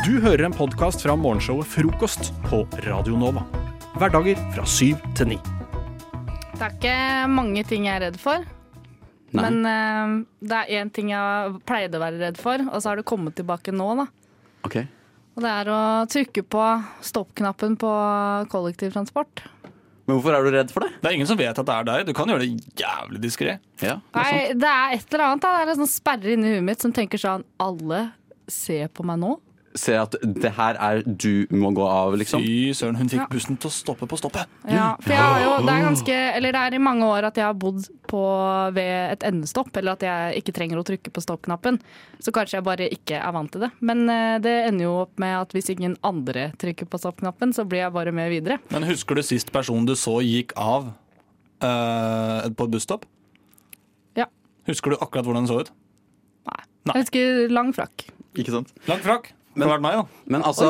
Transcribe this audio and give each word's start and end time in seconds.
Du 0.00 0.14
hører 0.22 0.46
en 0.48 0.54
podkast 0.56 1.02
fra 1.04 1.12
morgenshowet 1.18 1.68
Frokost 1.68 2.30
på 2.46 2.62
Radio 2.86 3.18
Nova. 3.20 3.42
Hverdager 4.00 4.38
fra 4.54 4.64
syv 4.68 5.00
til 5.18 5.34
ni. 5.34 5.36
Det 6.56 6.62
er 6.64 6.72
ikke 6.72 6.94
mange 7.32 7.64
ting 7.68 7.84
jeg 7.84 7.98
er 7.98 8.04
redd 8.06 8.16
for. 8.20 8.46
Nei. 9.36 9.42
Men 9.44 9.58
eh, 9.68 10.14
det 10.48 10.56
er 10.62 10.80
én 10.80 10.92
ting 10.94 11.12
jeg 11.12 11.60
pleide 11.68 12.00
å 12.00 12.02
være 12.02 12.20
redd 12.22 12.40
for, 12.40 12.64
og 12.70 12.80
så 12.80 12.90
har 12.90 13.00
det 13.00 13.06
kommet 13.08 13.36
tilbake 13.38 13.74
nå. 13.76 13.90
da. 14.00 14.06
Ok. 14.66 14.78
Og 15.36 15.44
det 15.44 15.52
er 15.52 15.72
å 15.72 15.80
trykke 16.10 16.46
på 16.56 16.64
stoppknappen 17.06 17.76
på 17.80 17.92
kollektivtransport. 18.56 19.44
Men 20.08 20.16
hvorfor 20.16 20.34
er 20.34 20.48
du 20.48 20.50
redd 20.56 20.72
for 20.74 20.86
det? 20.86 20.96
Det 21.04 21.12
er 21.12 21.18
ingen 21.20 21.28
som 21.28 21.38
vet 21.38 21.60
at 21.60 21.68
det 21.68 21.76
er 21.76 21.86
deg. 21.90 22.08
Du 22.08 22.16
kan 22.16 22.32
gjøre 22.32 22.42
det 22.48 22.80
jævlig 22.80 23.20
diskré. 23.22 23.58
Ja, 23.84 24.00
det 24.00 24.24
er 24.24 24.32
Nei, 24.32 24.40
det 24.64 24.72
er 24.72 24.96
et 24.96 25.12
eller 25.12 25.26
annet. 25.28 25.44
Da. 25.44 25.52
Det 25.52 25.62
er 25.68 25.74
en 25.76 25.82
sånn 25.84 25.92
sperre 25.92 26.34
inni 26.34 26.56
huet 26.56 26.66
mitt 26.72 26.82
som 26.82 26.96
tenker 26.96 27.20
sånn 27.20 27.44
Alle 27.62 28.00
ser 28.50 28.88
på 28.96 29.04
meg 29.06 29.20
nå. 29.22 29.36
Ser 29.78 30.00
at 30.02 30.16
det 30.20 30.50
her 30.56 30.74
er 30.82 31.04
du 31.06 31.46
må 31.54 31.68
gå 31.70 31.84
av, 31.86 32.16
liksom. 32.18 32.42
Fy 32.42 32.72
søren, 32.74 32.96
hun 32.98 33.08
fikk 33.08 33.20
Ja. 33.20 33.26
bussen 33.30 33.56
til 33.56 33.70
å 33.70 33.72
stoppe 33.72 34.08
på 34.10 34.18
stoppet. 34.18 34.50
Ja, 34.66 34.96
for 34.98 35.12
jeg 35.14 35.22
har 35.22 35.40
jo, 35.44 35.66
det 35.66 35.74
er 35.76 35.84
ganske 35.86 36.16
Eller 36.34 36.52
det 36.52 36.60
er 36.60 36.74
i 36.74 36.78
mange 36.82 37.06
år 37.06 37.28
at 37.28 37.36
jeg 37.38 37.44
har 37.44 37.54
bodd 37.54 37.86
på 38.10 38.22
ved 38.74 39.12
et 39.12 39.22
endestopp, 39.22 39.70
eller 39.76 39.92
at 39.92 40.02
jeg 40.02 40.42
ikke 40.42 40.54
trenger 40.56 40.80
å 40.80 40.84
trykke 40.84 41.12
på 41.14 41.22
stoppknappen. 41.22 41.78
Så 42.18 42.34
kanskje 42.34 42.58
jeg 42.58 42.66
bare 42.66 42.90
ikke 42.90 43.20
er 43.22 43.32
vant 43.32 43.52
til 43.52 43.60
det. 43.60 43.70
Men 43.80 44.08
eh, 44.10 44.38
det 44.42 44.56
ender 44.66 44.84
jo 44.88 44.96
opp 45.04 45.18
med 45.22 45.36
at 45.38 45.54
hvis 45.54 45.70
ingen 45.70 45.96
andre 46.02 46.50
trykker 46.58 46.90
på 46.90 46.98
stoppknappen, 46.98 47.54
så 47.54 47.64
blir 47.64 47.84
jeg 47.84 47.94
bare 47.94 48.12
med 48.12 48.30
videre. 48.30 48.58
Men 48.74 48.82
husker 48.90 49.14
du 49.14 49.22
sist 49.22 49.52
personen 49.54 49.86
du 49.86 49.94
så 49.94 50.18
gikk 50.24 50.52
av 50.58 50.90
uh, 51.62 52.48
på 52.50 52.66
et 52.66 52.74
busstopp? 52.74 53.06
Ja. 54.18 54.26
Husker 54.66 54.90
du 54.90 54.96
akkurat 54.98 55.24
hvordan 55.24 55.46
den 55.46 55.52
så 55.52 55.60
ut? 55.62 55.70
Nei. 56.50 56.62
Nei. 56.88 56.96
Jeg 56.96 57.06
husker 57.06 57.52
lang 57.54 57.70
frakk. 57.76 58.08
Ikke 58.34 58.54
sant? 58.54 58.74
Lang 58.90 59.02
frakk. 59.04 59.30
Det 59.54 59.66
har 59.66 59.72
vært 59.78 59.82
meg, 59.82 59.96
da. 59.98 60.04
Men 60.30 60.42
altså, 60.46 60.68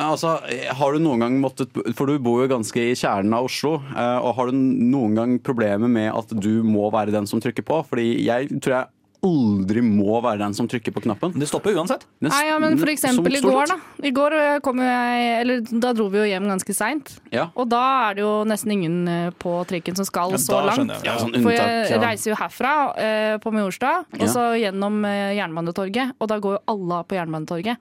altså, 0.00 0.38
har 0.78 0.92
du 0.96 0.98
noen 1.04 1.20
gang 1.20 1.34
måttet 1.42 1.68
For 1.94 2.06
du 2.08 2.16
bor 2.18 2.40
jo 2.42 2.48
ganske 2.48 2.80
i 2.80 2.94
kjernen 2.96 3.34
av 3.36 3.44
Oslo. 3.50 3.74
eh, 3.92 4.18
Og 4.24 4.34
har 4.38 4.46
du 4.50 4.56
noen 4.56 5.14
gang 5.18 5.38
problemer 5.44 5.88
med 5.88 6.08
at 6.16 6.32
du 6.40 6.62
må 6.64 6.90
være 6.94 7.12
den 7.12 7.26
som 7.28 7.40
trykker 7.44 7.62
på? 7.68 7.82
Fordi 7.90 8.24
jeg 8.24 8.48
tror 8.62 8.78
jeg 8.80 8.88
aldri 9.22 9.78
må 9.86 10.16
være 10.24 10.40
den 10.40 10.54
som 10.58 10.66
trykker 10.66 10.90
på 10.96 11.04
knappen. 11.04 11.30
Det 11.38 11.46
stopper 11.46 11.76
uansett. 11.78 12.02
Nei, 12.24 12.40
ja, 12.48 12.56
men 12.58 12.74
for 12.80 12.90
eksempel 12.90 13.36
i 13.38 13.42
går, 13.44 13.68
da. 13.70 13.76
I 14.02 14.10
går 14.10 14.34
eh, 14.34 14.56
kom 14.64 14.80
jeg 14.82 15.28
Eller 15.44 15.60
da 15.84 15.92
dro 15.94 16.08
vi 16.10 16.18
jo 16.18 16.24
hjem 16.26 16.48
ganske 16.50 16.74
seint. 16.74 17.12
Ja. 17.30 17.44
Og 17.54 17.68
da 17.70 17.82
er 18.08 18.16
det 18.18 18.24
jo 18.24 18.32
nesten 18.48 18.72
ingen 18.74 18.96
eh, 19.06 19.30
på 19.38 19.52
trikken 19.70 19.94
som 19.94 20.08
skal 20.08 20.34
Ja, 20.34 20.40
så 20.42 20.64
langt. 20.66 20.90
jeg. 20.90 21.04
Ja, 21.06 21.18
sånn 21.22 21.36
For 21.44 21.52
jeg 21.54 22.00
reiser 22.02 22.32
jo 22.32 22.40
herfra 22.40 22.72
eh, 22.98 23.36
på 23.44 23.52
Majorstua, 23.54 24.00
og 24.10 24.24
Ja. 24.26 24.32
så 24.32 24.48
gjennom 24.58 25.04
eh, 25.06 25.36
Jernbanetorget. 25.38 26.16
Og 26.18 26.32
da 26.32 26.40
går 26.42 26.56
jo 26.58 26.62
alle 26.74 27.02
av 27.04 27.06
på 27.06 27.14
Jernbanetorget. 27.20 27.76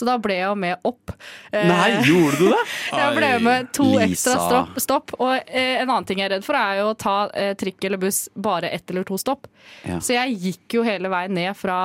Så 0.00 0.08
da 0.08 0.16
ble 0.22 0.38
jeg 0.38 0.56
med 0.56 0.80
opp. 0.88 1.12
Eh, 1.52 1.66
Nei, 1.68 1.90
gjorde 2.08 2.38
du 2.40 2.46
det? 2.54 2.62
jeg 3.02 3.16
ble 3.18 3.30
med 3.44 3.68
to 3.76 3.84
Lisa. 3.92 4.06
ekstra 4.06 4.36
stopp. 4.48 4.80
stopp. 4.80 5.14
Og 5.20 5.34
eh, 5.36 5.76
en 5.82 5.86
annen 5.90 6.08
ting 6.08 6.22
jeg 6.22 6.30
er 6.30 6.34
redd 6.38 6.46
for, 6.46 6.56
er 6.56 6.80
jo 6.80 6.88
å 6.94 6.96
ta 6.98 7.16
eh, 7.36 7.52
trikk 7.60 7.84
eller 7.90 8.00
buss 8.00 8.22
bare 8.34 8.70
ett 8.72 8.88
eller 8.94 9.04
to 9.08 9.18
stopp. 9.20 9.46
Ja. 9.84 9.98
Så 10.00 10.16
jeg 10.16 10.38
gikk 10.40 10.78
jo 10.80 10.86
hele 10.86 11.10
veien 11.12 11.36
ned 11.36 11.52
fra 11.58 11.76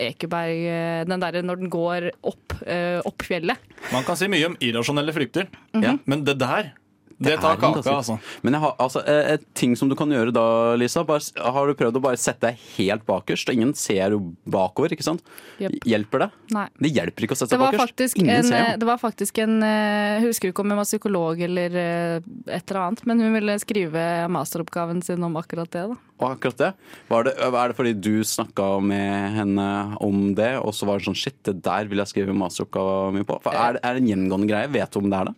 Ekeberg, 0.00 0.64
eh, 0.72 1.04
den 1.08 1.20
derre 1.22 1.44
når 1.44 1.60
den 1.62 1.70
går 1.72 2.08
opp, 2.32 2.56
eh, 2.64 2.98
opp 3.06 3.22
fjellet. 3.28 3.60
Man 3.92 4.06
kan 4.08 4.16
si 4.18 4.26
mye 4.32 4.48
om 4.48 4.56
irrasjonelle 4.64 5.12
frykter, 5.14 5.46
Ja. 5.78 5.96
men 6.08 6.24
det 6.24 6.38
der, 6.40 6.72
det 7.20 7.36
tar 7.42 7.56
kaka, 7.58 7.82
altså. 7.90 8.18
Men 8.46 8.54
jeg 8.54 8.60
har, 8.62 8.74
altså, 8.78 9.00
eh, 9.08 9.32
et 9.34 9.44
ting 9.58 9.74
som 9.76 9.88
du 9.90 9.94
kan 9.98 10.08
gjøre 10.08 10.32
da, 10.32 10.74
Lisa 10.78 11.02
bare, 11.04 11.20
Har 11.42 11.66
du 11.66 11.74
prøvd 11.74 11.96
å 11.98 12.02
bare 12.04 12.16
sette 12.16 12.40
deg 12.46 12.58
helt 12.76 13.04
bakerst? 13.08 13.48
og 13.48 13.54
Ingen 13.58 13.74
ser 13.74 14.10
jo 14.14 14.20
bakover, 14.46 14.92
ikke 14.94 15.02
sant? 15.06 15.22
Yep. 15.58 15.80
Hjelper 15.84 16.18
det? 16.26 16.28
Nei. 16.54 16.66
Det 16.78 16.92
hjelper 16.94 17.26
ikke 17.26 17.34
å 17.34 17.40
sette 17.40 17.50
Det 17.50 17.58
seg 17.58 17.64
bakerst. 17.66 17.82
faktisk 17.88 18.18
Ingen 18.22 18.36
en, 18.36 18.44
ser 18.44 18.62
eh, 18.68 18.76
det 18.78 18.86
var 18.86 18.98
faktisk 19.02 19.38
en 19.42 19.62
eh, 19.62 20.20
Jeg 20.20 20.26
husker 20.28 20.52
ikke 20.52 20.62
om 20.62 20.70
hun 20.70 20.78
var 20.78 20.88
psykolog 20.88 21.40
eller 21.48 21.78
et 21.78 22.70
eller 22.70 22.80
annet, 22.84 23.04
men 23.10 23.20
hun 23.20 23.32
ville 23.34 23.58
skrive 23.62 24.04
masteroppgaven 24.30 25.02
sin 25.02 25.22
om 25.24 25.34
akkurat 25.40 25.70
det. 25.74 25.84
da. 25.90 25.96
Og 26.18 26.30
akkurat 26.36 26.56
det. 26.58 26.72
Var 27.10 27.24
det. 27.28 27.34
Er 27.38 27.68
det 27.72 27.76
fordi 27.78 27.92
du 28.00 28.22
snakka 28.26 28.80
med 28.82 29.34
henne 29.36 29.66
om 30.02 30.34
det, 30.38 30.52
og 30.62 30.72
så 30.74 30.86
var 30.88 30.98
det 30.98 31.06
sånn 31.10 31.18
shit, 31.18 31.36
det 31.46 31.60
der 31.62 31.86
vil 31.90 31.98
jeg 32.02 32.10
skrive 32.14 32.34
masteroppgava 32.34 33.12
mi 33.14 33.22
på? 33.26 33.40
For 33.42 33.54
er, 33.54 33.74
det- 33.78 33.84
er 33.84 33.94
det 33.94 34.02
en 34.02 34.08
gjengående 34.14 34.48
greie? 34.50 34.70
Vet 34.70 34.90
du 34.94 34.98
om 35.02 35.10
det 35.10 35.18
er 35.20 35.24
det? 35.30 35.34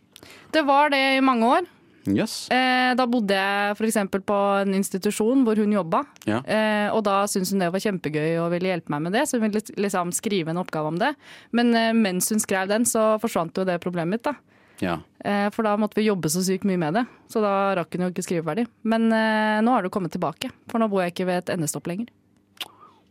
Det 0.52 0.62
var 0.66 0.90
det 0.90 0.98
i 1.16 1.20
mange 1.20 1.46
år. 1.46 1.66
Jøss. 2.08 2.46
Eh, 2.54 2.94
da 2.96 3.04
bodde 3.10 3.36
jeg 3.36 3.74
f.eks. 3.76 3.96
på 4.24 4.36
en 4.62 4.74
institusjon 4.78 5.42
hvor 5.44 5.58
hun 5.60 5.72
jobba. 5.74 6.00
Ja. 6.24 6.38
Eh, 6.48 6.88
og 6.94 7.02
da 7.04 7.18
syntes 7.28 7.50
hun 7.52 7.60
det 7.60 7.68
var 7.74 7.82
kjempegøy 7.84 8.38
og 8.40 8.50
ville 8.54 8.70
hjelpe 8.72 8.88
meg 8.94 9.02
med 9.04 9.12
det, 9.18 9.26
så 9.28 9.36
hun 9.36 9.44
ville 9.50 9.60
liksom 9.76 10.12
skrive 10.16 10.54
en 10.54 10.62
oppgave 10.62 10.88
om 10.94 10.96
det. 11.00 11.10
Men 11.52 11.74
eh, 11.76 11.90
mens 11.92 12.30
hun 12.32 12.40
skrev 12.40 12.70
den, 12.72 12.86
så 12.88 13.18
forsvant 13.20 13.52
jo 13.60 13.66
det 13.68 13.76
problemet 13.84 14.16
mitt. 14.16 14.24
da. 14.24 14.34
Ja. 14.80 14.94
Eh, 15.20 15.50
for 15.52 15.66
da 15.68 15.74
måtte 15.76 15.98
vi 16.00 16.06
jobbe 16.08 16.30
så 16.32 16.40
sykt 16.46 16.64
mye 16.64 16.80
med 16.80 16.96
det. 16.96 17.04
Så 17.28 17.42
da 17.44 17.74
rakk 17.76 17.92
hun 17.98 18.06
jo 18.06 18.12
ikke 18.14 18.24
skrive 18.24 18.46
ferdig. 18.48 18.64
Men 18.88 19.10
eh, 19.12 19.58
nå 19.60 19.74
har 19.76 19.84
det 19.84 19.92
kommet 19.92 20.14
tilbake, 20.16 20.48
for 20.72 20.80
nå 20.80 20.88
bor 20.88 21.04
jeg 21.04 21.12
ikke 21.12 21.28
ved 21.28 21.42
et 21.42 21.52
endestopp 21.58 21.90
lenger. 21.92 22.08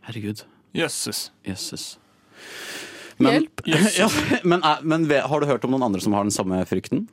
Herregud. 0.08 0.42
Jøsses. 0.74 1.28
Jøsses. 1.46 1.92
Hjelp. 3.20 3.60
Ja, 3.68 4.08
men, 4.48 4.62
er- 4.64 4.82
men 4.82 5.04
har 5.10 5.40
du 5.42 5.46
hørt 5.46 5.64
om 5.68 5.74
noen 5.74 5.84
andre 5.90 6.00
som 6.02 6.14
har 6.16 6.24
den 6.26 6.34
samme 6.34 6.62
frykten? 6.66 7.04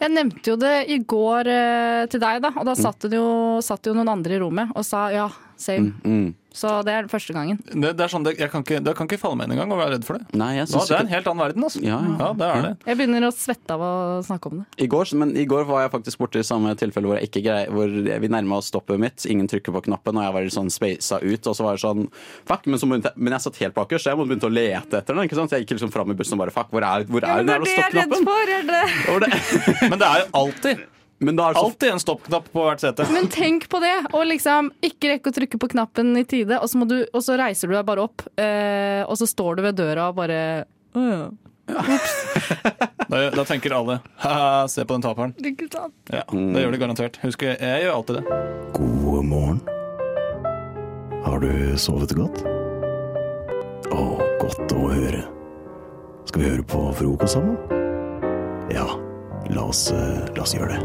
Jeg 0.00 0.12
nevnte 0.14 0.52
jo 0.52 0.56
det 0.56 0.74
i 0.88 0.96
går 1.04 1.48
eh, 1.52 2.02
til 2.10 2.22
deg, 2.22 2.40
da, 2.40 2.54
og 2.56 2.64
da 2.68 2.74
satt, 2.78 3.04
det 3.10 3.18
jo, 3.18 3.60
satt 3.64 3.84
jo 3.84 3.92
noen 3.96 4.08
andre 4.08 4.38
i 4.38 4.40
rommet 4.40 4.72
og 4.72 4.86
sa 4.86 5.08
ja, 5.12 5.26
same. 5.60 5.92
Mm. 6.04 6.30
Så 6.52 6.70
det 6.82 6.90
er 6.92 7.04
den 7.06 7.10
første 7.12 7.34
gangen. 7.36 7.58
Det, 7.70 7.92
det 7.94 8.02
er 8.04 8.10
sånn, 8.10 8.24
det, 8.26 8.32
jeg 8.40 8.50
kan 8.50 8.64
ikke, 8.64 8.80
det 8.82 8.94
kan 8.98 9.06
ikke 9.06 9.18
falle 9.22 9.36
meg 9.38 9.46
inn 9.46 9.54
engang 9.54 9.70
å 9.74 9.78
være 9.78 9.92
redd 9.94 10.06
for 10.08 10.18
det. 10.18 10.26
Nei, 10.34 10.48
jeg 10.58 10.66
synes 10.66 10.82
syns 10.82 10.90
det 10.90 10.96
er 10.96 11.04
en 11.04 11.12
helt 11.12 11.28
annen 11.30 11.42
verden, 11.44 11.66
altså. 11.68 11.82
Ja, 11.84 11.98
ja. 12.18 12.30
det 12.40 12.48
er 12.48 12.64
det. 12.66 12.72
Jeg 12.90 12.98
begynner 12.98 13.26
å 13.28 13.30
svette 13.36 13.76
av 13.76 13.84
å 13.86 13.90
snakke 14.26 14.50
om 14.50 14.56
det. 14.60 14.66
I 14.82 14.88
går, 14.90 15.12
men 15.22 15.34
i 15.38 15.46
går 15.50 15.64
var 15.70 15.84
jeg 15.84 15.92
faktisk 15.94 16.22
borti 16.24 16.42
samme 16.46 16.74
tilfelle 16.80 17.06
hvor, 17.10 17.20
jeg 17.20 17.30
ikke 17.30 17.44
grei, 17.46 17.60
hvor 17.70 17.94
vi 18.26 18.32
nærma 18.34 18.58
oss 18.58 18.70
stoppet 18.72 18.98
mitt. 19.02 19.26
Ingen 19.30 19.46
trykker 19.50 19.74
på 19.78 19.84
knappen, 19.86 20.18
og 20.18 20.26
jeg 20.26 20.36
var 20.36 20.48
litt 20.48 20.56
sånn 20.58 20.70
spasa 20.74 21.20
ut. 21.22 21.46
Og 21.46 21.54
så 21.58 21.66
var 21.68 21.78
det 21.78 21.84
sånn 21.86 22.06
Fuck, 22.50 22.66
men, 22.66 22.78
så 22.82 22.90
begynte, 22.90 23.14
men 23.16 23.36
jeg 23.38 23.46
satt 23.46 23.62
helt 23.62 23.76
bakerst, 23.78 24.04
så 24.08 24.12
jeg 24.12 24.18
måtte 24.20 24.32
begynne 24.34 24.50
å 24.50 24.54
lete 24.58 25.00
etter 25.00 25.14
den. 25.14 25.24
ikke 25.28 25.38
sant? 25.38 25.54
Jeg 25.54 25.64
gikk 25.66 25.76
liksom 25.78 25.94
fram 25.94 26.10
i 26.10 26.18
bussen 26.18 26.34
og 26.38 26.42
bare 26.44 26.54
Fuck, 26.54 26.72
hvor 26.74 26.82
er, 26.86 27.06
hvor 27.06 27.22
er 27.26 27.44
den 27.44 27.54
jævla 27.54 27.74
stoppknappen? 27.76 28.26
for! 28.26 28.54
Er 28.58 28.66
det. 28.66 28.82
Det- 29.30 29.90
Men 29.90 29.98
det 30.02 30.06
er 30.10 30.24
jo 30.24 30.26
alltid, 30.42 30.82
Men 31.20 31.36
da 31.36 31.50
er 31.50 31.56
så 31.58 31.66
alltid 31.66 31.90
en 31.92 32.00
stoppknapp 32.00 32.46
på 32.52 32.62
hvert 32.64 32.80
sete. 32.80 33.04
Men 33.12 33.26
tenk 33.32 33.66
på 33.68 33.80
det! 33.82 33.92
Og 34.16 34.24
liksom 34.30 34.70
ikke 34.84 35.10
rekke 35.14 35.28
å 35.32 35.36
trykke 35.36 35.60
på 35.60 35.68
knappen 35.74 36.14
i 36.16 36.24
tide, 36.24 36.56
og 36.56 36.70
så, 36.72 36.80
må 36.80 36.88
du, 36.88 37.02
og 37.12 37.20
så 37.26 37.36
reiser 37.40 37.68
du 37.68 37.74
deg 37.76 37.84
bare 37.88 38.06
opp, 38.06 38.24
eh, 38.40 39.02
og 39.04 39.18
så 39.20 39.28
står 39.28 39.58
du 39.60 39.66
ved 39.68 39.76
døra 39.82 40.08
og 40.08 40.16
bare 40.16 40.40
«Å 40.96 41.04
ja, 41.04 41.28
Da, 43.10 43.18
da 43.30 43.44
tenker 43.46 43.74
alle 43.76 43.98
ha 44.24 44.64
se 44.70 44.82
på 44.86 44.96
den 44.96 45.04
taperen. 45.04 45.34
ikke 45.38 45.68
sant? 45.70 45.92
Ja, 46.10 46.24
Det 46.30 46.64
gjør 46.64 46.72
de 46.74 46.80
garantert. 46.82 47.18
Husk, 47.22 47.44
jeg 47.46 47.84
gjør 47.84 47.94
alltid 47.98 48.18
det. 48.20 48.38
God 48.74 49.28
morgen. 49.28 49.60
Har 51.26 51.38
du 51.42 51.50
sovet 51.78 52.14
godt? 52.16 52.40
Å, 53.92 54.02
godt 54.40 54.74
å 54.74 54.88
høre. 54.88 55.22
Skal 56.30 56.42
vi 56.42 56.48
høre 56.48 56.66
på 56.70 56.82
frokost 56.96 57.36
sammen? 57.36 57.58
Ja, 58.72 58.86
la 59.48 59.62
oss, 59.62 59.90
eh, 59.90 60.34
la 60.36 60.42
oss 60.42 60.54
gjøre 60.54 60.76
det. 60.76 60.80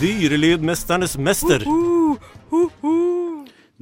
Dyrelydmesternes 0.00 1.18
mester. 1.18 1.62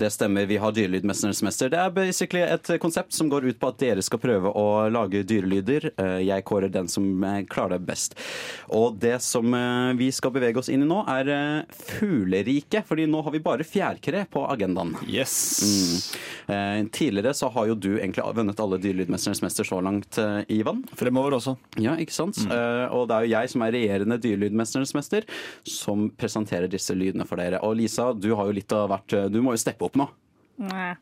Det 0.00 0.09
stemmer, 0.11 0.47
vi 0.47 0.56
har 0.56 0.72
Dyrelydmesternes 0.72 1.43
mester. 1.44 1.69
Det 1.69 1.77
er 1.77 1.91
basically 1.93 2.41
et 2.41 2.69
konsept 2.80 3.13
som 3.13 3.28
går 3.28 3.51
ut 3.51 3.59
på 3.60 3.69
at 3.69 3.80
dere 3.83 4.01
skal 4.01 4.21
prøve 4.22 4.48
å 4.57 4.89
lage 4.89 5.21
dyrelyder. 5.28 5.91
Eh, 5.92 6.21
Jeg 6.25 6.45
kårer 6.48 6.72
den 6.72 6.89
som 6.89 7.04
eh, 7.21 7.42
klarer 7.45 7.77
det 7.77 7.84
best. 7.91 8.16
Og 8.72 8.97
det 9.03 9.19
som 9.21 9.53
eh, 9.53 9.91
vi 9.98 10.09
skal 10.09 10.33
bevege 10.33 10.57
oss 10.63 10.71
inn 10.72 10.86
i 10.86 10.89
nå, 10.89 11.03
er 11.04 11.28
fugleriket. 11.69 12.86
Fordi 12.89 13.04
nå 13.13 13.21
har 13.27 13.34
vi 13.34 13.42
bare 13.45 13.66
fjærkre 13.69 14.22
på 14.33 14.47
agendaen. 14.48 14.95
Yes. 15.04 15.34
Mm. 15.60 16.89
Tidligere 16.97 17.34
så 17.36 17.51
har 17.53 17.69
jo 17.69 17.77
du 17.77 17.91
egentlig 17.98 18.25
vunnet 18.34 18.59
alle 18.65 18.80
Dyrelydmesternes 18.80 19.42
mester 19.45 19.69
så 19.69 19.83
langt, 19.84 20.16
Ivan. 20.51 20.80
Fremover 20.98 21.36
også. 21.36 21.54
Ja, 21.78 21.92
ikke 22.01 22.16
sant? 22.16 22.41
Mm. 22.41 22.57
og 22.97 23.04
det 23.10 23.16
er 23.19 23.27
jo 23.27 23.33
jeg 23.34 23.53
som 23.53 23.63
er 23.66 23.75
regjerende 23.77 24.19
Dyrelydmesternes 24.22 24.95
mester, 24.97 25.28
som 25.69 26.09
presenterer 26.19 26.72
disse 26.72 26.97
lydene 26.97 27.28
for 27.28 27.39
dere. 27.39 27.60
Og 27.66 27.77
Lisa, 27.78 28.09
du 28.16 28.33
har 28.34 28.48
jo 28.48 28.57
litt 28.57 28.75
av 28.75 28.89
hvert 28.91 29.15
Du 29.30 29.39
må 29.45 29.54
jo 29.54 29.63
steppe 29.63 29.86
opp 29.86 29.90
nå. 29.98 30.07
Nei. 30.60 30.95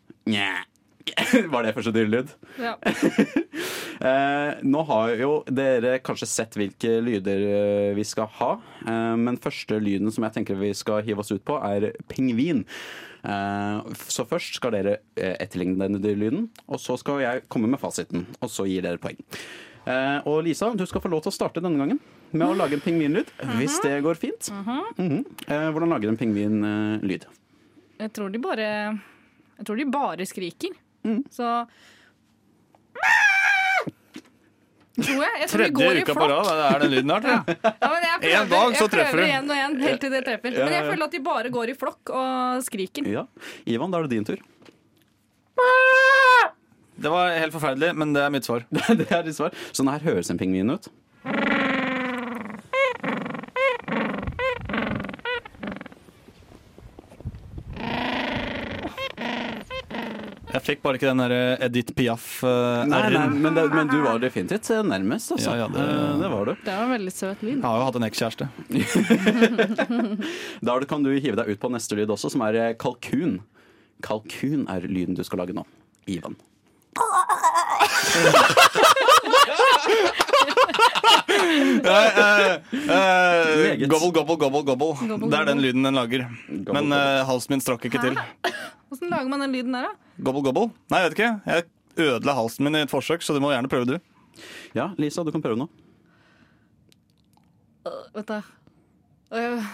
Var 1.52 1.64
det 1.64 1.74
første 1.76 1.94
dyrelyd? 1.96 2.34
Ja. 2.60 2.76
Eh, 3.98 4.60
nå 4.62 4.84
har 4.86 5.08
jo 5.18 5.30
dere 5.50 5.96
kanskje 6.06 6.28
sett 6.30 6.54
hvilke 6.54 7.00
lyder 7.02 7.40
eh, 7.42 7.96
vi 7.96 8.04
skal 8.06 8.28
ha, 8.36 8.50
eh, 8.86 9.16
men 9.18 9.40
første 9.42 9.74
lyden 9.82 10.12
som 10.14 10.22
jeg 10.22 10.36
tenker 10.36 10.54
vi 10.60 10.68
skal 10.78 11.02
hive 11.02 11.24
oss 11.24 11.32
ut 11.34 11.42
på, 11.42 11.56
er 11.66 11.88
pingvin. 12.06 12.60
Eh, 13.26 13.96
så 14.06 14.22
først 14.30 14.60
skal 14.60 14.76
dere 14.76 14.92
etterligne 15.18 15.80
denne 15.82 15.98
dyrelyden, 15.98 16.46
og 16.70 16.78
så 16.78 16.94
skal 17.02 17.24
jeg 17.24 17.42
komme 17.50 17.66
med 17.72 17.82
fasiten, 17.82 18.22
og 18.38 18.54
så 18.54 18.68
gir 18.70 18.86
dere 18.86 19.02
poeng. 19.02 19.18
Og 20.30 20.44
Lisa, 20.46 20.70
du 20.78 20.86
skal 20.86 21.02
få 21.02 21.10
lov 21.10 21.24
til 21.26 21.32
å 21.32 21.38
starte 21.40 21.64
denne 21.64 21.82
gangen 21.82 21.98
med 22.30 22.46
å 22.46 22.54
lage 22.54 22.78
en 22.78 22.84
pingvinlyd, 22.84 23.34
hvis 23.58 23.80
det 23.82 23.98
går 24.04 24.18
fint. 24.20 24.50
Mhm. 24.52 25.24
Eh, 25.48 25.68
hvordan 25.72 25.90
lager 25.90 26.12
en 26.12 26.22
pingvinlyd? 26.22 27.26
Jeg 27.98 28.12
tror 28.14 28.30
de 28.34 28.38
bare 28.42 28.66
Jeg 29.58 29.66
tror 29.66 29.76
de 29.80 29.86
bare 29.90 30.26
skriker. 30.28 30.76
Så 31.34 31.48
Tror 34.98 35.20
jeg. 35.22 35.34
jeg 35.38 35.46
tror 35.46 35.60
de 35.62 35.66
Tredje 35.68 35.74
går 35.78 35.96
i 35.98 36.00
uka 36.02 36.14
på 36.16 36.24
flokk. 36.26 36.30
rad, 36.32 36.48
det 36.58 36.64
er 36.68 36.80
den 36.82 36.90
lyden 36.96 37.10
her, 37.14 37.20
tror 37.22 37.34
jeg. 37.36 37.58
Ja, 37.62 37.88
men 37.92 38.06
jeg 38.08 38.32
En 38.40 38.48
dag 38.50 38.72
så 38.74 38.82
jeg 38.82 38.90
treffer 38.90 39.12
prøver 39.12 39.20
du. 39.22 39.26
igjen 39.28 39.46
og 39.52 39.54
igjen 39.58 39.76
helt 39.84 40.00
til 40.02 40.10
det 40.14 40.22
treffer. 40.26 40.56
Men 40.58 40.72
jeg 40.74 40.86
føler 40.88 41.04
at 41.06 41.14
de 41.14 41.20
bare 41.28 41.52
går 41.54 41.70
i 41.70 41.76
flokk 41.78 42.12
og 42.18 42.64
skriker. 42.66 43.06
Ja. 43.12 43.22
Ivan, 43.70 43.94
da 43.94 44.00
er 44.00 44.08
det 44.08 44.16
din 44.16 44.26
tur. 44.26 44.42
Det 46.98 47.12
var 47.14 47.30
helt 47.38 47.54
forferdelig, 47.54 47.92
men 47.94 48.10
det 48.16 48.24
er 48.26 48.34
mitt 48.34 48.48
svar. 48.48 48.66
det 48.98 49.06
er 49.06 49.22
ditt 49.28 49.38
svar. 49.38 49.54
Sånn 49.70 49.86
her 49.92 50.02
høres 50.02 50.32
en 50.34 50.40
pingvin 50.42 50.74
ut. 50.74 50.90
Fikk 60.68 60.82
bare 60.84 60.98
ikke 61.00 61.08
den 61.10 61.22
der 61.24 61.32
eh, 61.34 61.64
Edith 61.66 61.92
Piaf-r-en. 61.96 62.90
Nei, 62.92 63.00
men, 63.32 63.54
det, 63.56 63.64
men 63.72 63.88
du 63.90 63.96
var 64.04 64.20
definitivt 64.22 64.68
nærmest, 64.86 65.32
altså. 65.36 65.50
Ja, 65.56 65.64
ja, 65.64 65.68
det- 65.72 65.86
Eh, 65.88 66.14
det 66.22 66.28
var 66.32 66.42
du. 66.44 66.52
Det 66.64 66.72
var 66.74 66.82
en 66.84 66.90
veldig 66.94 67.12
søt 67.16 67.40
lyd. 67.42 67.56
Jeg 67.58 67.64
har 67.64 67.78
jo 67.80 67.84
hatt 67.88 67.98
en 68.00 68.08
ekskjæreste. 68.08 68.44
Da 70.64 70.68
er 70.74 70.78
det- 70.84 70.90
kan 70.90 71.02
du 71.06 71.10
hive 71.16 71.36
deg 71.40 71.46
ut 71.54 71.60
på 71.62 71.68
neste 71.72 71.92
lyd 71.98 72.10
også, 72.14 72.28
som 72.36 72.40
er 72.48 72.54
eh, 72.68 72.74
kalkun. 72.78 73.38
Kalkun 74.04 74.62
er 74.70 74.80
lyden 74.86 75.14
du 75.18 75.24
skal 75.26 75.38
lage 75.42 75.54
nå. 75.56 75.64
Ivan. 76.08 76.36
Meget. 81.82 82.62
Gobble, 83.88 84.10
gobble, 84.12 84.36
gobble, 84.36 84.62
gobble. 84.64 85.28
Det 85.30 85.38
er 85.38 85.44
den 85.48 85.60
lyden 85.62 85.82
den 85.86 85.94
lager. 85.98 86.26
Gobble, 86.48 86.74
Men 86.82 86.92
eh, 86.96 87.22
halsen 87.28 87.54
min 87.56 87.62
strakk 87.64 87.84
ikke 87.88 88.00
til. 88.02 88.18
Hvordan 88.88 89.10
lager 89.12 89.28
man 89.28 89.40
den 89.44 89.52
lyden 89.52 89.74
der, 89.76 89.88
da? 89.88 90.14
Gobble, 90.24 90.42
gobble? 90.42 90.70
Nei, 90.88 91.02
jeg 91.02 91.10
vet 91.10 91.18
ikke. 91.18 91.32
Jeg 91.46 91.64
ødela 92.08 92.34
halsen 92.38 92.64
min 92.64 92.78
i 92.78 92.84
et 92.86 92.92
forsøk, 92.92 93.22
så 93.22 93.34
du 93.36 93.40
må 93.44 93.52
gjerne 93.52 93.68
prøve, 93.70 93.84
du. 93.84 93.98
Ja, 94.76 94.90
Lisa, 94.98 95.24
du 95.26 95.32
kan 95.34 95.42
prøve 95.44 95.58
nå. 95.60 95.68
Vet 98.14 98.28
du. 98.28 98.38
Uh. 99.28 99.64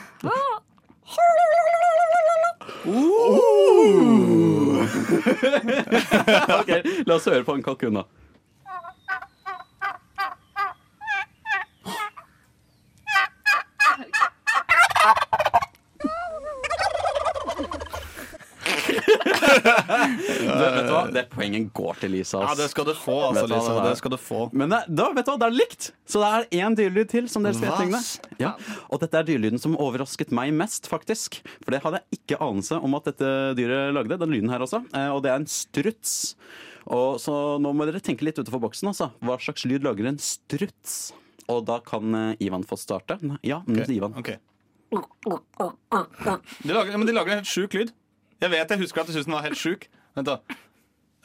Ok, 6.58 6.70
La 7.06 7.14
oss 7.16 7.28
høre 7.31 7.44
på 7.46 7.55
en 7.56 7.64
kalkun, 7.64 8.00
da. 8.00 8.05
Du, 19.54 20.62
vet 20.64 20.86
du 20.86 20.90
hva? 20.92 21.02
Det 21.14 21.24
poenget 21.32 21.68
går 21.76 22.00
til 22.02 22.12
Lisa. 22.14 22.40
Ja, 22.44 22.54
det 22.58 22.66
skal 22.72 22.86
du 22.88 22.92
få, 22.98 23.16
altså, 23.30 23.44
hva 23.46 23.58
Lisa. 23.60 23.76
det? 23.86 23.92
Skal 24.00 24.14
du 24.14 24.18
få. 24.20 24.40
Men 24.56 24.72
det, 24.74 24.80
da, 24.90 25.08
vet 25.16 25.26
du 25.28 25.32
hva, 25.32 25.38
det 25.42 25.48
er 25.50 25.56
likt! 25.56 25.88
Så 26.10 26.22
det 26.22 26.30
er 26.34 26.66
én 26.66 26.76
dyrelyd 26.78 27.10
til 27.12 27.28
som 27.32 27.46
dere 27.46 27.56
skal 27.58 27.72
etterligne. 27.72 28.02
Ja. 28.42 28.54
Og 28.90 29.02
dette 29.04 29.20
er 29.20 29.28
dyrelyden 29.28 29.62
som 29.62 29.76
overrasket 29.80 30.32
meg 30.34 30.52
mest, 30.56 30.88
faktisk. 30.90 31.40
For 31.64 31.74
det 31.76 31.82
hadde 31.84 32.02
jeg 32.02 32.20
ikke 32.20 32.40
anelse 32.44 32.78
om 32.84 32.96
at 32.98 33.10
dette 33.12 33.32
dyret 33.58 33.94
lagde. 33.96 34.20
Den 34.20 34.34
lyden 34.34 34.52
her 34.52 34.64
også. 34.66 34.82
Eh, 34.94 35.10
Og 35.14 35.22
det 35.24 35.32
er 35.34 35.42
en 35.42 35.48
struts. 35.50 36.34
Og 36.84 37.16
så 37.22 37.32
nå 37.64 37.70
må 37.72 37.86
dere 37.88 38.02
tenke 38.04 38.26
litt 38.26 38.36
utenfor 38.40 38.60
boksen, 38.66 38.90
altså. 38.92 39.10
Hva 39.24 39.38
slags 39.40 39.64
lyd 39.68 39.86
lager 39.86 40.10
en 40.10 40.18
struts? 40.20 41.12
Og 41.48 41.64
da 41.68 41.78
kan 41.84 42.14
eh, 42.16 42.36
Ivan 42.46 42.64
få 42.64 42.76
starte. 42.80 43.16
Ja, 43.44 43.62
okay. 43.64 43.88
Ivan. 43.96 44.14
Okay. 44.20 44.36
De 46.64 46.72
lager, 46.72 46.96
men 46.98 47.06
de 47.08 47.14
lager 47.16 47.34
en 47.34 47.40
helt 47.42 47.50
sjuk 47.50 47.74
lyd. 47.76 47.90
Jeg 48.42 48.50
vet, 48.50 48.70
jeg 48.70 48.78
husker 48.82 49.00
at 49.00 49.06
du 49.06 49.12
syntes 49.12 49.26
den 49.28 49.34
var 49.34 49.42
helt 49.46 49.58
sjuk. 49.58 49.88
Vent, 50.16 50.26
da. 50.26 50.38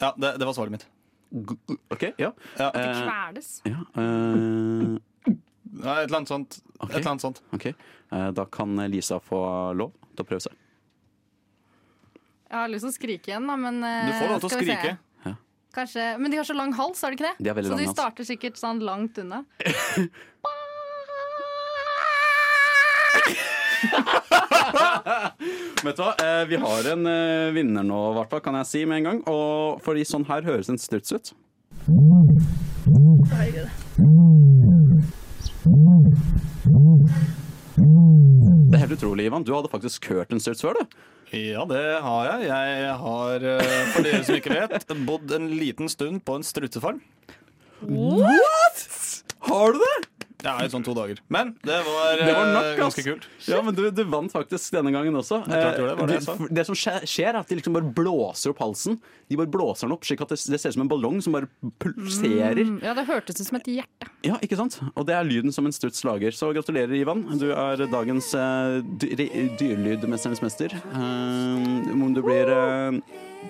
Ja, 0.01 0.13
det, 0.17 0.35
det 0.39 0.45
var 0.47 0.53
svaret 0.55 0.71
mitt. 0.71 0.85
OK, 1.93 2.03
ja. 2.17 2.31
Ja. 2.57 2.69
det 2.73 2.85
Eh, 2.85 3.01
kveles. 3.05 3.49
ja 3.65 3.81
eh, 4.01 5.33
Ja, 5.83 5.93
et 6.01 6.07
eller 6.09 6.17
annet 6.21 6.27
sånt. 6.31 6.59
Ok. 6.79 6.89
Et 6.89 6.95
eller 7.01 7.11
annet 7.11 7.21
sånt. 7.25 7.41
OK. 7.53 7.65
Eh, 7.67 8.31
Da 8.31 8.45
kan 8.45 8.75
Lisa 8.89 9.19
få 9.19 9.41
lov 9.77 9.91
til 10.15 10.25
å 10.25 10.27
prøve 10.29 10.41
seg. 10.47 10.55
Jeg 12.49 12.57
har 12.57 12.71
lyst 12.71 12.81
til 12.87 12.89
å 12.89 12.95
skrike 12.97 13.29
igjen, 13.29 13.45
da, 13.45 13.55
men 13.61 13.77
Du 13.83 14.13
får 14.17 14.31
lov 14.33 14.39
til 14.41 14.49
å 14.49 14.57
skrike. 14.57 14.95
Kanskje, 15.69 16.01
men 16.17 16.31
de 16.33 16.37
har 16.39 16.47
så 16.49 16.55
lang 16.57 16.71
hals, 16.73 16.97
har 17.05 17.13
de 17.13 17.19
ikke 17.19 17.27
det? 17.29 17.43
De 17.45 17.49
har 17.51 17.55
veldig 17.59 17.69
så 17.69 17.75
lang 17.75 17.83
de 17.83 17.85
hals. 17.91 17.97
starter 17.99 18.25
sikkert 18.25 18.57
sånn 18.57 18.79
langt 18.81 19.19
unna. 19.21 19.43
Vet 25.83 25.95
du 25.95 26.01
hva, 26.03 26.13
eh, 26.19 26.43
Vi 26.49 26.59
har 26.59 26.89
en 26.93 27.07
eh, 27.09 27.51
vinner 27.55 27.85
nå, 27.87 27.99
hvert 28.17 28.33
fall, 28.33 28.43
kan 28.43 28.57
jeg 28.59 28.69
si 28.69 28.81
med 28.85 29.01
en 29.01 29.07
gang. 29.09 29.21
Og 29.31 29.79
fordi 29.85 30.05
sånn 30.07 30.27
her 30.29 30.45
høres 30.47 30.71
en 30.71 30.81
struts 30.81 31.15
ut. 31.15 31.31
Det 38.69 38.77
er 38.77 38.83
helt 38.83 38.97
utrolig, 38.97 39.29
Ivan. 39.29 39.45
Du 39.47 39.53
hadde 39.55 39.71
faktisk 39.71 40.09
hørt 40.11 40.33
en 40.35 40.43
struts 40.43 40.65
før, 40.65 40.79
du. 40.79 40.99
Ja, 41.29 41.61
det 41.69 41.83
har 42.01 42.23
jeg. 42.25 42.47
Jeg 42.49 42.93
har, 43.03 43.43
eh, 43.45 43.81
for 43.93 44.05
dere 44.05 44.23
som 44.25 44.37
ikke 44.39 44.55
vet, 44.55 44.93
bodd 45.05 45.33
en 45.37 45.49
liten 45.53 45.91
stund 45.91 46.23
på 46.25 46.39
en 46.39 46.45
strutsefarm. 46.45 47.01
What?! 47.85 48.87
Har 49.47 49.73
du 49.73 49.79
det? 49.79 50.18
Ja, 50.43 50.53
i 50.63 50.69
sånn 50.71 50.85
to 50.87 50.93
dager. 50.95 51.17
Men 51.27 51.49
det 51.67 51.81
var, 51.83 52.15
Det 52.15 52.33
var 52.33 52.45
nok, 52.53 52.63
eh, 52.69 52.77
ganske 52.79 53.03
kult. 53.03 53.25
Ja, 53.49 53.57
men 53.61 53.75
du, 53.75 53.81
du 53.91 54.03
vant 54.07 54.31
faktisk 54.31 54.71
denne 54.71 54.91
gangen 54.95 55.13
også. 55.19 55.41
er 55.51 55.75
det, 55.75 55.97
det 56.07 56.15
Eh, 56.15 56.21
sa. 56.23 56.35
det 56.59 56.65
som 56.69 56.75
skjer, 56.79 57.27
er 57.27 57.39
at 57.41 57.47
de 57.51 57.57
liksom 57.59 57.73
bare 57.75 57.89
blåser 57.93 58.53
opp 58.53 58.61
halsen. 58.63 58.95
De 59.29 59.35
bare 59.35 59.51
blåser 59.51 59.87
den 59.89 59.91
opp 59.97 60.07
slik 60.07 60.21
at 60.23 60.29
det, 60.31 60.39
det 60.47 60.59
ser 60.61 60.71
ut 60.71 60.77
som 60.77 60.85
en 60.85 60.91
ballong 60.91 61.19
som 61.21 61.33
bare 61.35 61.49
pulserer. 61.83 62.63
Mm, 62.63 62.79
Ja, 62.83 62.93
det 62.95 63.03
hørtes 63.09 63.41
ut 63.41 63.47
som 63.51 63.59
et 63.59 63.67
hjerte. 63.67 64.07
Ja, 64.23 64.37
ikke 64.39 64.55
sant? 64.57 64.79
Og 64.95 65.05
det 65.05 65.15
er 65.19 65.27
lyden 65.27 65.51
som 65.51 65.67
en 65.67 65.75
struts 65.75 66.05
lager. 66.07 66.31
Så 66.31 66.53
gratulerer, 66.55 66.95
Ivan. 66.95 67.25
Du 67.37 67.51
er 67.51 67.83
dagens 67.91 68.31
uh, 68.33 68.79
dyrelydmesternes 69.59 70.41
mester. 70.41 70.71
Uh, 70.95 71.91
om 71.93 72.13
du 72.15 72.21
blir 72.23 72.47
uh, 72.47 72.95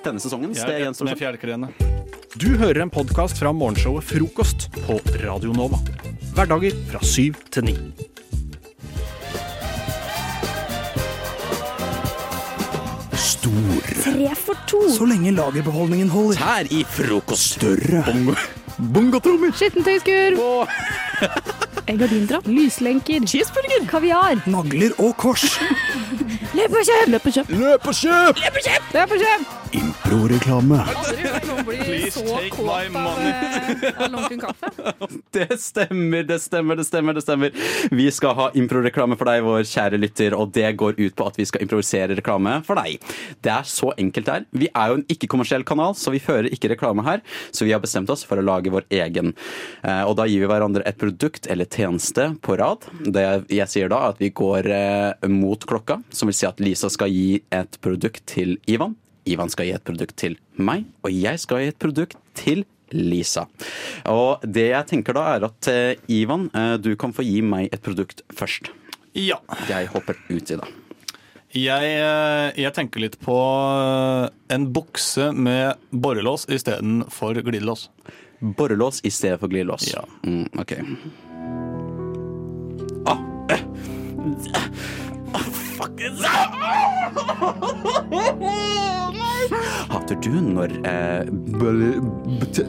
denne 0.03 0.19
sesongens, 0.19 0.57
det 0.65 0.79
er 0.81 0.87
gjenstår. 0.87 1.05
med 1.05 1.15
å 1.15 1.19
se. 1.19 1.25
fjærkreene. 1.25 2.18
Du 2.37 2.51
hører 2.59 2.83
en 2.83 2.91
podkast 2.93 3.39
fra 3.41 3.49
morgenshowet 3.57 4.05
Frokost 4.05 4.67
på 4.75 4.99
Radio 5.23 5.49
Nova. 5.55 5.79
Hverdager 6.35 6.75
fra 6.91 6.99
syv 7.01 7.39
til 7.49 7.65
ni. 7.65 7.73
Stor. 13.17 13.89
Tre 14.03 14.29
for 14.37 14.61
to. 14.69 14.83
Så 14.93 15.09
lenge 15.09 15.33
lagerbeholdningen 15.33 16.13
holder. 16.13 16.37
Her 16.37 16.69
i 16.69 16.83
frokost. 16.85 17.57
Større. 17.57 18.03
Bongo. 18.05 18.37
Bongotrommer. 18.77 19.49
Skittentøyskur, 19.57 20.37
Gardindrapp. 20.37 22.03
og 22.03 22.09
dindra. 22.13 22.43
Lyslenker. 22.45 23.25
Cheeseburger. 23.25 23.89
Kaviar. 23.89 24.45
Nagler 24.45 24.93
og 25.01 25.17
kors. 25.17 25.57
Løp 26.59 26.73
og 26.73 26.85
kjøp! 26.85 27.09
Løp 27.09 27.25
og 27.25 27.33
kjøp! 27.33 27.49
Løp 27.49 27.85
og 27.87 27.95
kjøp! 27.97 28.39
løp 28.93 29.11
og 29.13 29.21
kjøp! 29.21 29.41
Improreklame. 29.79 30.79
Aldri 30.81 31.17
kjøp! 31.17 31.28
Improreklame. 31.28 31.28
bli 31.28 31.28
Please 31.89 32.11
så 32.15 32.23
take 32.27 32.49
kåt 32.53 32.65
my 32.65 32.85
av, 32.85 32.91
money. 32.91 33.29
eh, 33.29 34.03
av 34.05 34.11
lunken 34.13 34.39
kaffe. 34.39 34.69
Det 35.31 35.57
stemmer, 35.61 36.23
det 36.25 36.39
stemmer, 36.41 36.75
det 36.79 36.83
stemmer. 36.87 37.13
det 37.13 37.21
stemmer 37.21 37.51
Vi 37.91 38.07
skal 38.11 38.33
ha 38.37 38.47
improreklame 38.57 39.15
for 39.17 39.29
deg, 39.29 39.43
vår 39.45 39.65
kjære 39.69 39.99
lytter, 40.01 40.33
og 40.37 40.51
det 40.55 40.71
går 40.79 40.97
ut 40.99 41.15
på 41.17 41.27
at 41.29 41.37
vi 41.37 41.45
skal 41.45 41.61
improvisere 41.65 42.15
reklame 42.17 42.55
for 42.65 42.79
deg. 42.81 42.97
Det 43.45 43.51
er 43.53 43.67
så 43.69 43.91
enkelt 44.01 44.31
her. 44.31 44.45
Vi 44.51 44.69
er 44.73 44.91
jo 44.93 44.99
en 44.99 45.05
ikke-kommersiell 45.13 45.65
kanal, 45.69 45.93
så 45.97 46.13
vi 46.13 46.21
fører 46.23 46.49
ikke 46.53 46.71
reklame 46.73 47.05
her. 47.05 47.21
Så 47.53 47.67
vi 47.67 47.73
har 47.75 47.81
bestemt 47.83 48.09
oss 48.13 48.25
for 48.27 48.41
å 48.41 48.45
lage 48.45 48.73
vår 48.73 48.87
egen. 49.01 49.33
Eh, 49.83 50.03
Og 50.09 50.15
da 50.19 50.25
gir 50.29 50.41
vi 50.45 50.49
hverandre 50.49 50.85
et 50.89 50.97
produkt 51.01 51.47
eller 51.49 51.69
tjeneste 51.69 52.31
på 52.45 52.57
rad. 52.59 52.89
Det 53.05 53.25
jeg 53.53 53.69
sier 53.69 53.89
da, 53.93 54.01
er 54.09 54.15
at 54.15 54.23
vi 54.23 54.31
går 54.35 54.69
eh, 54.73 55.29
mot 55.29 55.61
klokka, 55.69 56.01
som 56.09 56.29
vil 56.31 56.37
si 56.41 56.49
at 56.49 56.59
Lisa 56.63 56.89
skal 56.89 57.13
gi 57.13 57.41
et 57.53 57.77
produkt 57.85 58.25
til 58.33 58.57
Ivan. 58.67 58.97
Ivan 59.29 59.51
skal 59.53 59.69
gi 59.69 59.77
et 59.77 59.85
produkt 59.85 60.17
til 60.19 60.37
meg, 60.57 60.87
og 61.05 61.13
jeg 61.13 61.39
skal 61.41 61.63
gi 61.63 61.71
et 61.73 61.79
produkt 61.81 62.17
til 62.37 62.65
Lisa. 62.95 63.45
Og 64.09 64.43
det 64.43 64.69
jeg 64.71 64.89
tenker 64.89 65.17
da 65.17 65.25
er 65.35 65.47
at 65.49 65.69
eh, 65.71 66.01
Ivan, 66.11 66.49
eh, 66.57 66.75
du 66.81 66.93
kan 66.99 67.13
få 67.15 67.25
gi 67.25 67.39
meg 67.45 67.69
et 67.73 67.83
produkt 67.85 68.23
først. 68.33 68.71
Ja. 69.17 69.39
Jeg 69.69 69.89
hopper 69.93 70.17
uti 70.29 70.57
det. 70.57 70.69
Jeg, 71.57 71.93
eh, 71.97 72.59
jeg 72.61 72.73
tenker 72.77 73.01
litt 73.01 73.17
på 73.21 73.37
en 74.53 74.67
bukse 74.73 75.31
med 75.33 75.79
borrelås 75.89 76.45
istedenfor 76.49 77.41
glidelås. 77.45 77.89
Borrelås 78.39 79.01
i 79.03 79.11
stedet 79.13 79.39
for 79.41 79.51
glidelås. 79.51 79.89
Ja. 79.91 80.05
Mm, 80.23 80.47
ok. 80.61 80.77
Ah, 83.09 83.19
eh. 83.49 83.65
Hater 89.89 90.17
du 90.21 90.35
når 90.43 90.73
eh, 90.87 91.29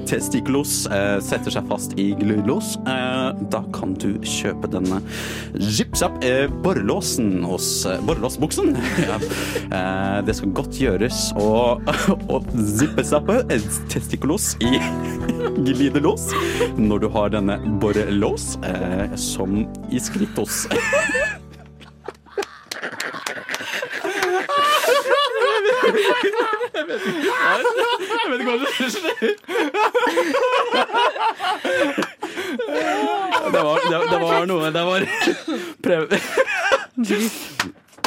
testiculos 0.09 0.87
eh, 0.93 1.19
setter 1.25 1.53
seg 1.53 1.67
fast 1.71 1.97
i 2.01 2.11
glidelås? 2.19 2.75
Eh, 2.89 3.43
da 3.53 3.61
kan 3.75 3.95
du 4.01 4.15
kjøpe 4.25 4.71
denne 4.73 5.01
zip-zap 5.57 6.21
eh, 6.27 6.47
borrelåsen 6.65 7.43
hos 7.49 7.69
Borrelåsbuksen. 8.07 8.77
det 10.27 10.37
skal 10.37 10.55
godt 10.57 10.81
gjøres 10.81 11.31
å 11.41 11.51
å 12.31 12.41
zippe-zappe 12.55 13.41
eh, 13.51 13.69
testiculos 13.93 14.55
i 14.65 14.79
glidelås 15.67 16.31
når 16.79 17.05
du 17.05 17.11
har 17.17 17.35
denne 17.37 17.61
borrelås 17.83 18.55
som 19.21 19.63
i 19.91 20.01
skrittos. 20.03 20.67
Jeg 25.91 26.87
vet 28.31 28.41
ikke 28.41 28.51
hva 28.51 28.57
som 28.61 28.89
skjer. 28.95 29.21
Det 33.53 33.63
var, 33.63 33.91
det, 33.91 33.99
det 34.11 34.19
var 34.23 34.47
noe 34.49 34.71
Det 34.75 34.85
var 34.87 35.01
prøv... 35.83 36.03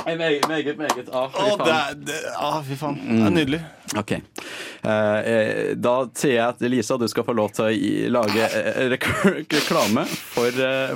Meget, 0.04 0.48
meget. 0.50 0.78
meget. 0.78 1.10
Ah, 1.16 1.30
fy 1.32 1.40
faen. 1.40 1.60
det 1.63 1.74
er, 1.74 1.94
det, 2.08 2.16
ah, 2.36 2.58
fy 2.68 2.75
faen. 2.75 2.98
Det 3.08 3.22
er 3.24 3.32
nydelig. 3.38 3.60
Ok. 3.98 4.12
Eh, 4.12 5.20
eh, 5.32 5.70
da 5.80 5.94
sier 6.20 6.34
jeg 6.36 6.44
at 6.50 6.66
Lisa, 6.74 6.98
du 7.00 7.06
skal 7.08 7.24
få 7.28 7.36
lov 7.38 7.54
til 7.56 7.63
å 7.63 7.72
gi- 7.72 8.10
lage 8.12 8.44
eh, 8.50 8.82
rek 8.92 9.08
reklame 9.54 10.04
for, 10.12 10.52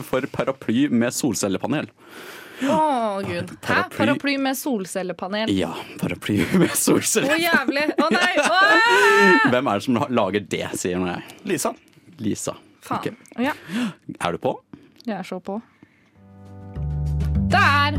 for 0.09 0.27
paraply 0.33 0.89
med 0.91 1.15
solcellepanel. 1.15 1.87
Å, 2.57 3.21
gud. 3.21 3.51
Hæ? 3.51 3.67
Paraply. 3.67 3.97
Paraply 3.97 4.33
med 4.41 4.57
solcellepanel? 4.57 5.51
Ja, 5.53 5.73
paraply 6.01 6.39
med 6.57 6.71
Å, 6.73 6.77
solceller. 6.79 7.37
jævlig! 7.41 7.83
Å 8.01 8.07
nei! 8.13 8.33
Åh! 8.47 9.49
Hvem 9.53 9.69
er 9.69 9.77
det 9.77 9.85
som 9.85 9.99
lager 10.09 10.47
det, 10.49 10.63
sier 10.79 11.03
jeg. 11.05 11.37
Lisa. 11.51 11.73
Lisa. 12.17 12.55
Faen. 12.87 12.97
Okay. 12.97 13.45
Ja, 13.45 13.53
Er 14.23 14.31
du 14.33 14.37
på? 14.41 14.55
jeg 15.07 15.15
er 15.19 15.23
så 15.27 15.37
på. 15.43 15.59
Det 17.47 17.59
er 17.61 17.95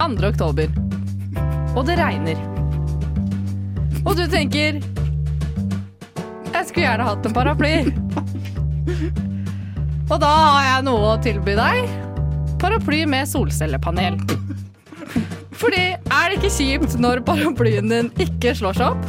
2. 0.00 0.28
oktober, 0.30 0.70
og 1.76 1.82
det 1.88 1.98
regner. 1.98 2.38
Og 4.06 4.14
du 4.16 4.22
tenker 4.32 4.78
Jeg 6.54 6.64
skulle 6.70 6.86
gjerne 6.86 7.04
hatt 7.10 7.26
en 7.28 7.34
paraply. 7.36 7.74
Og 10.08 10.16
da 10.22 10.28
har 10.32 10.62
jeg 10.64 10.84
noe 10.86 11.10
å 11.12 11.18
tilby 11.20 11.52
deg. 11.58 11.90
Paraply 12.58 13.04
med 13.06 13.28
solcellepanel. 13.28 14.18
Fordi 15.58 15.84
er 15.94 16.30
det 16.30 16.38
ikke 16.38 16.50
kjipt 16.54 16.96
når 17.02 17.22
paraplyen 17.26 17.90
din 17.90 18.10
ikke 18.22 18.54
slår 18.58 18.78
seg 18.78 18.94
opp, 18.94 19.06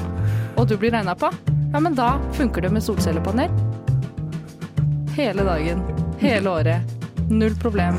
og 0.58 0.70
du 0.70 0.76
blir 0.78 0.94
regna 0.94 1.16
på? 1.18 1.32
Ja, 1.74 1.82
men 1.82 1.98
da 1.98 2.16
funker 2.38 2.66
det 2.66 2.72
med 2.74 2.86
solcellepanel. 2.86 3.54
Hele 5.18 5.46
dagen, 5.46 5.84
hele 6.22 6.54
året. 6.62 6.96
Null 7.30 7.58
problem. 7.62 7.98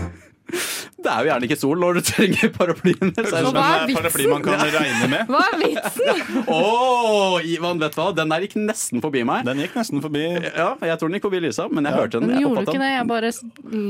Det 1.05 1.09
er 1.09 1.25
jo 1.25 1.31
gjerne 1.31 1.47
ikke 1.49 1.57
sol 1.57 1.81
når 1.81 1.97
du 1.97 2.01
trenger 2.05 2.51
paraplyen. 2.53 3.13
Så 3.17 3.41
hva 3.47 3.63
er 3.65 3.85
en 3.87 3.91
eh, 3.91 3.97
paraply 3.97 4.27
vitsen? 4.27 4.33
man 4.33 4.43
kan 4.45 4.65
regne 4.75 5.09
med. 5.09 5.31
Hva 5.31 5.41
er 5.47 5.57
vitsen? 5.63 6.35
oh, 6.57 7.37
Ivan, 7.49 7.81
vet 7.81 7.97
du 7.97 8.01
hva? 8.03 8.09
Den 8.17 8.33
der 8.35 8.45
gikk 8.45 8.57
nesten 8.61 9.03
forbi 9.05 9.23
meg. 9.29 9.47
Den 9.49 9.63
gikk 9.65 9.79
nesten 9.81 10.03
forbi. 10.05 10.25
Ja, 10.45 10.75
jeg 10.91 11.01
tror 11.01 11.09
den 11.11 11.17
gikk 11.19 11.27
forbi 11.29 11.41
Lisa, 11.47 11.69
men 11.73 11.89
jeg 11.89 11.97
Ja. 11.97 12.03
hørte 12.05 12.21
den. 12.21 12.29
Den 12.29 12.37
Jeg 12.37 12.45
gjorde 12.47 12.65
du 12.67 12.71
ikke 12.73 12.83
det, 12.85 12.93
jeg 12.93 13.09
bare 13.11 13.33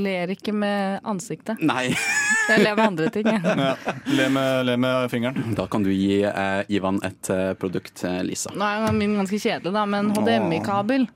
ler 0.06 0.34
ikke 0.36 0.54
med 0.54 1.10
ansiktet. 1.14 1.64
Nei. 1.66 1.88
Jeg 2.50 2.64
ler 2.64 2.74
med 2.74 2.82
andre 2.82 3.04
ting, 3.14 3.28
jeg. 3.30 3.40
Ja. 3.46 3.74
Le, 4.10 4.24
med, 4.34 4.64
le 4.66 4.74
med 4.80 5.04
fingeren. 5.12 5.52
Da 5.54 5.68
kan 5.70 5.84
du 5.86 5.90
gi 5.94 6.16
eh, 6.26 6.72
Ivan 6.74 6.98
et 7.06 7.30
eh, 7.30 7.52
produkt, 7.60 8.02
eh, 8.08 8.24
Lisa. 8.26 8.50
Nå 8.58 8.66
er 8.66 8.96
min 8.96 9.14
ganske 9.20 9.38
kjedelig, 9.38 9.70
da, 9.76 9.84
men 9.86 10.10
HDMI-kabel. 10.16 11.06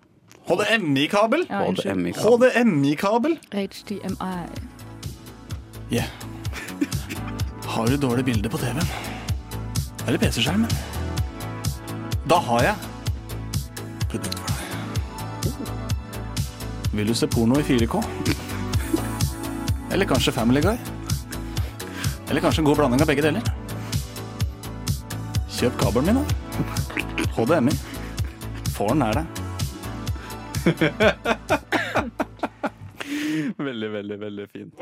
HDMI-kabel. 0.46 1.42
Ja. 1.48 1.64
HDMI-kabel. 1.72 2.54
HDMI-kabel. 2.54 3.36
HDMI. 3.50 4.73
Yeah. 5.90 6.06
Har 7.64 7.86
du 7.86 7.96
dårlig 7.96 8.24
bilde 8.24 8.48
på 8.48 8.58
TV-en? 8.58 8.86
Eller 10.06 10.18
PC-skjermen? 10.18 10.70
Da 12.28 12.38
har 12.40 12.62
jeg 12.62 12.74
produkt 14.10 14.38
for 14.38 14.46
deg. 14.48 14.60
Vil 16.94 17.06
du 17.10 17.14
se 17.18 17.26
porno 17.28 17.58
i 17.60 17.66
4K? 17.66 18.02
Eller 19.92 20.06
kanskje 20.08 20.32
Family 20.32 20.60
Guy? 20.64 20.76
Eller 22.30 22.40
kanskje 22.40 22.60
en 22.62 22.68
god 22.70 22.76
blanding 22.80 23.02
av 23.02 23.08
begge 23.10 23.22
deler? 23.26 23.42
Kjøp 25.54 25.76
kabelen 25.80 26.06
min, 26.08 26.18
da. 26.22 26.24
HDMI. 27.36 27.74
Får 28.74 28.88
den 28.94 28.98
nær 29.04 29.14
deg. 29.20 29.26
Veldig, 33.58 33.90
veldig, 33.90 34.16
veldig 34.18 34.46
fint. 34.52 34.74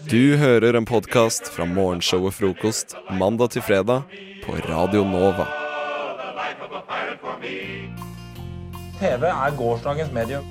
Du 0.00 0.36
hører 0.36 0.74
en 0.74 0.84
podkast 0.88 1.50
fra 1.52 1.64
morgenshowet 1.68 2.34
Frokost 2.34 2.94
mandag 3.18 3.50
til 3.52 3.62
fredag 3.62 4.06
på 4.44 4.54
Radio 4.64 5.02
Nova. 5.04 5.44
TV 9.00 9.28
er 9.28 9.56
gårsdagens 9.58 10.12
medium. 10.16 10.46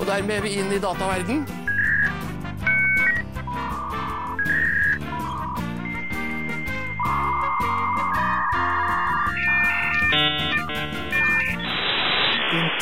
Og 0.00 0.06
dermed 0.08 0.34
er 0.40 0.42
vi 0.42 0.56
inn 0.58 0.74
i 0.74 0.80
dataverden. 0.82 1.44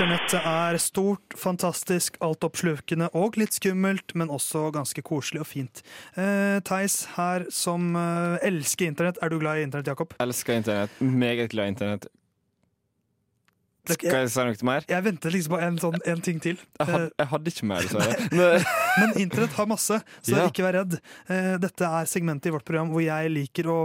Internettet 0.00 0.46
er 0.48 0.78
stort, 0.80 1.34
fantastisk, 1.36 2.14
altoppslukende 2.24 3.10
og 3.12 3.34
litt 3.36 3.52
skummelt, 3.52 4.14
men 4.16 4.30
også 4.32 4.70
ganske 4.72 5.02
koselig 5.04 5.42
og 5.42 5.48
fint. 5.50 5.82
Eh, 6.16 6.56
Theis 6.64 7.02
her 7.18 7.44
som 7.52 7.90
eh, 8.00 8.38
elsker 8.48 8.88
internett. 8.88 9.20
Er 9.20 9.28
du 9.28 9.36
glad 9.42 9.60
i 9.60 9.66
internett, 9.66 9.90
Jakob? 9.92 10.14
Elsker 10.24 10.56
internett. 10.56 10.94
Meget 11.04 11.52
glad 11.52 11.68
i 11.68 11.74
internett. 11.74 12.08
Skal 13.88 14.12
jeg 14.12 14.28
si 14.30 14.42
noe 14.44 14.66
mer? 14.68 14.84
Jeg 14.90 15.02
venter 15.06 15.32
liksom 15.32 15.54
på 15.54 15.60
en, 15.64 15.76
sånn, 15.80 15.96
en 16.06 16.20
ting 16.20 16.40
til. 16.42 16.58
Jeg 16.60 16.84
Eh, 16.84 16.90
hadde, 16.92 17.10
jeg 17.18 17.28
hadde 17.30 17.50
ikke 17.54 17.66
mer, 17.70 17.86
dessverre. 17.86 18.60
Men 19.00 19.14
internett 19.22 19.52
har 19.56 19.66
masse, 19.70 20.00
så 20.22 20.36
Ja. 20.36 20.44
ikke 20.50 20.62
vær 20.66 20.76
redd. 20.82 20.98
Eh, 21.28 21.56
Dette 21.62 21.88
er 21.88 22.04
segmentet 22.10 22.46
i 22.50 22.54
vårt 22.54 22.64
program 22.68 22.90
hvor 22.92 23.00
jeg 23.02 23.30
liker 23.32 23.70
å 23.72 23.78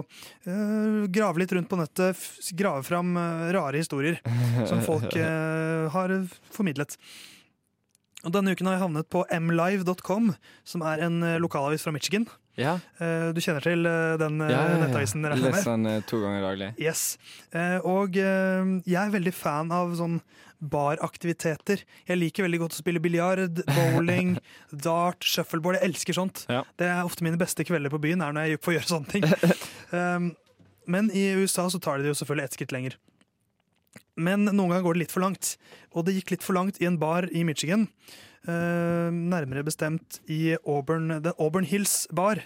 eh, 0.46 1.08
grave 1.08 1.40
litt 1.40 1.54
rundt 1.56 1.70
på 1.72 1.80
nettet, 1.80 2.18
grave 2.60 2.84
fram 2.84 3.16
eh, 3.18 3.52
rare 3.56 3.78
historier 3.80 4.20
som 4.68 4.82
folk 4.86 5.16
eh, 5.22 5.88
har 5.96 6.16
formidlet. 6.52 6.98
Og 8.26 8.34
denne 8.34 8.52
uken 8.58 8.66
har 8.68 8.76
jeg 8.80 8.84
havnet 8.88 9.10
på 9.14 9.22
mlive.com, 9.30 10.32
som 10.66 10.82
er 10.82 11.04
en 11.06 11.22
eh, 11.24 11.38
lokalavis 11.40 11.84
fra 11.86 11.94
Michigan. 11.96 12.28
Ja. 12.58 12.78
Eh, 13.04 13.32
Du 13.36 13.42
kjenner 13.44 13.64
til 13.66 13.86
eh, 13.90 14.16
den 14.22 14.40
eh, 14.42 14.52
Ja, 14.54 14.62
ja, 14.64 14.74
ja. 14.78 14.82
nettavisen? 14.86 15.26
jeg? 15.28 15.42
Leser 15.44 15.76
den 15.76 16.06
to 16.08 16.22
ganger 16.24 16.46
daglig. 16.48 16.70
Yes. 16.80 17.18
Eh, 17.52 17.78
og 17.84 18.16
jeg 18.16 19.00
er 19.02 19.14
veldig 19.16 19.34
fan 19.36 19.72
av 19.76 19.96
sånn 20.00 20.20
baraktiviteter. 20.66 21.82
Jeg 22.08 22.18
liker 22.18 22.46
veldig 22.48 22.62
godt 22.64 22.78
å 22.78 22.80
spille 22.80 23.02
biljard, 23.04 23.60
bowling, 23.76 24.38
dart, 24.88 25.26
shuffleboard. 25.28 25.78
Jeg 25.80 25.92
elsker 25.92 26.18
sånt. 26.18 26.46
Ja. 26.52 26.64
Det 26.80 26.88
er 26.90 27.04
ofte 27.06 27.26
mine 27.28 27.40
beste 27.42 27.66
kvelder 27.68 27.92
på 27.94 28.00
byen, 28.02 28.24
er 28.24 28.36
når 28.36 28.54
jeg 28.54 28.62
får 28.66 28.78
gjøre 28.78 28.92
sånne 28.94 29.12
ting. 29.12 29.28
um, 29.92 30.32
men 30.96 31.12
i 31.14 31.28
USA 31.42 31.68
så 31.72 31.82
tar 31.84 32.00
de 32.00 32.08
det 32.08 32.14
jo 32.14 32.20
selvfølgelig 32.22 32.50
ett 32.50 32.58
skritt 32.58 32.76
lenger. 32.76 32.98
Men 34.16 34.46
noen 34.48 34.70
ganger 34.72 34.86
går 34.86 34.96
det 34.96 35.04
litt 35.06 35.14
for 35.14 35.26
langt. 35.26 35.56
Og 35.92 36.06
det 36.08 36.16
gikk 36.16 36.36
litt 36.38 36.46
for 36.46 36.56
langt 36.56 36.80
i 36.82 36.88
en 36.88 36.98
bar 37.02 37.28
i 37.36 37.44
Michigan. 37.48 37.90
Eh, 38.48 39.10
nærmere 39.12 39.66
bestemt 39.66 40.20
i 40.32 40.56
Auburn, 40.64 41.22
The 41.24 41.34
Auburn 41.40 41.66
Hills 41.66 42.08
Bar, 42.16 42.42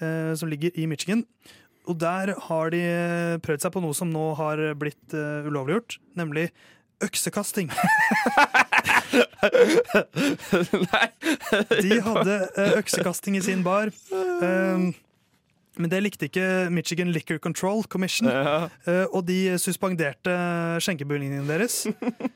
eh, 0.00 0.34
som 0.34 0.48
ligger 0.48 0.70
i 0.74 0.86
Michigan. 0.86 1.24
Og 1.86 2.00
der 2.00 2.34
har 2.48 2.70
de 2.74 2.82
eh, 2.82 3.38
prøvd 3.42 3.62
seg 3.62 3.74
på 3.74 3.82
noe 3.84 3.94
som 3.94 4.10
nå 4.10 4.32
har 4.38 4.58
blitt 4.78 5.14
uh, 5.14 5.46
ulovliggjort, 5.46 6.00
nemlig 6.18 6.48
øksekasting. 7.04 7.70
De 11.82 12.00
hadde 12.02 12.36
uh, 12.58 12.72
øksekasting 12.80 13.38
i 13.38 13.44
sin 13.44 13.62
bar. 13.66 13.92
Um, 14.10 14.94
men 15.76 15.92
det 15.92 16.02
likte 16.02 16.26
ikke 16.30 16.70
Michigan 16.72 17.12
Liquor 17.12 17.38
Control 17.38 17.84
Commission, 17.84 18.28
Ja. 18.28 18.68
Uh, 18.88 19.06
og 19.12 19.26
de 19.28 19.58
suspenderte 19.60 20.36
skjenkebevilgningene 20.82 21.46
deres 21.46 21.84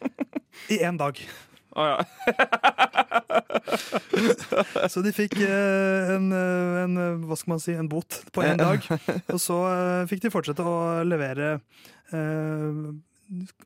i 0.74 0.78
én 0.84 1.00
dag. 1.00 1.18
Å 1.78 1.84
ja. 1.86 1.98
Så 4.90 5.02
de 5.04 5.12
fikk 5.14 5.36
eh, 5.44 6.10
en, 6.16 6.26
eh, 6.34 6.80
en, 6.84 6.96
eh, 6.98 7.20
hva 7.28 7.36
skal 7.38 7.52
man 7.54 7.62
si, 7.62 7.72
en 7.76 7.88
bot 7.90 8.10
på 8.34 8.40
én 8.46 8.58
dag. 8.60 8.78
Og 9.34 9.40
så 9.40 9.56
fikk 10.10 10.20
de 10.26 10.32
fortsette 10.34 10.62
å 10.66 10.74
levere 11.06 11.46
eh, 12.10 12.74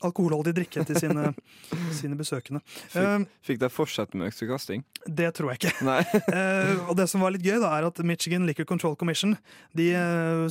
alkoholholdig 0.04 0.52
drikke 0.58 0.84
til 0.84 0.96
sine, 1.00 1.24
sine 1.98 2.16
besøkende. 2.18 2.60
Fikk, 2.92 3.28
fikk 3.48 3.58
de 3.62 3.68
fortsette 3.72 4.14
med 4.20 4.28
øksekasting? 4.32 4.80
det 5.04 5.30
tror 5.36 5.48
jeg 5.52 5.58
ikke. 5.60 5.74
Eh, 6.32 6.74
og 6.88 6.94
det 6.96 7.06
som 7.12 7.20
var 7.24 7.30
litt 7.34 7.44
gøy, 7.44 7.58
da, 7.62 7.68
er 7.78 7.84
at 7.88 7.96
Michigan 8.04 8.46
Liquor 8.48 8.66
Control 8.68 8.96
Commission 8.96 9.32
De 9.76 9.86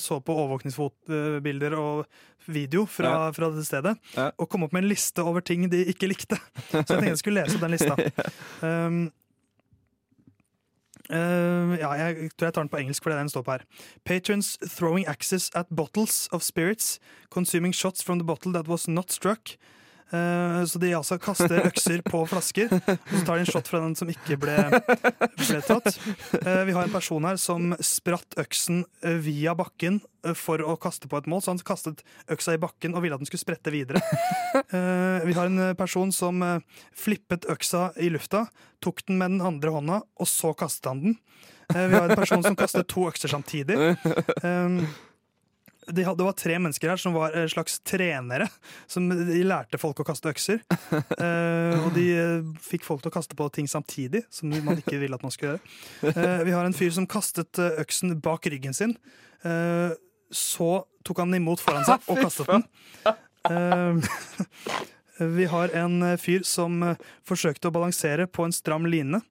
så 0.02 0.16
på 0.22 0.36
overvåkningsbilder 0.36 1.74
og 1.78 2.06
video 2.48 2.86
fra, 2.90 3.32
fra 3.36 3.50
det 3.54 3.66
stedet 3.68 3.96
og 4.18 4.48
kom 4.50 4.66
opp 4.66 4.74
med 4.76 4.84
en 4.84 4.92
liste 4.92 5.24
over 5.24 5.44
ting 5.46 5.68
de 5.72 5.84
ikke 5.94 6.10
likte. 6.12 6.40
Så 6.70 6.80
jeg 6.82 6.88
tenkte 6.90 7.12
jeg 7.14 7.22
skulle 7.22 7.44
lese 7.44 7.60
opp 7.60 7.68
den 7.68 7.78
lista. 7.78 7.98
Um, 8.64 9.04
Uh, 11.12 11.76
ja, 11.76 11.90
jeg 12.00 12.30
tror 12.40 12.48
jeg 12.48 12.54
tar 12.56 12.64
den 12.64 12.70
på 12.72 12.80
engelsk, 12.80 13.04
for 13.04 13.12
det 13.12 13.18
er 13.18 13.26
den 13.26 13.30
står 13.30 13.44
på 13.44 13.52
her. 13.52 13.64
Patrons 14.08 14.58
throwing 14.64 15.04
axes 15.08 15.50
at 15.54 15.68
bottles 15.68 16.30
of 16.32 16.42
spirits, 16.42 17.00
consuming 17.30 17.76
shots 17.76 18.04
from 18.04 18.20
the 18.20 18.26
bottle 18.26 18.54
that 18.54 18.68
was 18.68 18.88
not 18.88 19.12
struck. 19.12 19.50
Eh, 20.14 20.66
så 20.66 20.80
de 20.80 20.92
altså 20.94 21.18
kaster 21.22 21.64
økser 21.66 22.04
på 22.06 22.22
flasker, 22.30 22.70
og 22.74 23.14
så 23.16 23.22
tar 23.26 23.40
de 23.40 23.46
en 23.46 23.50
shot 23.50 23.70
fra 23.70 23.82
den 23.82 23.96
som 23.98 24.10
ikke 24.12 24.38
ble, 24.42 24.58
ble 25.40 25.62
tatt. 25.66 25.90
Eh, 26.38 26.64
vi 26.68 26.76
har 26.76 26.86
en 26.86 26.94
person 26.94 27.26
her 27.26 27.40
som 27.42 27.74
spratt 27.82 28.38
øksen 28.42 28.84
eh, 29.02 29.18
via 29.24 29.56
bakken 29.58 30.02
for 30.40 30.62
å 30.64 30.78
kaste 30.80 31.10
på 31.12 31.20
et 31.20 31.26
mål, 31.28 31.42
så 31.44 31.52
han 31.52 31.64
kastet 31.66 32.04
øksa 32.32 32.54
i 32.56 32.62
bakken 32.62 32.94
og 32.96 33.04
ville 33.04 33.18
at 33.18 33.24
den 33.24 33.28
skulle 33.28 33.44
sprette 33.44 33.74
videre. 33.74 34.00
Vi 35.28 35.34
har 35.36 35.50
en 35.50 35.74
person 35.76 36.14
som 36.16 36.40
flippet 36.96 37.44
øksa 37.52 37.90
i 38.00 38.08
lufta, 38.14 38.46
tok 38.80 39.04
den 39.10 39.20
med 39.20 39.34
den 39.34 39.44
andre 39.44 39.74
hånda, 39.76 39.98
og 40.00 40.30
så 40.30 40.54
kastet 40.56 40.88
han 40.94 41.02
den. 41.04 41.18
Vi 41.74 41.98
har 41.98 42.08
en 42.08 42.16
person 42.16 42.46
som 42.46 42.56
kastet 42.56 42.88
to 42.94 43.04
økser 43.10 43.34
samtidig. 43.36 43.76
Det 45.88 46.06
var 46.06 46.36
tre 46.38 46.58
mennesker 46.62 46.94
her 46.94 47.02
som 47.02 47.16
var 47.16 47.36
eh, 47.36 47.48
slags 47.52 47.80
trenere. 47.86 48.48
Som 48.88 49.10
de 49.10 49.42
lærte 49.46 49.80
folk 49.82 50.00
å 50.04 50.08
kaste 50.08 50.32
økser. 50.34 50.64
Eh, 51.24 51.80
og 51.86 51.94
de 51.96 52.04
eh, 52.18 52.48
fikk 52.62 52.84
folk 52.86 53.04
til 53.04 53.12
å 53.12 53.14
kaste 53.14 53.36
på 53.38 53.46
ting 53.54 53.68
samtidig, 53.70 54.24
som 54.34 54.52
man 54.66 54.80
ikke 54.82 54.98
ville 55.00 55.16
at 55.16 55.24
man 55.24 55.32
skulle 55.34 55.54
gjøre. 55.54 56.12
Eh, 56.12 56.42
vi 56.48 56.54
har 56.56 56.68
en 56.68 56.76
fyr 56.76 56.92
som 56.96 57.08
kastet 57.10 57.60
eh, 57.62 57.78
øksen 57.84 58.16
bak 58.24 58.46
ryggen 58.52 58.76
sin. 58.76 58.96
Eh, 59.48 59.94
så 60.34 60.72
tok 61.06 61.22
han 61.24 61.32
den 61.32 61.42
imot 61.42 61.64
foran 61.64 61.86
seg 61.88 62.04
og 62.12 62.20
kastet 62.26 62.52
den. 62.52 62.66
Eh, 63.50 64.12
vi 65.18 65.46
har 65.46 65.70
en 65.78 66.02
eh, 66.04 66.18
fyr 66.18 66.44
som 66.48 66.82
eh, 66.84 67.02
forsøkte 67.28 67.70
å 67.70 67.76
balansere 67.76 68.28
på 68.28 68.48
en 68.48 68.56
stram 68.56 68.88
line 68.90 69.22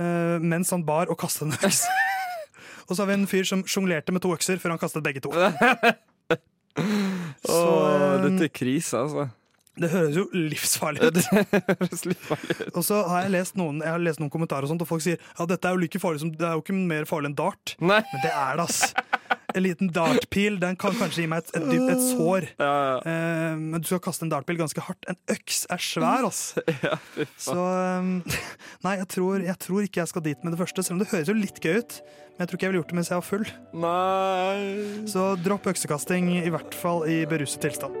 eh, 0.00 0.36
mens 0.40 0.72
han 0.74 0.86
bar 0.88 1.12
og 1.12 1.18
kastet 1.20 1.48
en 1.48 1.58
øks. 1.68 1.84
Og 2.88 2.96
så 2.96 3.02
har 3.04 3.10
vi 3.10 3.18
en 3.18 3.28
fyr 3.28 3.44
som 3.48 3.64
sjonglerte 3.68 4.14
med 4.14 4.24
to 4.24 4.32
økser 4.34 4.60
før 4.62 4.74
han 4.74 4.80
kastet 4.80 5.04
begge 5.04 5.20
to. 5.24 5.32
Så, 6.78 7.54
Åh, 7.54 8.14
eh, 8.14 8.22
dette 8.22 8.46
er 8.46 8.52
krise, 8.54 8.98
altså. 9.00 9.24
Det 9.78 9.90
høres 9.92 10.16
jo 10.18 10.24
livsfarlig 10.50 11.08
ut. 11.08 11.18
Og 12.74 12.82
så 12.86 13.00
har 13.10 13.26
jeg 13.26 13.34
lest 13.34 13.58
noen, 13.58 13.82
jeg 13.82 13.94
har 13.94 14.02
lest 14.02 14.22
noen 14.22 14.30
kommentarer, 14.32 14.66
og 14.66 14.72
sånt, 14.72 14.82
og 14.82 14.90
folk 14.90 15.04
sier 15.04 15.18
ja, 15.18 15.46
dette 15.48 15.68
er 15.68 15.76
jo 15.76 15.82
like 15.84 16.00
farlig 16.02 16.22
som, 16.22 16.32
det 16.34 16.46
er 16.46 16.56
jo 16.58 16.64
ikke 16.64 16.78
mer 16.78 17.06
farlig 17.08 17.32
enn 17.32 17.38
dart. 17.38 17.74
Men 17.82 18.06
det 18.24 18.32
er 18.32 18.58
det, 18.58 18.66
ass. 18.68 18.78
En 19.56 19.62
liten 19.64 19.88
dartpil 19.94 20.58
den 20.60 20.76
kan 20.76 20.92
kanskje 20.98 21.22
gi 21.24 21.28
meg 21.32 21.40
et, 21.46 21.54
et, 21.56 21.64
dypt- 21.70 21.92
et 21.94 22.02
sår. 22.04 22.46
Eh, 22.60 23.54
men 23.56 23.80
du 23.80 23.86
skal 23.88 24.02
kaste 24.04 24.26
en 24.26 24.32
dartpil 24.32 24.58
ganske 24.60 24.82
hardt. 24.84 25.06
En 25.08 25.16
øks 25.32 25.62
er 25.72 25.80
svær, 25.80 26.26
ass. 26.28 26.40
Så 27.48 27.54
um, 27.56 28.10
Nei, 28.84 28.92
jeg 29.00 29.08
tror, 29.14 29.40
jeg 29.46 29.56
tror 29.64 29.86
ikke 29.86 30.02
jeg 30.02 30.10
skal 30.12 30.26
dit 30.26 30.44
med 30.44 30.52
det 30.52 30.60
første, 30.60 30.84
selv 30.84 30.98
om 30.98 31.00
det 31.04 31.08
høres 31.14 31.30
jo 31.32 31.36
litt 31.38 31.62
gøy 31.64 31.78
ut. 31.80 31.96
Men 32.36 32.44
jeg 32.44 32.50
tror 32.50 32.58
ikke 32.60 32.68
jeg 32.68 32.72
ville 32.74 32.82
gjort 32.82 32.92
det 32.92 32.98
mens 33.00 33.10
jeg 33.10 33.22
var 33.22 33.28
full. 33.30 33.48
Nei 33.86 35.08
Så 35.10 35.24
dropp 35.42 35.70
øksekasting, 35.72 36.28
i 36.44 36.52
hvert 36.54 36.76
fall 36.78 37.06
i 37.08 37.22
beruset 37.30 37.64
tilstand. 37.64 37.96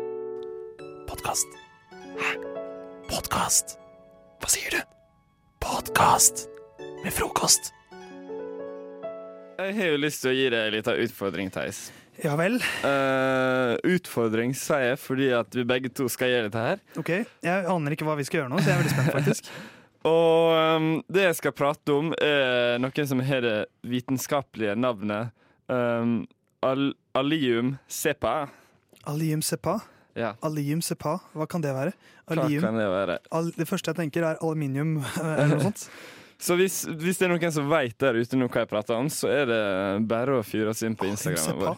Podkast. 1.08 1.56
Hæ? 2.20 2.34
Podkast? 3.08 3.78
Hva 4.44 4.52
sier 4.52 4.76
du? 4.76 4.84
Podkast 5.64 6.44
med 7.02 7.12
frokost. 7.16 7.72
Jeg 9.58 9.74
har 9.74 9.88
jo 9.90 9.98
lyst 9.98 10.20
til 10.22 10.30
å 10.30 10.36
gi 10.36 10.44
deg 10.54 10.68
en 10.68 10.74
liten 10.76 11.00
utfordring, 11.02 11.48
Theis. 11.50 11.88
Ja 12.22 12.36
vel? 12.38 12.60
Uh, 12.86 13.74
utfordring 13.90 14.52
sier 14.54 14.92
jeg 14.92 14.98
fordi 15.02 15.32
at 15.34 15.50
vi 15.54 15.64
begge 15.66 15.90
to 15.90 16.06
skal 16.10 16.30
gjøre 16.30 16.44
dette 16.46 16.62
her. 16.62 16.82
Ok, 17.00 17.10
Jeg 17.42 17.66
aner 17.72 17.94
ikke 17.96 18.06
hva 18.06 18.14
vi 18.20 18.26
skal 18.28 18.44
gjøre 18.44 18.52
nå, 18.52 18.60
så 18.62 18.70
jeg 18.70 18.76
er 18.76 18.84
veldig 18.84 18.92
spent, 18.94 19.10
faktisk. 19.16 19.50
Og 20.12 20.54
um, 20.54 20.86
det 21.10 21.24
jeg 21.24 21.38
skal 21.40 21.54
prate 21.58 21.90
om, 21.90 22.12
er 22.22 22.78
noe 22.78 23.06
som 23.10 23.22
har 23.26 23.42
det 23.42 23.56
vitenskapelige 23.82 24.76
navnet 24.78 25.34
um, 25.66 26.20
al 26.62 26.92
Allium 27.18 27.74
sepa. 27.90 28.36
Alium 29.10 29.42
sepa? 29.42 29.80
Ja. 30.14 30.36
Alium 30.46 30.84
sepa, 30.86 31.16
hva 31.34 31.50
kan 31.50 31.66
det 31.66 31.74
være? 31.74 31.96
Hva 32.30 32.46
kan 32.46 32.78
det 32.78 32.86
være? 32.94 33.18
Al 33.34 33.50
det 33.58 33.66
første 33.66 33.90
jeg 33.90 34.04
tenker 34.04 34.22
er 34.22 34.38
aluminium 34.38 35.00
eller 35.18 35.56
noe 35.56 35.66
sånt. 35.66 35.88
Så 36.38 36.54
hvis, 36.58 36.84
hvis 36.86 37.18
det 37.18 37.26
er 37.26 37.32
noen 37.34 37.54
som 37.54 37.70
veit 37.70 37.96
der 37.98 38.18
ute 38.18 38.38
nå 38.38 38.46
hva 38.46 38.62
jeg 38.62 38.70
prater 38.70 38.94
om, 38.98 39.08
så 39.10 39.30
er 39.32 39.48
det 39.50 39.62
bare 40.10 40.38
å 40.38 40.44
fyre 40.46 40.70
oss 40.70 40.84
inn 40.86 40.94
på 40.98 41.08
Instagram. 41.10 41.42
sepa. 41.42 41.74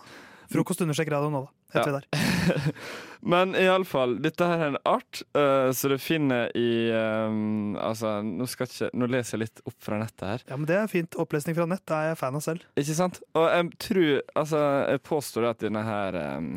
Frokost 0.51 0.83
understrek 0.85 1.09
radio 1.13 1.31
nå, 1.33 1.41
da. 1.47 1.57
Heter 1.71 1.95
vi 1.95 1.99
der. 2.01 2.75
Men 3.33 3.53
iallfall, 3.55 4.17
dette 4.25 4.47
her 4.49 4.63
er 4.65 4.73
en 4.73 4.79
art 4.89 5.21
uh, 5.37 5.69
så 5.77 5.91
du 5.93 5.97
finner 6.01 6.49
i 6.57 6.89
um, 6.91 7.77
Altså, 7.79 8.17
nå, 8.27 8.49
ikke, 8.49 8.89
nå 8.97 9.09
leser 9.13 9.37
jeg 9.37 9.45
litt 9.45 9.63
opp 9.69 9.77
fra 9.85 10.01
nettet 10.01 10.27
her. 10.27 10.45
Ja, 10.49 10.59
men 10.59 10.67
Det 10.69 10.79
er 10.81 10.91
fint. 10.91 11.19
Opplesning 11.21 11.55
fra 11.59 11.69
nett 11.71 11.85
det 11.87 11.97
er 11.99 12.11
jeg 12.11 12.19
fan 12.21 12.39
av 12.41 12.45
selv. 12.45 12.65
Ikke 12.81 12.97
sant? 12.97 13.21
Og 13.37 13.47
jeg 13.47 13.71
tror 13.87 14.11
Altså, 14.41 14.63
jeg 14.89 15.05
påstår 15.07 15.51
at 15.53 15.65
denne 15.67 15.85
her 15.87 16.21
um, 16.41 16.53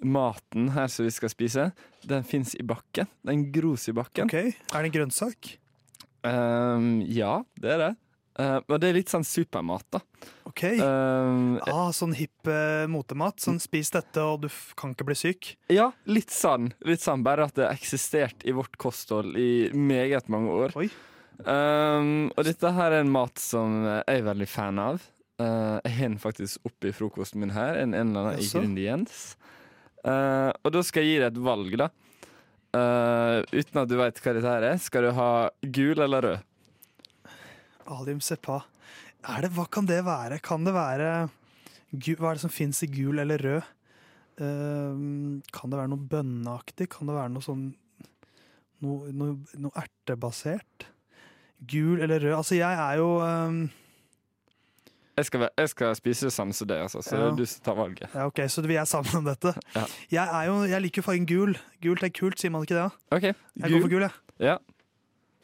maten 0.00 0.70
her 0.72 0.88
som 0.88 1.04
vi 1.04 1.12
skal 1.12 1.32
spise, 1.32 1.70
den 2.08 2.24
fins 2.24 2.54
i 2.56 2.64
bakken. 2.64 3.10
Den 3.26 3.50
gros 3.52 3.90
i 3.90 3.96
bakken. 3.96 4.30
Ok, 4.30 4.38
Er 4.72 4.78
det 4.78 4.92
en 4.92 4.96
grønnsak? 4.96 5.56
Ehm, 6.26 7.00
ja, 7.08 7.40
det 7.60 7.74
er 7.76 7.82
det. 7.86 7.90
Uh, 8.40 8.56
og 8.70 8.78
det 8.80 8.88
er 8.88 8.94
litt 8.96 9.10
sånn 9.12 9.24
supermat, 9.26 9.84
da. 9.92 9.98
Ok. 10.48 10.62
Uh, 10.78 11.58
Ah, 11.68 11.90
sånn 11.92 12.14
hipp 12.16 12.48
eh, 12.48 12.86
motemat. 12.88 13.40
Sånn 13.42 13.58
spis 13.60 13.90
dette, 13.92 14.22
og 14.22 14.46
du 14.46 14.48
kan 14.80 14.94
ikke 14.94 15.04
bli 15.10 15.16
syk. 15.18 15.50
ja, 15.68 15.90
litt 16.08 16.32
sånn. 16.32 16.70
Litt 16.88 17.02
sånn. 17.04 17.24
Bare 17.26 17.48
at 17.50 17.58
det 17.58 17.66
har 17.66 17.76
eksistert 17.76 18.46
i 18.48 18.54
vårt 18.56 18.78
kosthold 18.80 19.36
i 19.36 19.68
meget 19.76 20.30
mange 20.32 20.54
år. 20.62 20.76
Um, 21.40 22.30
og 22.36 22.44
dette 22.46 22.72
her 22.76 22.92
er 22.94 23.04
en 23.04 23.12
mat 23.12 23.40
som 23.40 23.80
jeg 23.84 24.04
er 24.20 24.24
veldig 24.28 24.48
fan 24.48 24.80
av. 24.80 25.02
Jeg 25.40 25.92
har 25.96 26.08
den 26.10 26.18
faktisk 26.20 26.66
oppi 26.68 26.92
frokosten 26.92 27.40
min 27.40 27.52
her. 27.56 27.78
En, 27.80 27.94
en 27.96 28.10
eller 28.12 28.34
annen 28.34 28.66
ingrediens. 28.68 29.34
Og 30.04 30.68
da 30.74 30.82
skal 30.84 31.04
jeg 31.06 31.14
gi 31.14 31.20
deg 31.22 31.30
et 31.32 31.44
valg, 31.44 31.76
da. 31.80 31.88
Eh, 32.70 33.40
uten 33.50 33.80
at 33.82 33.90
du 33.90 33.96
veit 33.98 34.20
hva 34.22 34.34
dette 34.36 34.54
er. 34.60 34.78
Skal 34.78 35.08
du 35.08 35.10
ha 35.16 35.30
gul 35.74 35.98
eller 35.98 36.26
rød? 36.26 36.46
Alium 37.90 38.22
sepa. 38.22 38.60
Det, 39.20 39.50
hva 39.56 39.66
kan 39.68 39.88
det 39.88 40.00
være? 40.06 40.38
Kan 40.40 40.64
det 40.64 40.72
være 40.72 41.28
Hva 41.90 42.30
er 42.30 42.38
det 42.38 42.44
som 42.44 42.52
fins 42.52 42.78
i 42.86 42.88
gul 42.88 43.20
eller 43.20 43.42
rød? 43.42 43.76
Uh, 44.40 45.42
kan 45.52 45.68
det 45.68 45.76
være 45.76 45.90
noe 45.92 46.08
bønneaktig? 46.08 46.86
Kan 46.94 47.10
det 47.10 47.18
være 47.18 47.32
noe 47.34 47.44
sånn 47.44 47.66
Noe, 48.80 49.10
noe, 49.12 49.34
noe 49.60 49.76
ertebasert? 49.76 50.86
Gul 51.68 52.00
eller 52.00 52.22
rød? 52.22 52.38
Altså, 52.38 52.54
jeg 52.56 52.78
er 52.80 52.94
jo 52.96 53.10
ehm, 53.20 53.58
Jeg 55.20 55.28
skal, 55.28 55.46
jeg 55.60 55.68
skal 55.74 55.94
spise 55.98 56.28
det 56.30 56.32
samme 56.34 56.56
som 56.56 56.68
deg, 56.70 56.80
altså, 56.86 57.02
så 57.04 57.18
Ja. 57.20 57.30
du 57.36 57.44
tar 57.64 57.76
valget. 57.76 58.08
Ja, 58.14 58.26
ok, 58.30 58.40
Så 58.48 58.64
vi 58.66 58.76
er 58.80 58.88
sammen 58.88 59.20
om 59.20 59.24
dette. 59.28 59.52
Ja. 59.76 59.84
Jeg, 60.10 60.46
jo, 60.48 60.58
jeg 60.72 60.82
liker 60.86 61.02
jo 61.02 61.06
fargen 61.06 61.26
gul. 61.28 61.56
Gult 61.84 62.02
er 62.06 62.12
kult, 62.16 62.38
sier 62.40 62.50
man 62.54 62.64
ikke 62.64 62.78
det? 62.78 62.88
da? 62.88 63.16
Ok, 63.16 63.22
Jeg 63.30 63.34
gul. 63.66 63.74
går 63.76 63.82
for 63.86 63.92
gul, 63.96 64.06
jeg. 64.08 64.12
Ja. 64.50 64.58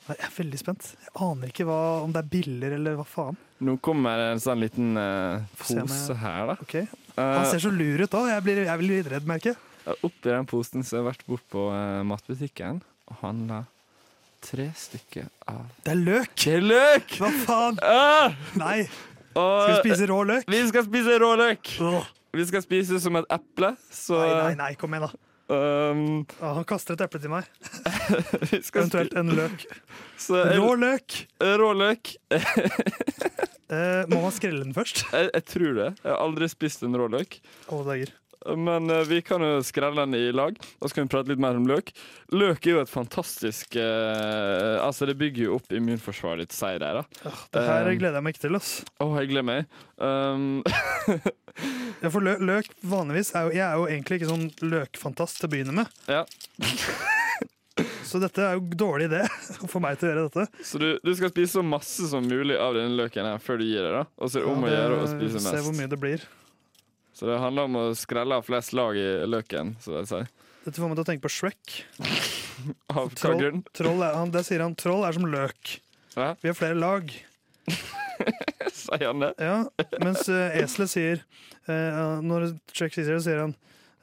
Jeg 0.07 0.17
er 0.23 0.31
veldig 0.37 0.59
spent. 0.61 0.85
Jeg 1.03 1.12
aner 1.27 1.51
ikke 1.51 1.65
hva, 1.67 1.79
om 2.05 2.12
det 2.15 2.21
er 2.23 2.29
biller 2.31 2.77
eller 2.77 2.95
hva 3.01 3.05
faen. 3.11 3.37
Nå 3.67 3.75
kommer 3.83 4.17
det 4.21 4.27
en 4.37 4.43
sånn 4.45 4.61
liten 4.62 4.93
uh, 5.01 5.41
pose 5.59 6.15
her, 6.21 6.47
da. 6.53 6.57
Okay. 6.62 6.87
Han 7.17 7.41
Eh, 7.43 7.51
ser 7.51 7.59
så 7.65 7.71
lur 7.73 8.03
ut 8.05 8.11
da. 8.12 8.21
Jeg, 8.29 8.43
blir- 8.45 8.65
jeg 8.69 8.79
blir 8.79 8.91
litt 9.03 9.09
redd, 9.11 9.27
merker 9.27 9.55
jeg. 9.55 9.97
Oppi 10.05 10.29
den 10.31 10.47
posen 10.47 10.83
så 10.85 10.99
har 10.99 11.03
jeg 11.03 11.09
vært 11.12 11.27
bort 11.27 11.45
på 11.51 11.65
uh, 11.73 12.03
matbutikken 12.05 12.83
og 13.09 13.17
handla 13.23 13.62
tre 14.47 14.69
stykker 14.77 15.27
av 15.49 15.65
Det 15.83 15.91
er 15.95 16.01
løk! 16.07 16.35
Det 16.45 16.55
er 16.59 16.67
løk! 16.67 17.17
Hva 17.19 17.31
faen? 17.47 17.79
Ah! 17.83 18.35
Nei! 18.61 18.87
Og- 19.37 19.62
Skal 19.66 19.77
vi 19.77 19.90
spise 19.90 20.09
rå 20.11 20.18
løk? 20.27 20.44
Vi 20.49 20.61
skal 20.70 20.85
spise 20.88 21.18
rå 21.22 21.31
løk! 21.37 21.72
Vi 22.37 22.44
skal 22.49 22.62
spise 22.64 22.99
som 23.01 23.16
et 23.20 23.25
eple, 23.33 23.70
så 23.92 24.18
Nei, 24.20 24.35
nei, 24.42 24.55
nei, 24.61 24.75
kom 24.81 24.92
igjen, 24.96 25.07
da. 25.09 25.22
Um, 25.46 26.27
Ja, 26.40 26.55
han 26.57 26.64
kaster 26.66 26.96
et 26.96 27.05
eple 27.05 27.20
til 27.22 27.31
meg. 27.31 27.46
Eventuelt 28.57 29.14
en 29.16 29.31
løk. 29.37 29.62
Så, 30.27 30.40
Rå 30.57 30.72
løk! 30.81 31.20
Rå 31.61 31.68
løk. 31.77 32.14
Eh, 32.33 34.03
må 34.11 34.20
man 34.22 34.33
skrelle 34.35 34.62
den 34.64 34.75
først? 34.75 35.05
Jeg, 35.14 35.31
jeg 35.35 35.44
tror 35.51 35.72
det. 35.79 35.88
Jeg 36.03 36.11
har 36.12 36.20
aldri 36.22 36.49
spist 36.51 36.83
en 36.87 36.94
rå 36.99 37.09
løk. 37.12 37.38
Alle 37.70 37.87
dager. 37.92 38.12
Men 38.57 38.90
eh, 38.92 39.03
vi 39.09 39.20
kan 39.27 39.42
jo 39.42 39.61
skrelle 39.66 40.05
den 40.05 40.14
i 40.18 40.33
lag, 40.35 40.59
og 40.81 40.88
så 40.90 40.94
kan 40.99 41.07
vi 41.07 41.12
prate 41.14 41.33
litt 41.33 41.40
mer 41.42 41.57
om 41.59 41.66
løk. 41.66 41.92
Løk 42.37 42.66
er 42.66 42.77
jo 42.77 42.83
et 42.85 42.90
fantastisk 42.92 43.77
eh, 43.81 44.77
Altså, 44.85 45.07
det 45.09 45.16
bygger 45.18 45.49
jo 45.49 45.57
opp 45.59 45.72
immunforsvaret 45.75 46.44
ditt, 46.46 46.55
sier 46.57 46.79
de, 46.83 46.92
da. 47.01 47.05
Det 47.55 47.64
her 47.66 47.90
Um, 47.90 47.99
gleder 47.99 48.18
jeg 48.20 48.27
meg 48.29 48.37
ikke 48.37 48.44
til. 48.46 48.59
ass. 48.61 48.70
Å, 49.03 49.09
jeg 49.20 49.33
gleder 49.33 49.49
meg. 49.49 49.81
Um, 49.99 50.62
Ja, 52.03 52.11
for 52.12 52.20
lø 52.20 52.35
løk 52.44 52.66
vanligvis 52.85 53.31
er 53.33 53.46
jo, 53.46 53.53
Jeg 53.57 53.64
er 53.64 53.79
jo 53.81 53.87
egentlig 53.88 54.18
ikke 54.20 54.29
sånn 54.29 54.49
løkfantast 54.68 55.38
til 55.40 55.49
å 55.49 55.53
begynne 55.55 55.77
med. 55.81 56.01
ja. 56.12 56.27
Så 58.07 58.16
dette 58.22 58.40
er 58.40 58.55
jo 58.57 58.62
dårlig 58.79 59.11
idé 59.11 59.18
for 59.72 59.83
meg 59.85 59.99
til 60.01 60.09
å 60.09 60.12
gjøre 60.12 60.22
dette. 60.31 60.62
Så 60.64 60.79
du, 60.81 60.87
du 61.05 61.11
skal 61.18 61.29
spise 61.33 61.59
så 61.59 61.64
masse 61.66 62.07
som 62.09 62.25
mulig 62.25 62.57
av 62.57 62.72
denne 62.79 62.96
løken 62.96 63.27
her 63.29 63.42
før 63.42 63.59
du 63.61 63.66
gir 63.66 63.83
deg, 63.85 63.92
da. 63.99 64.05
Og 64.16 64.31
så 64.33 64.38
er 64.40 64.46
det 64.46 64.53
om 64.55 64.64
å 64.64 64.70
Ja, 64.70 64.77
gjøre 64.79 65.01
å 65.03 65.09
spise 65.11 65.35
spise 65.42 65.53
Se 65.53 65.61
hvor 65.66 65.77
mye 65.77 65.90
det 65.92 65.99
blir. 66.01 66.25
Så 67.16 67.29
det 67.29 67.38
handler 67.40 67.68
om 67.70 67.79
å 67.81 67.85
skrelle 67.96 68.37
av 68.37 68.44
flest 68.44 68.74
lag 68.76 68.96
i 69.00 69.07
løken, 69.24 69.74
så 69.81 69.98
jeg 70.02 70.09
si. 70.11 70.22
Dette 70.66 70.83
får 70.83 70.90
meg 70.90 70.98
til 70.98 71.05
å 71.05 71.09
tenke 71.09 71.24
på 71.24 71.33
Shrek. 71.33 71.76
Av 72.96 73.12
Troll, 73.16 73.61
troll 73.76 74.00
er, 74.02 74.14
han, 74.16 74.33
der 74.33 74.44
sier 74.44 74.62
han 74.64 74.74
troll 74.79 75.05
er 75.07 75.16
som 75.16 75.26
løk. 75.29 75.76
Ja. 76.16 76.33
Vi 76.40 76.48
har 76.50 76.57
flere 76.57 76.76
lag. 76.76 77.12
Sier 78.76 79.05
han 79.11 79.20
det? 79.20 79.33
Ja, 79.42 79.59
mens 80.00 80.24
uh, 80.31 80.55
eselet 80.57 80.88
sier 80.92 81.22
uh, 81.66 82.22
Når 82.24 82.52
Shrek 82.70 82.94
sier 82.94 83.11
det, 83.11 83.22
sier 83.26 83.42
han 83.42 83.57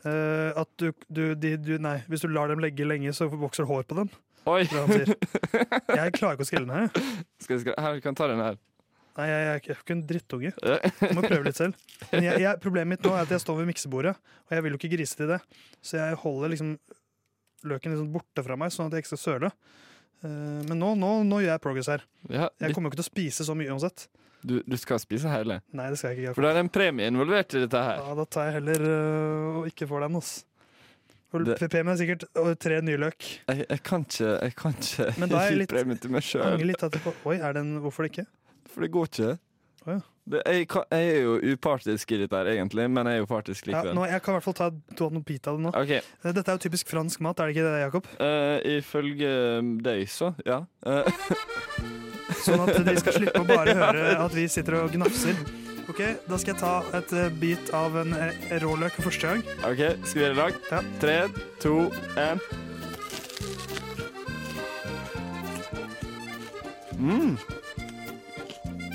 Uh, 0.04 0.52
at 0.60 0.68
du, 0.76 0.90
du, 1.08 1.22
de, 1.40 1.54
du 1.56 1.78
Nei, 1.80 2.02
hvis 2.12 2.26
du 2.26 2.28
lar 2.28 2.52
dem 2.52 2.60
legge 2.60 2.84
lenge, 2.84 3.14
så 3.16 3.30
vokser 3.32 3.64
hår 3.70 3.86
på 3.88 3.96
dem. 4.02 4.10
Oi! 4.52 4.66
Det 4.68 4.82
det. 4.90 5.16
Jeg 6.02 6.16
klarer 6.18 6.36
ikke 6.36 6.44
å 6.44 6.50
skrelle 6.50 6.68
den 6.68 6.76
her. 6.76 7.14
Skal 7.40 7.56
jeg 7.56 7.62
skre- 7.64 7.78
her, 7.80 8.02
kan 8.04 8.18
ta 8.20 8.28
den 8.28 8.42
her. 8.44 8.58
Nei, 9.14 9.28
jeg, 9.30 9.42
jeg, 9.46 9.76
er 9.76 9.82
ikke 9.84 9.94
en 9.94 10.04
drittunge. 10.10 10.52
Jeg 11.04 11.14
må 11.14 11.22
prøve 11.22 11.46
litt 11.46 11.60
selv. 11.60 11.78
Men 12.10 12.26
jeg, 12.26 12.42
jeg, 12.42 12.60
problemet 12.64 12.96
mitt 12.96 13.06
nå 13.06 13.14
er 13.14 13.28
at 13.28 13.34
jeg 13.34 13.44
står 13.44 13.60
ved 13.60 13.68
miksebordet, 13.70 14.14
og 14.48 14.56
jeg 14.56 14.66
vil 14.66 14.74
jo 14.74 14.80
ikke 14.80 14.90
grise 14.96 15.20
til 15.20 15.30
det. 15.30 15.38
Så 15.86 16.00
jeg 16.00 16.18
holder 16.24 16.54
liksom 16.54 16.72
løken 17.70 17.94
liksom 17.94 18.10
borte 18.16 18.44
fra 18.46 18.58
meg, 18.60 18.74
sånn 18.74 18.90
at 18.90 18.98
jeg 18.98 19.06
ikke 19.06 19.14
skal 19.14 19.22
søle. 19.22 19.52
Uh, 20.24 20.64
men 20.66 20.76
nå, 20.80 20.94
nå, 21.00 21.12
nå 21.30 21.44
gjør 21.44 21.54
jeg 21.54 21.64
progress 21.64 21.92
her. 21.94 22.06
Ja, 22.32 22.50
Jeg 22.64 22.74
kommer 22.74 22.90
jo 22.90 22.96
ikke 22.96 23.04
til 23.04 23.06
å 23.06 23.12
spise 23.12 23.48
så 23.48 23.56
mye 23.60 23.70
uansett. 23.76 24.08
du, 24.42 24.58
du 24.66 24.78
skal 24.82 25.02
spise 25.04 25.30
hele. 25.32 25.60
Nei, 25.76 25.92
det 25.94 26.02
skal 26.02 26.14
jeg 26.14 26.24
ikke. 26.24 26.36
For 26.40 26.48
det 26.48 26.56
er 26.56 26.64
en 26.64 26.74
premie 26.74 27.12
involvert 27.14 27.54
i 27.54 27.64
dette 27.68 27.86
her. 27.86 28.02
Ja, 28.02 28.18
da 28.18 28.26
tar 28.26 28.50
jeg 28.50 28.58
heller 28.58 28.88
og 28.90 29.70
ikke 29.70 29.90
får 29.90 30.08
den, 30.08 30.20
ass. 30.24 30.34
Premien 31.34 31.90
er 31.90 31.98
sikkert 31.98 32.28
tre 32.62 32.78
nye 32.86 33.00
løk. 33.02 33.26
Jeg, 33.50 33.66
jeg 33.66 33.82
kan 33.82 34.04
ikke 34.06 34.28
Jeg 34.30 34.54
kan 34.60 34.76
ikke 34.78 35.08
er 35.10 35.56
gi 35.58 35.66
premie 35.72 35.98
til 35.98 36.14
meg 36.14 36.26
sjøl. 36.28 36.74
Oi, 37.26 37.38
er 37.40 37.56
den, 37.58 37.78
hvorfor 37.82 38.06
det 38.06 38.12
ikke? 38.14 38.28
For 38.74 38.86
det 38.86 38.90
går 38.94 39.10
ikke. 39.12 39.38
Oh, 39.84 39.94
ja. 39.94 40.02
Det, 40.24 40.40
jeg, 40.48 40.68
jeg 40.72 41.08
er 41.12 41.18
jo 41.26 41.34
upartisk 41.52 42.14
i 42.16 42.18
dette 42.22 42.38
her, 42.40 42.48
egentlig, 42.54 42.86
men 42.88 43.10
jeg 43.12 43.20
er 43.20 43.24
jo 43.26 43.28
partisk 43.28 43.66
Ja, 43.68 43.82
nå, 43.92 44.06
jeg 44.08 44.24
kan 44.24 44.32
i 44.32 44.38
hvert 44.38 44.46
fall 44.46 44.56
ta 44.56 44.70
noen 45.10 45.24
bit 45.28 45.50
av 45.52 45.58
det 45.60 45.66
nå. 45.66 45.74
OK. 45.76 45.92
Eh, 46.00 46.30
Dette 46.38 46.46
er 46.48 46.56
jo 46.56 46.62
typisk 46.64 46.94
fransk 46.94 47.20
mat, 47.26 47.42
er 47.44 47.52
det 47.52 47.58
ikke 47.58 47.66
det, 47.68 47.82
Jakob? 47.82 48.08
Uh, 48.22 48.56
ifølge 48.78 49.34
deg, 49.84 50.06
så 50.08 50.32
ja. 50.48 50.62
Uh. 50.88 51.04
Sånn 52.46 52.64
at 52.64 52.80
de 52.88 52.96
skal 53.02 53.18
slippe 53.20 53.44
å 53.44 53.48
bare 53.50 53.76
høre 53.82 54.14
at 54.24 54.38
vi 54.38 54.48
sitter 54.52 54.80
og 54.80 54.96
gnafser. 54.96 55.36
Ok, 55.92 56.00
Da 56.30 56.40
skal 56.40 56.54
jeg 56.54 56.62
ta 56.62 56.76
et 56.96 57.12
bit 57.42 57.74
av 57.76 57.98
en 58.00 58.16
råløk 58.64 58.96
for 58.96 59.10
første 59.10 59.34
gang. 59.34 59.44
OK, 59.68 59.82
skal 60.08 60.16
vi 60.16 60.24
gjøre 60.24 60.32
det 60.32 60.38
i 60.38 60.40
lag? 60.40 60.62
Ja. 60.72 60.80
Tre, 61.04 61.18
to, 61.60 61.76
én. 62.16 62.40
Mm. 67.04 67.36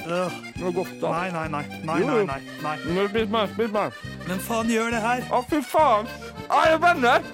Det 0.08 0.62
var 0.64 0.72
godt, 0.72 0.92
da. 1.02 1.10
nei, 1.12 1.30
nei, 1.34 1.46
nei. 1.52 1.80
nei, 1.84 1.96
Jo, 2.00 2.06
nei, 2.06 2.18
jo. 2.18 2.26
nei, 2.26 2.40
nei. 2.64 2.76
Nå 2.96 3.06
Spis 3.10 3.28
meg, 3.34 3.50
spis 3.54 3.72
meg. 3.74 3.98
Men 4.28 4.38
faen, 4.46 4.70
gjør 4.72 4.94
det 4.94 5.00
her! 5.04 5.24
Å, 5.36 5.40
fy 5.50 5.60
faen! 5.68 6.08
Ah, 6.48 6.62
jeg 6.68 6.78
er 6.78 6.82
venner! 6.84 7.26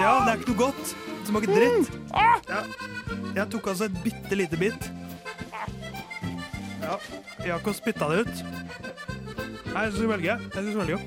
Ja, 0.00 0.12
det 0.24 0.32
er 0.32 0.40
ikke 0.40 0.50
noe 0.54 0.60
godt. 0.64 0.94
Det 1.06 1.30
smaker 1.30 1.52
dritt. 1.54 1.92
Ja. 2.10 2.62
Jeg 3.36 3.46
tok 3.52 3.68
altså 3.70 3.86
et 3.86 3.98
bitte 4.02 4.38
lite 4.40 4.58
bit. 4.58 4.88
Ja, 6.82 6.96
Jakob 7.44 7.76
spytta 7.76 8.08
det 8.10 8.22
ut. 8.24 8.42
Nei, 9.68 9.82
jeg 9.84 9.92
skal 9.94 10.08
velger 10.08 10.40
Jeg 10.40 10.52
skal 10.56 10.78
velge. 10.80 10.98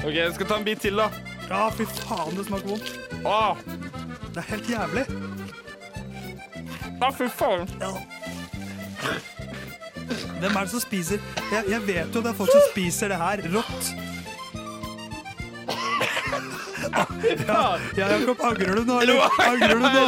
OK, 0.00 0.14
jeg 0.16 0.32
skal 0.38 0.48
ta 0.48 0.56
en 0.58 0.64
bit 0.66 0.80
til, 0.80 0.96
da. 0.96 1.10
Ja, 1.50 1.66
fy 1.76 1.84
faen, 2.00 2.34
det 2.38 2.46
smaker 2.48 2.72
vondt. 2.72 2.94
Ah, 3.28 3.58
Det 4.30 4.38
er 4.40 4.48
helt 4.54 4.70
jævlig. 4.70 5.04
Ja, 7.00 7.10
fy 7.20 7.28
faen. 7.36 7.68
Ja. 7.82 7.92
Hvem 10.40 10.56
er 10.56 10.64
det 10.64 10.72
som 10.72 10.80
spiser 10.80 11.20
jeg, 11.50 11.64
jeg 11.68 11.80
vet 11.86 12.14
jo 12.16 12.22
det 12.24 12.30
er 12.32 12.38
folk 12.38 12.52
som 12.54 12.64
spiser 12.70 13.12
det 13.12 13.18
her 13.20 13.42
rått. 13.52 13.92
Ja, 17.46 17.78
ja 17.96 18.06
Jakob, 18.16 18.40
angrer 18.44 18.80
du 18.80 18.84
nå? 18.88 19.00
Eller? 19.04 19.14
Angrer 19.44 19.74
du 19.74 19.80
nå? 19.84 20.04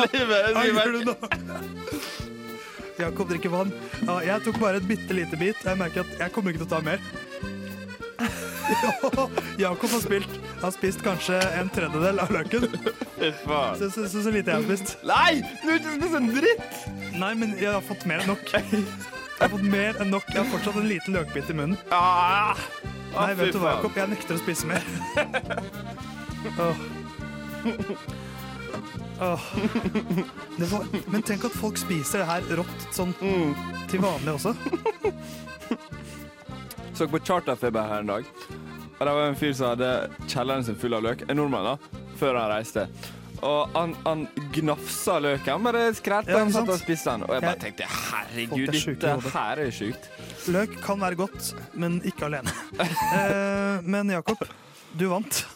Angrer 0.63 0.93
du 0.97 1.01
nå? 1.11 1.15
Jakob 2.99 3.29
drikker 3.29 3.53
vann. 3.53 3.73
Ja, 4.07 4.19
jeg 4.25 4.45
tok 4.47 4.59
bare 4.63 4.81
et 4.81 4.89
bitte 4.89 5.17
lite 5.17 5.39
bit. 5.39 5.61
Jeg 5.65 5.79
merker 5.81 6.05
at 6.05 6.21
jeg 6.21 6.35
kommer 6.35 6.53
ikke 6.53 6.65
til 6.65 6.71
å 6.71 6.75
ta 6.77 6.81
mer. 6.87 6.99
Jakob 9.65 9.91
har, 9.91 10.03
spilt, 10.03 10.37
har 10.63 10.75
spist 10.75 11.03
kanskje 11.05 11.39
en 11.59 11.71
tredjedel 11.75 12.21
av 12.23 12.33
løken. 12.33 12.69
Så, 13.19 13.89
så, 13.89 13.91
så, 13.97 14.23
så 14.23 14.31
lite 14.33 14.53
jeg 14.53 14.61
har 14.61 14.69
spist. 14.69 14.95
Nei! 15.09 15.43
Du 15.63 15.67
har 15.71 15.81
ikke 15.81 15.97
spist 15.99 16.21
en 16.21 16.31
dritt! 16.37 16.79
Nei, 17.19 17.35
men 17.39 17.57
jeg 17.61 17.73
har 17.73 17.83
fått 17.85 18.07
mer 18.09 18.23
enn 18.25 18.33
nok. 18.35 18.47
Jeg 19.39 19.49
har 19.49 19.53
fått 19.57 19.67
mer 19.73 19.93
enn 20.03 20.11
nok. 20.13 20.27
Jeg 20.31 20.39
har 20.43 20.51
fortsatt 20.53 20.77
en 20.79 20.87
liten 20.89 21.15
løkbit 21.17 21.51
i 21.51 21.55
munnen. 21.59 21.79
Ah, 21.95 22.55
Nei, 23.13 23.33
vet 23.37 23.53
du 23.53 23.59
hva. 23.61 23.71
Jakob? 23.79 23.93
Jeg 23.99 24.09
nekter 24.13 24.35
å 24.39 24.43
spise 24.43 24.65
mer. 24.71 24.83
oh. 26.63 26.77
Oh. 29.23 29.43
Det 30.59 30.67
var, 30.71 30.83
men 31.13 31.23
tenk 31.27 31.45
at 31.47 31.55
folk 31.55 31.77
spiser 31.79 32.19
det 32.23 32.29
her 32.31 32.43
rått 32.63 32.81
sånn 32.95 33.13
Mm. 33.23 33.53
til 33.91 34.01
vanlig 34.03 34.33
også. 34.35 34.53
Så 36.97 37.07
på 37.09 37.19
Charterfeber 37.25 37.87
her 37.89 38.01
en 38.03 38.07
dag. 38.11 38.25
Og 38.99 39.03
det 39.07 39.13
var 39.17 39.27
en 39.31 39.39
fyr 39.39 39.53
som 39.57 39.71
hadde 39.73 39.89
kjelleren 40.29 40.65
sin 40.67 40.77
full 40.79 40.95
av 40.95 41.03
løk. 41.07 41.23
En 41.31 41.37
nordmann, 41.41 41.65
da. 41.73 41.77
Før 42.21 42.37
han 42.39 42.51
reiste. 42.53 42.83
Og 43.43 43.69
han, 43.75 43.97
han 44.05 44.29
gnafsa 44.55 45.17
løken, 45.23 45.65
bare 45.67 45.95
skrelte 45.99 46.31
Ja, 46.31 46.39
han 46.45 46.53
satt 46.55 46.69
og 46.71 46.79
spiste 46.79 47.11
den. 47.11 47.23
Og 47.27 47.35
jeg 47.35 47.43
bare 47.43 47.59
tenkte 47.65 47.87
herregud, 47.91 48.69
er 48.71 48.75
dette 49.03 49.31
her 49.35 49.57
er 49.65 49.71
sjukt. 49.75 50.07
Løk 50.55 50.71
kan 50.85 51.01
være 51.03 51.17
godt, 51.19 51.51
men 51.75 51.99
ikke 52.07 52.27
alene. 52.31 52.51
Eh, 53.13 53.83
men 53.85 54.09
Jakob, 54.11 54.39
du 54.97 55.09
vant. 55.11 55.47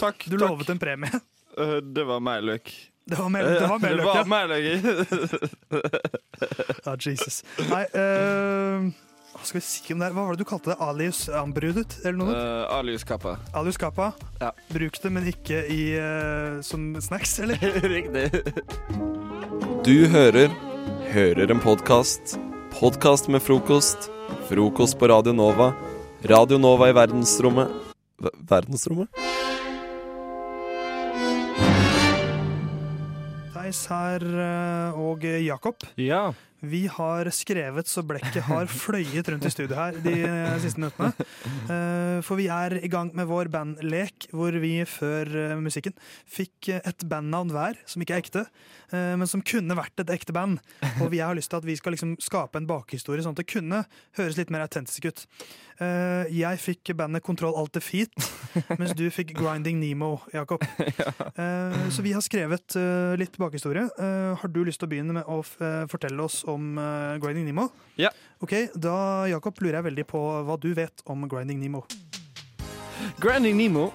Takk. 0.00 0.24
Du 0.28 0.36
takk. 0.36 0.50
lovet 0.50 0.68
en 0.72 0.78
premie. 0.80 1.10
Uh, 1.58 1.76
det 1.82 2.04
var 2.08 2.20
mer 2.22 2.40
løk. 2.44 2.90
Det 3.08 3.18
var 3.18 3.28
mer, 3.32 3.44
det 3.48 3.68
var 3.70 3.78
mer 3.80 3.88
det 3.88 3.96
løk, 3.96 4.06
var 4.06 4.16
ja. 4.16 4.24
mer 4.28 4.46
løk. 4.52 4.64
Ja, 6.86 6.96
Jesus. 7.00 7.44
Nei, 7.70 7.84
hva 7.94 8.90
skal 9.48 9.60
vi 9.60 9.64
si 9.64 9.94
om 9.94 10.02
det 10.02 10.10
her? 10.10 10.16
Hva 10.16 10.28
var 10.28 10.36
det 10.36 10.44
du 10.44 10.48
kalte 10.48 10.74
det? 10.74 10.78
Alius 10.84 11.24
ambrudet? 11.32 11.98
Eller 12.04 12.18
noe? 12.20 12.36
Uh, 12.36 12.78
Alius 12.78 13.06
kappa. 13.08 13.38
Alius 13.56 13.80
kappa. 13.80 14.12
Ja. 14.42 14.52
Bruk 14.70 15.00
det, 15.02 15.12
men 15.14 15.28
ikke 15.32 15.64
i, 15.72 15.82
uh, 15.96 16.60
som 16.66 16.90
snacks, 17.02 17.38
eller? 17.42 17.60
Riktig. 17.96 18.28
Du 19.88 19.96
hører 20.12 20.52
Hører 21.08 21.48
en 21.48 21.60
podkast. 21.60 22.34
Podkast 22.74 23.30
med 23.32 23.40
frokost. 23.40 24.10
Frokost 24.48 24.98
på 25.00 25.08
Radio 25.08 25.32
Nova. 25.32 25.70
Radio 26.28 26.58
Nova 26.60 26.90
i 26.90 26.92
verdensrommet 26.92 27.72
v 28.20 28.32
Verdensrommet? 28.50 29.08
Theis 33.54 33.80
her 33.88 34.26
eh, 34.28 35.00
og 35.00 35.24
Jakob. 35.24 35.88
Ja. 35.96 36.26
Vi 36.58 36.86
har 36.90 37.28
skrevet 37.30 37.86
så 37.86 38.02
blekket 38.02 38.42
har 38.48 38.66
fløyet 38.82 39.28
rundt 39.30 39.46
i 39.46 39.52
studio 39.52 39.76
her 39.78 39.98
de 40.02 40.14
eh, 40.26 40.56
siste 40.62 40.80
minuttene. 40.82 41.12
Eh, 41.70 42.18
For 42.26 42.40
vi 42.40 42.48
er 42.50 42.78
i 42.82 42.90
gang 42.90 43.12
med 43.14 43.28
vår 43.30 43.50
bandlek, 43.54 44.26
hvor 44.34 44.56
vi 44.58 44.72
før 44.88 45.30
eh, 45.44 45.56
musikken 45.62 45.94
fikk 46.26 46.72
et 46.80 47.06
bandnavn 47.08 47.54
hver, 47.54 47.78
som 47.86 48.02
ikke 48.02 48.16
er 48.18 48.24
ekte, 48.24 48.44
men 48.92 49.26
som 49.28 49.42
kunne 49.44 49.76
vært 49.76 50.00
et 50.00 50.10
ekte 50.14 50.32
band. 50.32 50.58
Og 51.04 51.12
jeg 51.14 51.24
har 51.26 51.36
lyst 51.36 51.50
til 51.52 51.60
at 51.60 51.66
vi 51.68 51.76
skal 51.76 51.92
liksom 51.96 52.16
skape 52.22 52.56
en 52.60 52.66
bakhistorie, 52.68 53.22
sånn 53.24 53.34
at 53.36 53.42
det 53.42 53.48
kunne 53.52 53.82
høres 54.18 54.38
litt 54.40 54.50
mer 54.54 54.64
autentisk 54.66 55.10
ut. 55.10 55.24
Eh, 55.78 56.26
Jeg 56.34 56.58
fikk 56.58 56.90
bandet 56.98 57.22
Kontroll 57.22 57.54
Alt 57.60 57.76
Defeat, 57.76 58.10
mens 58.80 58.94
du 58.98 59.04
fikk 59.14 59.34
Grinding 59.38 59.78
Nemo, 59.82 60.18
Jakob. 60.34 60.64
Eh, 61.38 61.74
Så 61.94 62.02
vi 62.02 62.10
har 62.16 62.22
skrevet 62.24 62.74
eh, 62.80 63.12
litt 63.20 63.36
bakhistorie. 63.38 63.84
Eh, 63.98 64.32
Har 64.40 64.50
du 64.50 64.62
lyst 64.66 64.80
til 64.82 64.88
å 64.88 64.90
begynne 64.90 65.14
med 65.20 65.28
å 65.30 65.38
eh, 65.62 65.84
fortelle 65.90 66.24
oss 66.24 66.40
om 66.50 66.72
eh, 66.80 67.18
Grinding 67.22 67.46
Nemo? 67.46 67.68
Ja. 68.00 68.10
Ok, 68.42 68.56
Da 68.74 69.26
Jakob, 69.30 69.60
lurer 69.62 69.78
jeg 69.78 69.86
veldig 69.90 70.06
på 70.10 70.22
hva 70.48 70.56
du 70.58 70.72
vet 70.74 71.04
om 71.06 71.28
Grinding 71.30 71.60
Nemo. 71.62 71.84
Grinding 73.22 73.56
Nemo 73.60 73.92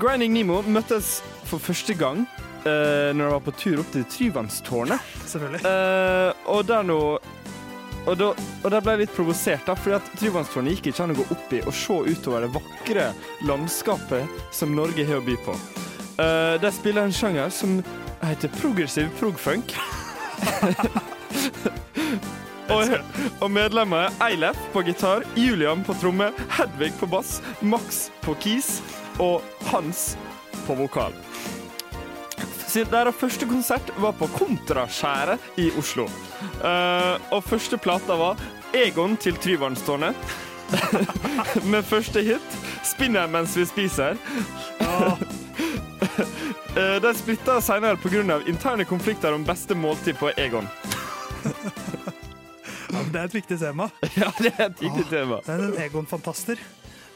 Grinding 0.00 0.34
Nemo 0.34 0.60
møttes 0.68 1.20
for 1.46 1.62
første 1.62 1.94
gang 1.96 2.24
uh, 2.66 3.12
når 3.16 3.22
jeg 3.22 3.32
var 3.32 3.42
på 3.46 3.54
tur 3.56 3.80
opp 3.80 3.90
til 3.94 4.04
Tryvannstårnet. 4.12 5.14
Selvfølgelig. 5.26 5.62
Eh, 5.64 6.46
og 6.52 6.66
der 6.68 6.86
nå 6.86 7.00
og, 8.06 8.12
da, 8.20 8.28
og 8.62 8.70
der 8.70 8.82
ble 8.84 8.92
jeg 8.94 9.00
litt 9.00 9.14
provosert, 9.16 9.64
da, 9.66 9.74
fordi 9.74 9.96
at 9.96 10.10
Tryvannstårnet 10.20 10.76
gikk 10.76 10.92
ikke 10.92 11.02
an 11.02 11.14
å 11.16 11.18
gå 11.18 11.24
opp 11.34 11.54
i 11.56 11.62
og 11.64 11.74
se 11.74 11.96
utover 12.06 12.44
det 12.44 12.52
vakre 12.54 13.06
landskapet 13.48 14.44
som 14.54 14.76
Norge 14.76 15.06
har 15.08 15.18
å 15.18 15.24
by 15.26 15.34
på. 15.46 15.56
Uh, 16.20 16.54
de 16.62 16.70
spiller 16.74 17.02
en 17.08 17.16
sjanger 17.16 17.50
som 17.50 17.80
heter 18.22 18.52
progressiv 18.60 19.10
prog-funk. 19.18 19.74
og, 22.76 22.94
og 23.40 23.48
medlemmer 23.50 24.06
er 24.06 24.22
Eilef 24.28 24.60
på 24.74 24.84
gitar, 24.86 25.26
Julian 25.34 25.82
på 25.86 25.96
tromme, 25.98 26.30
Hedvig 26.60 26.92
på 27.00 27.10
bass, 27.10 27.40
Max 27.64 28.06
på 28.22 28.36
keys 28.44 28.76
og 29.22 29.42
Hans 29.70 30.16
på 30.66 30.74
vokal. 30.74 31.14
Deres 32.76 33.16
første 33.16 33.46
konsert 33.48 33.88
var 34.02 34.12
på 34.18 34.26
Kontraskjæret 34.34 35.40
i 35.56 35.70
Oslo. 35.80 36.04
Uh, 36.60 37.16
og 37.32 37.44
første 37.46 37.78
plata 37.80 38.18
var 38.20 38.40
Egon 38.76 39.16
til 39.16 39.38
Tryvannstårnet. 39.40 40.16
Med 41.72 41.82
første 41.82 42.22
hit 42.22 42.56
'Spinner 42.84 43.26
mens 43.26 43.56
vi 43.56 43.64
spiser'. 43.64 44.18
uh, 44.80 45.22
De 47.02 47.14
splitta 47.14 47.60
senere 47.60 47.96
pga. 47.96 48.40
interne 48.46 48.84
konflikter 48.84 49.32
om 49.32 49.44
beste 49.44 49.74
måltid 49.74 50.14
på 50.14 50.30
Egon. 50.36 50.68
Ja, 52.92 53.02
det 53.12 53.20
er 53.20 53.24
et 53.24 53.34
viktig 53.34 53.58
tema. 53.58 53.88
Ja, 54.16 54.30
det 54.38 54.52
er 54.58 54.66
et 54.66 54.80
viktig 54.80 55.04
tema. 55.10 55.40
Det 55.44 55.54
er 55.54 55.64
en 55.64 55.74
Egon-fantaster. 55.84 56.60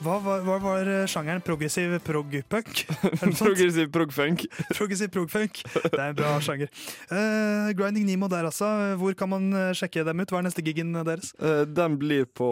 Hva 0.00 0.14
var, 0.24 0.40
hva 0.46 0.54
var 0.62 0.88
eh, 0.88 1.02
sjangeren? 1.10 1.42
Progressiv 1.44 1.92
prog-punk? 2.06 2.78
Progressiv 3.40 3.90
prog-funk. 3.92 4.46
Progressiv 4.78 5.10
prog-funk. 5.12 5.60
Det 5.74 5.90
er 5.92 6.06
en 6.06 6.16
bra 6.16 6.30
sjanger. 6.40 6.70
Uh, 7.10 7.68
Grinding 7.76 8.06
Nemo 8.08 8.30
der, 8.32 8.48
altså. 8.48 8.70
Hvor 9.00 9.12
kan 9.18 9.28
man 9.28 9.50
eh, 9.52 9.72
sjekke 9.76 10.06
dem 10.08 10.22
ut? 10.24 10.32
Hva 10.32 10.40
er 10.40 10.46
neste 10.48 10.64
gigen 10.64 10.94
deres? 10.96 11.34
Uh, 11.36 11.66
Den 11.68 11.98
blir 12.00 12.24
på 12.24 12.48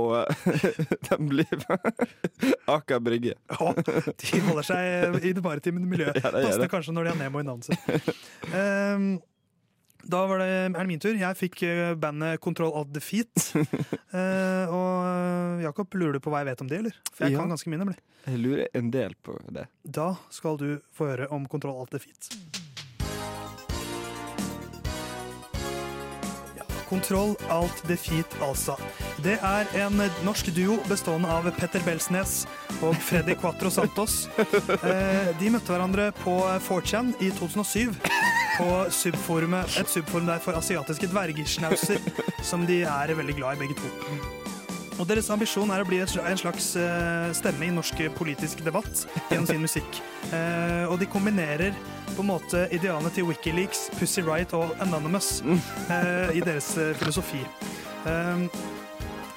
Den 1.08 1.32
blir 1.32 1.64
på 1.64 1.78
Aker 2.68 3.00
Brygge. 3.00 3.38
Oh, 3.56 3.72
de 3.72 4.44
holder 4.44 4.68
seg 4.68 5.18
i 5.24 5.32
det 5.32 5.44
maritime 5.44 5.80
miljøet. 5.88 6.20
Ja, 6.20 6.34
Passende 6.36 6.68
kanskje 6.68 6.92
når 6.96 7.08
de 7.08 7.14
har 7.14 7.20
Nemo 7.24 7.40
i 7.40 7.48
navnet 7.48 7.70
sitt. 7.70 8.12
Ehm, 8.52 9.14
da 10.08 10.22
var 10.26 10.40
det, 10.40 10.46
er 10.48 10.72
det 10.78 10.86
min 10.88 11.00
tur. 11.02 11.14
Jeg 11.20 11.36
fikk 11.36 11.62
eh, 11.68 11.94
bandet 12.00 12.40
Control 12.40 12.72
of 12.74 12.88
Defeat. 12.94 13.28
Eh, 14.08 14.70
og 14.72 15.60
Jakob, 15.60 15.92
lurer 16.00 16.16
du 16.16 16.20
på 16.24 16.30
hva 16.32 16.40
jeg 16.40 16.48
vet 16.48 16.62
om 16.64 16.68
de, 16.70 16.78
eller? 16.80 16.94
For 17.12 17.26
jeg 17.26 17.34
Ja. 17.34 17.42
kan 17.42 17.50
ganske 17.52 17.68
mye, 17.68 17.78
nemlig. 17.82 17.98
Jeg 18.24 18.38
lurer 18.40 18.68
en 18.74 18.88
del 18.90 19.12
på 19.22 19.34
det. 19.52 19.66
Da 19.84 20.14
skal 20.32 20.56
du 20.56 20.78
få 20.96 21.10
høre 21.10 21.26
om 21.30 21.44
Control 21.46 21.76
Alt 21.82 21.92
Defeat. 21.92 22.30
Ja, 26.56 26.64
Control 26.88 27.36
Alt 27.52 27.82
Defeat, 27.88 28.32
altså. 28.42 28.76
Det 29.22 29.36
er 29.44 29.68
en 29.84 30.00
norsk 30.26 30.48
duo 30.56 30.78
bestående 30.88 31.28
av 31.30 31.48
Petter 31.58 31.84
Belsnes 31.86 32.46
og 32.80 32.96
Freddy 32.96 33.36
Quatro 33.38 33.70
Santos. 33.70 34.22
Eh, 34.88 35.30
De 35.40 35.50
møtte 35.52 35.72
hverandre 35.74 36.10
på 36.24 36.38
4chan 36.64 37.12
i 37.20 37.28
2007. 37.36 37.92
På 38.58 38.68
subforumet, 38.90 39.78
et 39.78 39.90
subforum 39.90 40.26
der 40.26 40.42
for 40.42 40.58
asiatiske 40.58 41.06
dvergesnauser, 41.12 42.02
som 42.42 42.66
de 42.66 42.82
er 42.82 43.14
veldig 43.14 43.38
glad 43.38 43.56
i, 43.56 43.62
begge 43.62 43.78
to. 43.78 44.38
Og 44.98 45.06
Deres 45.06 45.28
ambisjon 45.30 45.70
er 45.70 45.84
å 45.84 45.86
bli 45.86 46.00
en 46.02 46.40
slags 46.40 46.72
eh, 46.78 47.28
stemme 47.38 47.68
i 47.68 47.74
norsk 47.74 48.00
politisk 48.18 48.64
debatt 48.66 49.04
gjennom 49.30 49.46
sin 49.46 49.62
musikk. 49.62 50.00
Eh, 50.34 50.90
og 50.90 50.98
de 50.98 51.06
kombinerer 51.06 51.76
på 52.16 52.24
en 52.24 52.30
måte 52.32 52.64
idealene 52.74 53.12
til 53.14 53.28
Wikileaks, 53.28 53.86
Pussy 53.94 54.24
Riot 54.26 54.56
og 54.58 54.74
Anonymous 54.82 55.38
eh, 55.46 56.34
i 56.34 56.42
deres 56.42 56.72
filosofi. 56.98 57.44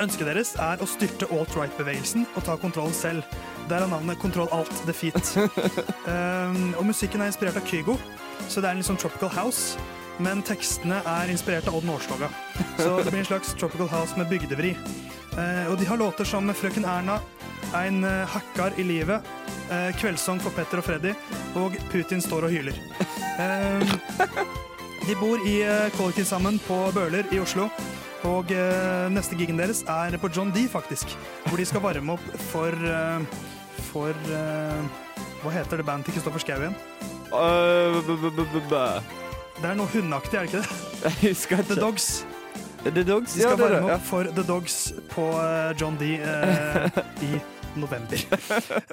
Ønsket 0.01 0.25
deres 0.25 0.55
er 0.57 0.81
å 0.81 0.87
styrte 0.89 1.29
alt-right-bevegelsen 1.29 2.25
og 2.33 2.45
ta 2.47 2.57
kontrollen 2.57 2.95
selv. 2.97 3.37
Der 3.69 3.83
er 3.83 3.91
navnet 3.91 4.17
Kontroll 4.17 4.49
Alt 4.55 4.73
Defeat. 4.87 5.35
Og 6.79 6.85
musikken 6.87 7.21
er 7.21 7.29
inspirert 7.29 7.59
av 7.59 7.67
Kygo, 7.69 7.99
så 8.47 8.61
det 8.61 8.69
er 8.69 8.75
en 8.75 8.81
litt 8.81 8.89
sånn 8.89 9.01
tropical 9.01 9.31
house. 9.35 9.77
Men 10.21 10.43
tekstene 10.45 10.99
er 11.07 11.31
inspirert 11.33 11.67
av 11.69 11.77
Odd 11.79 11.87
Nordstoga. 11.87 12.29
Så 12.77 12.99
det 13.01 13.09
blir 13.09 13.23
en 13.23 13.29
slags 13.31 13.55
tropical 13.57 13.89
house 13.89 14.17
med 14.19 14.29
bygdevri. 14.29 14.75
Eh, 15.37 15.71
og 15.71 15.77
de 15.79 15.87
har 15.87 15.97
låter 15.97 16.27
som 16.27 16.53
Frøken 16.53 16.85
Erna, 16.85 17.21
En 17.77 18.03
eh, 18.03 18.27
hakkar 18.27 18.73
i 18.77 18.83
livet, 18.83 19.23
eh, 19.71 19.95
Kveldssang 19.95 20.41
for 20.43 20.51
Petter 20.51 20.81
og 20.81 20.83
Freddy 20.83 21.13
og 21.55 21.77
Putin 21.91 22.19
står 22.21 22.49
og 22.49 22.51
hyler. 22.51 22.75
De 25.07 25.15
bor 25.17 25.39
i 25.47 25.55
kollektiv 25.95 26.25
sammen 26.29 26.59
på 26.67 26.75
Bøler 26.93 27.25
i 27.31 27.39
Oslo. 27.41 27.69
Og 28.27 28.51
neste 29.09 29.33
gigen 29.39 29.57
deres 29.57 29.81
er 29.89 30.13
på 30.21 30.29
John 30.29 30.51
D, 30.53 30.67
faktisk. 30.69 31.15
Hvor 31.47 31.57
de 31.57 31.65
skal 31.65 31.81
varme 31.81 32.13
opp 32.13 32.27
for 32.51 32.75
For 33.91 34.13
Hva 35.41 35.55
heter 35.55 35.81
det 35.81 35.87
bandet 35.87 36.05
til 36.05 36.19
Kristoffer 36.19 36.43
Schou 36.43 36.61
igjen? 36.61 36.77
Øh, 37.31 37.95
Det 39.61 39.69
er 39.69 39.75
noe 39.77 39.87
hundeaktig, 39.87 40.35
er 40.35 40.45
det 40.45 40.49
ikke 40.49 40.61
det? 40.61 40.69
Jeg 41.03 41.13
husker 41.29 41.59
ikke. 41.61 41.73
The 41.73 41.81
Dogs. 41.81 42.25
The 42.83 43.03
Dogs? 43.03 43.33
De 43.33 43.41
skal 43.43 43.57
det 43.57 43.65
er 43.65 43.75
varme 43.75 43.93
opp 43.93 44.05
for 44.07 44.23
The 44.23 44.43
Dogs 44.47 44.77
på 45.13 45.27
eh, 45.37 45.73
John 45.81 45.97
D 45.99 46.15
eh, 46.17 47.03
i 47.23 47.35
november. 47.79 48.17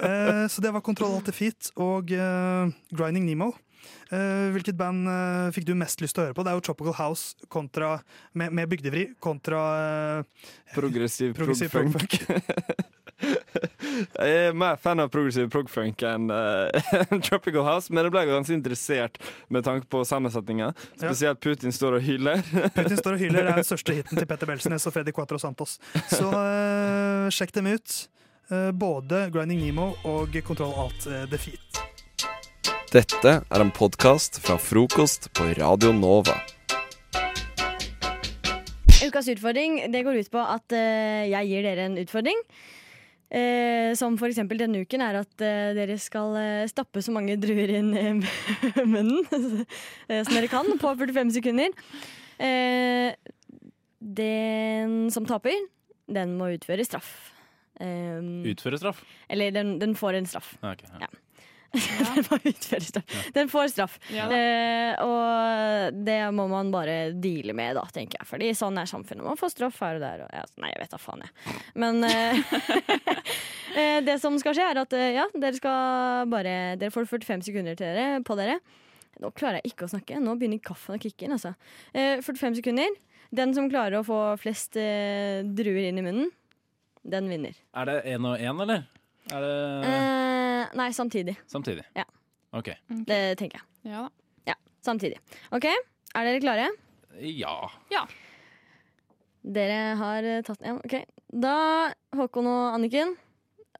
Eh, 0.08 0.44
så 0.48 0.60
det 0.62 0.70
var 0.72 0.80
Kontroll 0.86 1.16
Alt 1.18 1.32
Feet 1.34 1.72
og 1.76 2.12
eh, 2.14 2.68
Grinding 2.94 3.24
Nemo. 3.26 3.50
Eh, 4.12 4.48
hvilket 4.54 4.76
band 4.78 5.08
eh, 5.10 5.48
fikk 5.56 5.66
du 5.68 5.74
mest 5.76 6.00
lyst 6.04 6.14
til 6.16 6.22
å 6.22 6.28
høre 6.28 6.36
på? 6.36 6.44
Det 6.46 6.52
er 6.52 6.60
jo 6.60 6.64
Tropical 6.68 6.94
House 7.00 7.48
kontra, 7.52 7.96
med, 8.38 8.54
med 8.54 8.70
bygdevri 8.70 9.08
kontra 9.24 9.64
eh, 10.20 10.46
Progressiv 10.76 11.34
Progressiv 11.36 11.72
prog-funk. 11.74 12.20
Jeg 13.18 14.34
er 14.48 14.54
mer 14.56 14.76
fan 14.78 15.00
av 15.02 15.10
progressiv 15.10 15.48
prog-funk 15.50 16.02
enn 16.06 16.30
uh, 16.34 17.14
Tropical 17.24 17.64
House, 17.66 17.90
men 17.90 18.06
jeg 18.06 18.14
ble 18.14 18.24
ganske 18.28 18.54
interessert 18.54 19.18
med 19.52 19.66
tanke 19.66 19.88
på 19.90 20.04
sammensetninga. 20.06 20.70
Spesielt 20.94 21.40
Putin 21.42 21.74
står 21.74 21.98
og 21.98 22.06
hyler. 22.06 22.42
Putin 22.76 23.00
står 23.00 23.16
og 23.16 23.24
hyler 23.24 23.42
er 23.42 23.58
den 23.58 23.66
største 23.66 23.96
hiten 23.98 24.20
til 24.20 24.28
Petter 24.30 24.50
Belsnes 24.50 24.86
og 24.86 24.94
Freddy 24.94 25.14
Quatro 25.16 25.40
Santos. 25.42 25.78
Så 26.12 26.30
uh, 26.30 27.26
sjekk 27.34 27.56
dem 27.58 27.72
ut. 27.74 27.96
Uh, 28.52 28.70
både 28.72 29.26
Grinding 29.34 29.64
Nemo 29.66 29.90
og 30.08 30.38
Kontroll 30.46 30.76
Alt 30.86 31.10
Defeat. 31.32 31.82
Dette 32.94 33.34
er 33.42 33.60
en 33.60 33.74
podkast 33.74 34.38
fra 34.40 34.56
frokost 34.62 35.28
på 35.36 35.50
Radio 35.58 35.90
Nova. 35.92 36.38
Ukas 39.04 39.28
utfordring 39.30 39.82
det 39.92 40.06
går 40.06 40.22
ut 40.22 40.30
på 40.32 40.40
at 40.40 40.72
jeg 40.72 41.50
gir 41.50 41.66
dere 41.66 41.84
en 41.86 42.00
utfordring. 42.00 42.40
Eh, 43.28 43.92
som 43.98 44.14
for 44.16 44.30
eksempel 44.30 44.56
denne 44.56 44.80
uken 44.86 45.02
er 45.04 45.18
at 45.20 45.42
eh, 45.44 45.74
dere 45.76 45.98
skal 46.00 46.32
eh, 46.40 46.68
stappe 46.70 47.02
så 47.04 47.12
mange 47.12 47.34
druer 47.36 47.74
inn 47.76 47.90
i 47.92 48.04
munnen 48.92 49.18
eh, 50.08 50.22
som 50.24 50.32
dere 50.32 50.48
kan 50.48 50.70
på 50.80 50.94
45 51.02 51.34
sekunder. 51.36 51.74
Eh, 52.40 53.12
den 54.00 55.10
som 55.12 55.26
taper, 55.28 55.56
den 56.08 56.36
må 56.40 56.48
utføre 56.54 56.86
straff. 56.88 57.10
Eh, 57.82 58.22
Utføre 58.48 58.80
straff? 58.80 59.04
Eller 59.28 59.52
den, 59.52 59.76
den 59.82 59.92
får 59.98 60.22
en 60.22 60.30
straff. 60.30 60.54
Okay, 60.62 60.88
ok, 60.94 61.02
ja. 61.04 61.10
den 62.16 62.48
utføre. 62.48 63.02
Den 63.34 63.50
får 63.52 63.68
straff. 63.74 63.98
Ja 64.14 64.28
eh, 64.32 64.94
og 65.04 65.98
det 66.06 66.18
må 66.34 66.46
man 66.50 66.72
bare 66.72 67.12
deale 67.12 67.54
med, 67.56 67.76
da, 67.76 67.84
tenker 67.92 68.20
jeg. 68.20 68.28
Fordi 68.30 68.50
sånn 68.56 68.80
er 68.80 68.88
samfunnet. 68.88 69.26
Man 69.26 69.38
får 69.40 69.52
straff 69.54 69.80
her 69.84 69.98
og 69.98 70.04
der. 70.04 70.24
Og, 70.24 70.32
ja, 70.32 70.44
nei, 70.62 70.72
jeg 70.72 70.82
vet 70.84 70.94
da 70.96 71.00
faen, 71.02 71.24
jeg. 71.26 71.56
Men 71.84 72.00
eh, 72.08 72.56
eh, 73.80 73.98
det 74.06 74.18
som 74.22 74.38
skal 74.40 74.56
skje, 74.56 74.68
er 74.72 74.82
at 74.84 74.96
eh, 74.96 75.10
ja, 75.18 75.28
dere 75.36 75.60
skal 75.60 76.28
bare 76.32 76.56
Dere 76.80 76.94
får 76.94 77.08
45 77.10 77.48
sekunder 77.50 77.78
til 77.78 77.92
dere, 77.92 78.22
på 78.24 78.36
dere. 78.38 78.58
Nå 79.22 79.32
klarer 79.36 79.60
jeg 79.60 79.74
ikke 79.74 79.88
å 79.88 79.92
snakke. 79.92 80.20
Nå 80.22 80.36
begynner 80.38 80.62
kaffen 80.62 80.96
å 80.96 81.02
kicke 81.02 81.26
inn. 81.26 81.34
Altså. 81.36 81.54
Eh, 81.92 82.22
45 82.24 82.60
sekunder. 82.62 82.96
Den 83.34 83.52
som 83.56 83.68
klarer 83.68 84.00
å 84.00 84.06
få 84.06 84.20
flest 84.40 84.78
eh, 84.80 85.44
druer 85.44 85.90
inn 85.90 86.00
i 86.00 86.04
munnen, 86.06 86.30
den 87.04 87.28
vinner. 87.28 87.58
Er 87.76 87.90
det 87.90 87.98
én 88.14 88.24
og 88.24 88.40
én, 88.40 88.62
eller? 88.64 88.86
Er 89.28 89.44
det 89.44 89.56
Eh, 89.88 90.17
nei, 90.76 90.90
samtidig. 90.92 91.36
samtidig? 91.46 91.84
Ja. 91.96 92.04
OK. 92.56 92.72
Det 93.08 93.38
tenker 93.40 93.60
jeg. 93.60 93.92
Ja 93.92 94.06
da. 94.06 94.10
Ja, 94.52 94.56
samtidig. 94.84 95.20
OK, 95.54 95.66
er 95.68 96.28
dere 96.28 96.40
klare? 96.42 96.68
Ja. 97.20 98.04
Dere 99.42 99.80
har 99.98 100.26
eh, 100.26 100.42
tatt 100.46 100.64
ja, 100.64 100.76
OK. 100.76 100.94
Da, 101.28 101.56
Håkon 102.16 102.48
og 102.48 102.76
Anniken, 102.76 103.14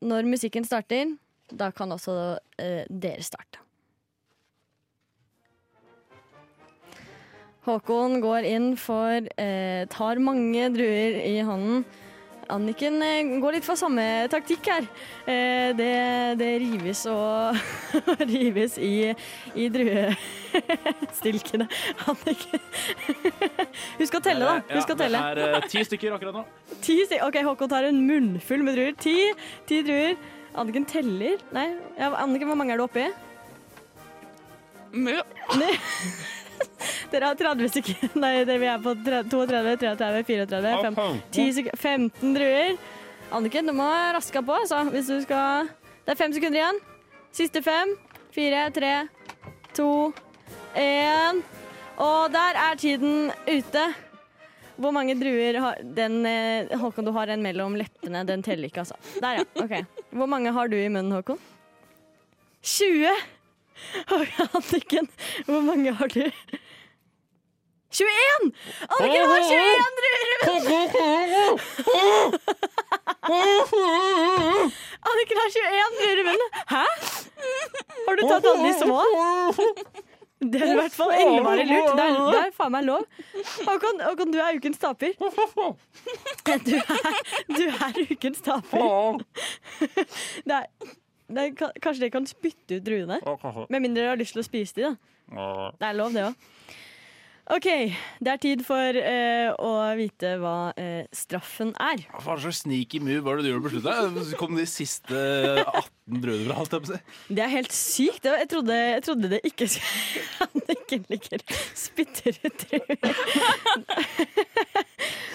når 0.05 0.29
musikken 0.29 0.67
starter, 0.69 1.17
da 1.49 1.71
kan 1.73 1.93
også 1.95 2.15
eh, 2.61 2.85
dere 2.89 3.25
starte. 3.25 3.65
Håkon 7.69 8.21
går 8.25 8.47
inn 8.49 8.69
for 8.81 9.27
eh, 9.37 9.85
Tar 9.93 10.21
mange 10.25 10.71
druer 10.73 11.19
i 11.21 11.41
hånden. 11.45 11.83
Anniken 12.49 13.03
eh, 13.05 13.29
går 13.43 13.59
litt 13.59 13.67
for 13.67 13.77
samme 13.77 14.03
taktikk 14.33 14.65
her. 14.73 14.87
Eh, 15.29 15.77
det, 15.77 15.89
det 16.41 16.49
rives 16.63 17.03
og 17.11 17.59
rives 18.33 18.79
i, 18.81 19.13
i 19.53 19.69
druestilkene. 19.75 21.67
Anniken 22.09 22.65
Husk 24.01 24.17
å 24.17 24.23
telle, 24.25 24.49
da. 24.49 24.57
Husk 24.79 24.95
å 24.95 24.97
telle. 24.97 25.21
Det 25.37 25.45
er 25.45 25.59
eh, 25.61 25.69
ti 25.69 25.85
stykker 25.91 26.17
akkurat 26.17 26.41
nå. 26.41 26.45
Ti 26.85 26.97
stykker. 27.05 27.27
OK, 27.29 27.37
Håkon 27.51 27.73
tar 27.75 27.85
en 27.91 28.01
munnfull 28.09 28.65
med 28.65 28.79
druer. 28.79 28.95
Ti, 28.97 29.17
ti 29.69 29.83
druer. 29.85 30.17
Anniken 30.59 30.89
teller. 30.89 31.37
Nei, 31.55 31.69
ja, 32.01 32.09
Anniken, 32.25 32.49
hvor 32.49 32.59
mange 32.59 32.73
er 32.75 32.81
du 32.81 32.87
oppi? 32.89 33.07
Nei. 34.97 35.75
Dere 37.13 37.31
har 37.31 37.39
30 37.41 37.71
stykker. 37.73 38.15
Nei, 38.21 38.33
det 38.49 38.59
vi 38.61 38.69
er 38.71 38.81
på 38.83 38.95
32, 38.95 39.45
33, 39.81 40.23
34, 40.29 40.73
5, 40.85 40.99
10 41.33 41.53
sekunder, 41.59 41.83
15 41.83 42.35
druer. 42.37 42.79
Anniken, 43.35 43.69
du 43.69 43.75
må 43.77 43.89
raske 44.17 44.43
på, 44.45 44.57
altså. 44.63 44.83
Hvis 44.93 45.11
du 45.11 45.19
skal 45.25 45.69
Det 46.07 46.15
er 46.15 46.21
fem 46.21 46.33
sekunder 46.33 46.63
igjen. 46.63 46.83
Siste 47.37 47.63
fem. 47.65 47.95
Fire, 48.33 48.69
tre, 48.73 48.93
to, 49.77 50.13
én. 50.77 51.43
Og 51.99 52.33
der 52.33 52.61
er 52.61 52.79
tiden 52.79 53.33
ute. 53.49 53.85
Hvor 54.79 54.95
mange 54.95 55.17
druer 55.19 55.59
har 55.59 55.81
den 55.83 56.21
eh, 56.29 56.71
Håkon, 56.79 57.05
du 57.05 57.11
har 57.17 57.33
en 57.35 57.43
mellom 57.43 57.75
leppene. 57.77 58.23
Den 58.29 58.45
teller 58.47 58.71
ikke, 58.71 58.85
altså. 58.87 58.95
Der, 59.21 59.41
ja. 59.41 59.47
OK. 59.65 60.05
Hvor 60.15 60.31
mange 60.31 60.53
har 60.55 60.71
du 60.71 60.77
i 60.79 60.89
munnen, 60.89 61.13
Håkon? 61.13 61.41
20! 62.63 63.11
Anniken, 64.59 65.09
hvor 65.47 65.61
mange 65.65 65.93
har 66.01 66.09
du? 66.15 66.25
21! 67.91 68.53
Anniken 68.99 69.31
har 69.31 69.41
21 69.49 69.97
druer 69.99 70.23
i 70.23 70.27
munnen! 70.29 71.59
Anniken 75.09 75.41
har 75.43 75.49
21 75.57 75.99
druer 76.01 76.19
i 76.21 76.27
munnen. 76.29 76.51
Hæ? 76.69 76.85
Har 78.07 78.17
du 78.17 78.23
tatt 78.29 78.47
alle 78.53 78.69
de 78.69 78.75
små? 78.83 79.01
Det 80.39 80.61
er 80.63 80.71
i 80.71 80.77
hvert 80.79 80.95
fall 80.95 81.11
innmari 81.19 81.65
lurt. 81.67 81.97
Det 81.99 82.05
er, 82.05 82.19
det 82.31 82.41
er 82.45 82.53
faen 82.55 82.71
meg 82.77 82.85
lov. 82.87 83.03
Håkon, 83.67 83.99
Håkon, 84.05 84.31
du 84.31 84.39
er 84.39 84.59
ukens 84.61 84.79
taper. 84.79 85.17
Du 86.47 86.53
er, 86.53 87.19
du 87.51 87.65
er 87.67 87.99
ukens 88.13 88.41
taper. 88.45 89.19
Det 89.83 90.55
er, 90.61 90.69
det 91.37 91.45
kanskje 91.59 92.01
dere 92.07 92.11
kan 92.15 92.27
spytte 92.27 92.79
ut 92.79 92.85
druene? 92.87 93.19
Med 93.69 93.83
mindre 93.85 94.03
dere 94.03 94.13
har 94.15 94.21
lyst 94.21 94.33
til 94.37 94.41
å 94.43 94.47
spise 94.47 94.75
de, 94.79 94.89
da. 94.89 94.95
Det 95.79 95.89
er 95.91 95.99
lov, 95.99 96.15
det 96.17 96.25
òg. 96.31 96.35
OK, 97.49 97.67
det 98.21 98.33
er 98.33 98.41
tid 98.43 98.63
for 98.67 98.97
eh, 99.01 99.49
å 99.57 99.71
vite 99.97 100.35
hva 100.43 100.71
eh, 100.77 101.07
straffen 101.17 101.71
er. 101.81 102.03
Hva 102.21 102.37
slags 102.43 102.61
sneaky 102.67 103.01
move 103.01 103.23
var 103.25 103.39
det 103.39 103.47
du 103.47 103.55
gjorde 103.55 103.65
på 103.65 103.73
slutten? 103.73 104.19
Kom 104.41 104.59
de 104.59 104.67
siste 104.69 105.23
18 105.63 106.21
brødene 106.21 106.67
fra, 106.69 106.81
si. 106.91 106.99
Det 107.33 107.45
er 107.47 107.53
helt 107.55 107.73
sykt. 107.73 108.29
Jeg 108.29 108.51
trodde, 108.53 108.77
jeg 108.77 109.07
trodde 109.07 109.33
det 109.33 109.41
ikke 109.49 109.69
ikke 110.77 111.01
ligger 111.09 111.45
spytter 111.79 112.37
ut. 112.45 112.67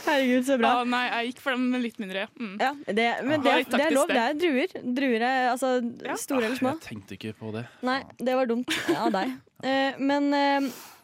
Herregud, 0.03 0.45
så 0.45 0.59
bra. 0.59 0.75
Ah, 0.83 0.85
nei, 0.85 1.03
jeg 1.07 1.31
gikk 1.31 1.43
for 1.45 1.57
dem 1.57 1.81
litt 1.81 1.99
mindre. 2.01 2.27
Mm. 2.37 2.55
Ja, 2.61 2.71
det, 2.85 3.09
men 3.25 3.43
det, 3.45 3.57
det 3.71 3.83
er 3.87 3.95
lov. 3.95 4.11
Det 4.11 4.21
er 4.21 4.37
druer. 4.37 4.79
Druer 5.01 5.27
er 5.29 5.51
altså 5.53 5.75
store 6.19 6.49
eller 6.49 6.59
små. 6.59 6.75
Jeg 6.77 6.85
tenkte 6.91 7.17
ikke 7.17 7.33
på 7.39 7.53
det. 7.55 7.65
Nei, 7.87 8.01
det 8.19 8.37
var 8.37 8.53
dumt 8.53 8.77
av 8.99 9.09
deg. 9.17 9.33
Eh, 9.63 9.95
men 9.95 10.25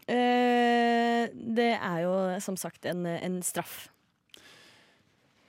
eh, 0.10 1.30
det 1.34 1.72
er 1.78 2.00
jo 2.04 2.14
som 2.42 2.58
sagt 2.60 2.86
en, 2.90 3.06
en 3.06 3.40
straff. 3.46 3.88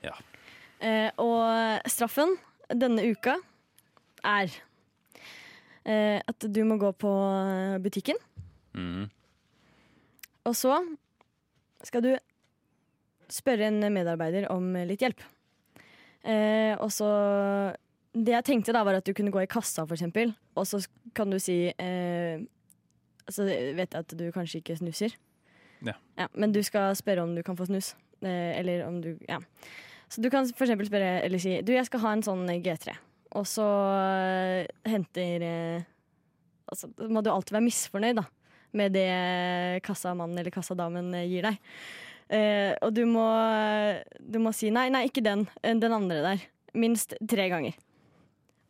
Ja. 0.05 0.15
Eh, 0.81 1.11
og 1.21 1.89
straffen 1.91 2.37
denne 2.73 3.05
uka 3.11 3.35
er 4.25 4.53
eh, 5.85 6.21
at 6.21 6.47
du 6.49 6.61
må 6.69 6.79
gå 6.81 6.93
på 7.01 7.15
butikken, 7.85 8.21
Mm. 8.71 9.09
og 10.47 10.55
så 10.55 10.77
skal 11.83 12.05
du 12.05 12.13
spørre 13.27 13.67
en 13.67 13.81
medarbeider 13.91 14.45
om 14.55 14.69
litt 14.87 15.03
hjelp. 15.03 15.19
Eh, 16.23 16.77
og 16.79 16.93
så 16.95 17.09
Det 18.15 18.31
jeg 18.37 18.45
tenkte 18.47 18.73
da, 18.75 18.85
var 18.87 18.95
at 19.01 19.05
du 19.07 19.13
kunne 19.15 19.31
gå 19.35 19.43
i 19.43 19.51
kassa, 19.51 19.85
for 19.87 19.95
eksempel, 19.95 20.33
og 20.59 20.67
så 20.67 20.81
kan 21.15 21.31
du 21.31 21.39
si 21.43 21.69
eh, 21.71 22.39
Altså, 23.27 23.47
jeg 23.49 23.77
vet 23.79 23.95
jeg 23.95 24.07
at 24.07 24.15
du 24.19 24.25
kanskje 24.35 24.63
ikke 24.63 24.79
snuser, 24.81 25.17
Ja. 25.81 25.95
ja, 26.19 26.27
men 26.35 26.53
du 26.53 26.61
skal 26.63 26.93
spørre 26.97 27.23
om 27.25 27.35
du 27.35 27.43
kan 27.43 27.57
få 27.57 27.67
snus. 27.69 27.95
Eh, 28.23 28.59
eller 28.59 28.87
om 28.87 29.01
du 29.01 29.17
Ja. 29.29 29.39
Så 30.11 30.21
du 30.21 30.29
kan 30.29 30.45
for 30.53 30.67
eksempel 30.67 30.87
spørre 30.87 31.23
eller 31.25 31.39
si 31.39 31.63
Du, 31.63 31.73
jeg 31.73 31.87
skal 31.87 32.01
ha 32.01 32.13
en 32.13 32.23
sånn 32.23 32.47
G3. 32.63 32.97
Og 33.33 33.47
så 33.47 33.65
eh, 33.65 34.67
henter 34.91 35.43
eh, 35.43 35.83
Altså, 36.71 36.91
må 37.09 37.23
du 37.23 37.31
alltid 37.31 37.57
være 37.57 37.67
misfornøyd, 37.67 38.17
da. 38.21 38.25
Med 38.73 38.93
det 38.93 39.83
kassamannen 39.83 40.39
eller 40.39 40.53
kassadamen 40.55 41.11
gir 41.27 41.43
deg. 41.43 41.57
Og 42.87 42.93
du 42.95 43.01
må, 43.11 43.25
du 44.23 44.39
må 44.39 44.53
si 44.55 44.71
nei, 44.71 44.85
nei, 44.95 45.09
ikke 45.09 45.25
den. 45.27 45.49
Den 45.65 45.91
andre 45.91 46.21
der. 46.23 46.45
Minst 46.79 47.17
tre 47.27 47.49
ganger. 47.51 47.75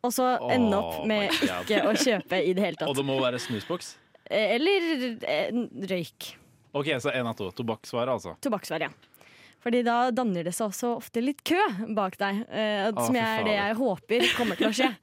Og 0.01 0.13
så 0.15 0.31
ende 0.49 0.79
opp 0.79 1.05
med 1.05 1.29
oh 1.29 1.61
ikke 1.61 1.83
å 1.85 1.93
kjøpe 1.93 2.41
i 2.41 2.55
det 2.57 2.65
hele 2.65 2.87
Og 2.89 2.97
det 2.97 3.05
må 3.05 3.19
være 3.21 3.37
snusboks? 3.41 3.93
Eh, 4.31 4.55
Eller 4.55 4.89
eh, 5.27 5.61
røyk. 5.91 6.31
OK, 6.71 6.87
så 7.03 7.11
én 7.11 7.27
av 7.27 7.35
to. 7.35 7.49
Tobakksvare, 7.51 8.13
altså. 8.15 8.37
Tobakksvare, 8.41 8.87
ja. 8.87 9.25
Fordi 9.61 9.83
da 9.85 9.95
danner 10.15 10.47
det 10.47 10.55
seg 10.57 10.71
også 10.71 10.95
ofte 10.97 11.21
litt 11.21 11.43
kø 11.45 11.59
bak 11.93 12.15
deg. 12.17 12.39
Eh, 12.49 12.87
som 12.95 13.13
jeg, 13.17 13.27
er 13.41 13.45
det 13.45 13.53
jeg 13.59 13.75
håper 13.77 14.25
kommer 14.39 14.57
til 14.59 14.71
å 14.71 14.75
skje. 14.79 14.89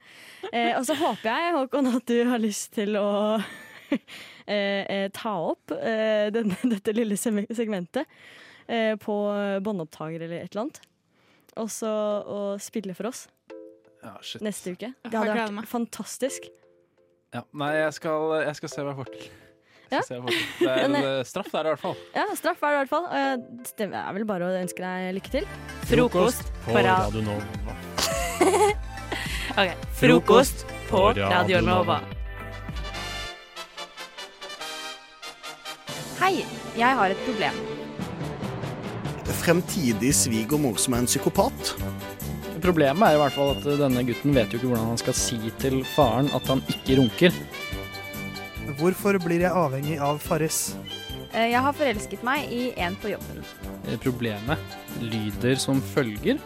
Eh, 0.49 0.71
og 0.79 0.85
så 0.87 0.95
håper 0.95 1.27
jeg, 1.27 1.49
Håkon, 1.53 1.87
at 1.91 2.05
du 2.09 2.15
har 2.25 2.39
lyst 2.41 2.71
til 2.73 2.95
å 2.97 3.09
eh, 3.91 4.85
eh, 4.87 5.07
ta 5.13 5.33
opp 5.51 5.73
eh, 5.75 6.29
denne, 6.33 6.55
dette 6.73 6.93
lille 6.95 7.17
segmentet 7.19 8.07
eh, 8.65 8.95
på 8.97 9.17
båndopptaker 9.61 10.23
eller 10.23 10.39
et 10.45 10.47
eller 10.55 10.63
annet. 10.63 10.79
Og 11.59 11.67
så 11.69 11.91
spille 12.63 12.95
for 12.97 13.11
oss 13.11 13.25
Ja, 13.99 14.15
shit. 14.23 14.41
neste 14.41 14.73
uke. 14.73 14.93
Det 15.03 15.11
hadde 15.13 15.35
vært 15.37 15.69
fantastisk. 15.69 16.47
Ja. 17.33 17.43
Nei, 17.53 17.73
jeg 17.77 17.93
skal, 17.93 18.31
jeg 18.47 18.55
skal 18.57 18.71
se 18.73 18.81
hva 18.83 18.93
jeg 18.93 18.97
får 18.99 19.09
til. 19.13 19.27
Ja. 19.89 19.99
Det 20.05 20.17
er, 20.69 20.87
Men, 20.87 20.95
eh, 20.99 21.07
eh, 21.19 21.23
straff 21.25 21.49
der 21.53 21.65
i 21.65 21.71
hvert 21.73 21.81
fall. 21.81 21.95
Ja, 22.13 22.25
straff 22.37 22.61
er 22.63 22.67
det 22.67 22.75
i 22.75 22.79
hvert 22.83 22.89
fall. 22.91 23.05
Og 23.09 23.15
jeg- 23.17 23.65
Det 23.77 23.87
er 23.93 24.13
vel 24.13 24.25
bare 24.25 24.45
å 24.45 24.57
ønske 24.61 24.77
deg 24.85 25.15
lykke 25.17 25.31
til. 25.31 25.45
Frokost 25.89 26.51
på 26.65 26.73
Radio 26.85 27.21
Nova. 27.21 27.43
Ok, 29.59 29.69
Frokost 29.99 30.65
på 30.89 31.01
Radio 31.17 31.61
Nova. 31.61 31.99
Hei, 36.19 36.45
jeg 36.77 36.95
har 36.95 37.09
et 37.09 37.17
problem. 37.25 37.53
Fremtidig 39.39 40.13
svigermor 40.13 40.77
som 40.77 40.93
er 40.93 40.97
en 40.99 41.05
psykopat. 41.07 41.75
Problemet 42.63 43.07
er 43.07 43.15
i 43.15 43.19
hvert 43.21 43.35
fall 43.35 43.51
at 43.55 43.65
denne 43.79 44.03
gutten 44.07 44.33
vet 44.35 44.51
jo 44.53 44.59
ikke 44.59 44.69
hvordan 44.71 44.89
han 44.91 44.99
skal 45.01 45.15
si 45.17 45.37
til 45.61 45.79
faren 45.95 46.29
at 46.35 46.47
han 46.51 46.61
ikke 46.71 46.97
runker. 46.99 47.35
Hvorfor 48.79 49.17
blir 49.23 49.41
jeg 49.43 49.51
avhengig 49.55 49.97
av 50.03 50.19
Farris? 50.23 50.75
Eh, 51.33 51.49
Jeg 51.51 51.61
har 51.61 51.73
forelsket 51.73 52.23
meg 52.25 52.51
i 52.51 52.71
en 52.77 52.95
på 53.01 53.11
jobben. 53.13 53.43
Eh, 53.87 53.97
Problemet 54.01 54.57
lyder 55.01 55.55
som 55.61 55.81
følger. 55.81 56.39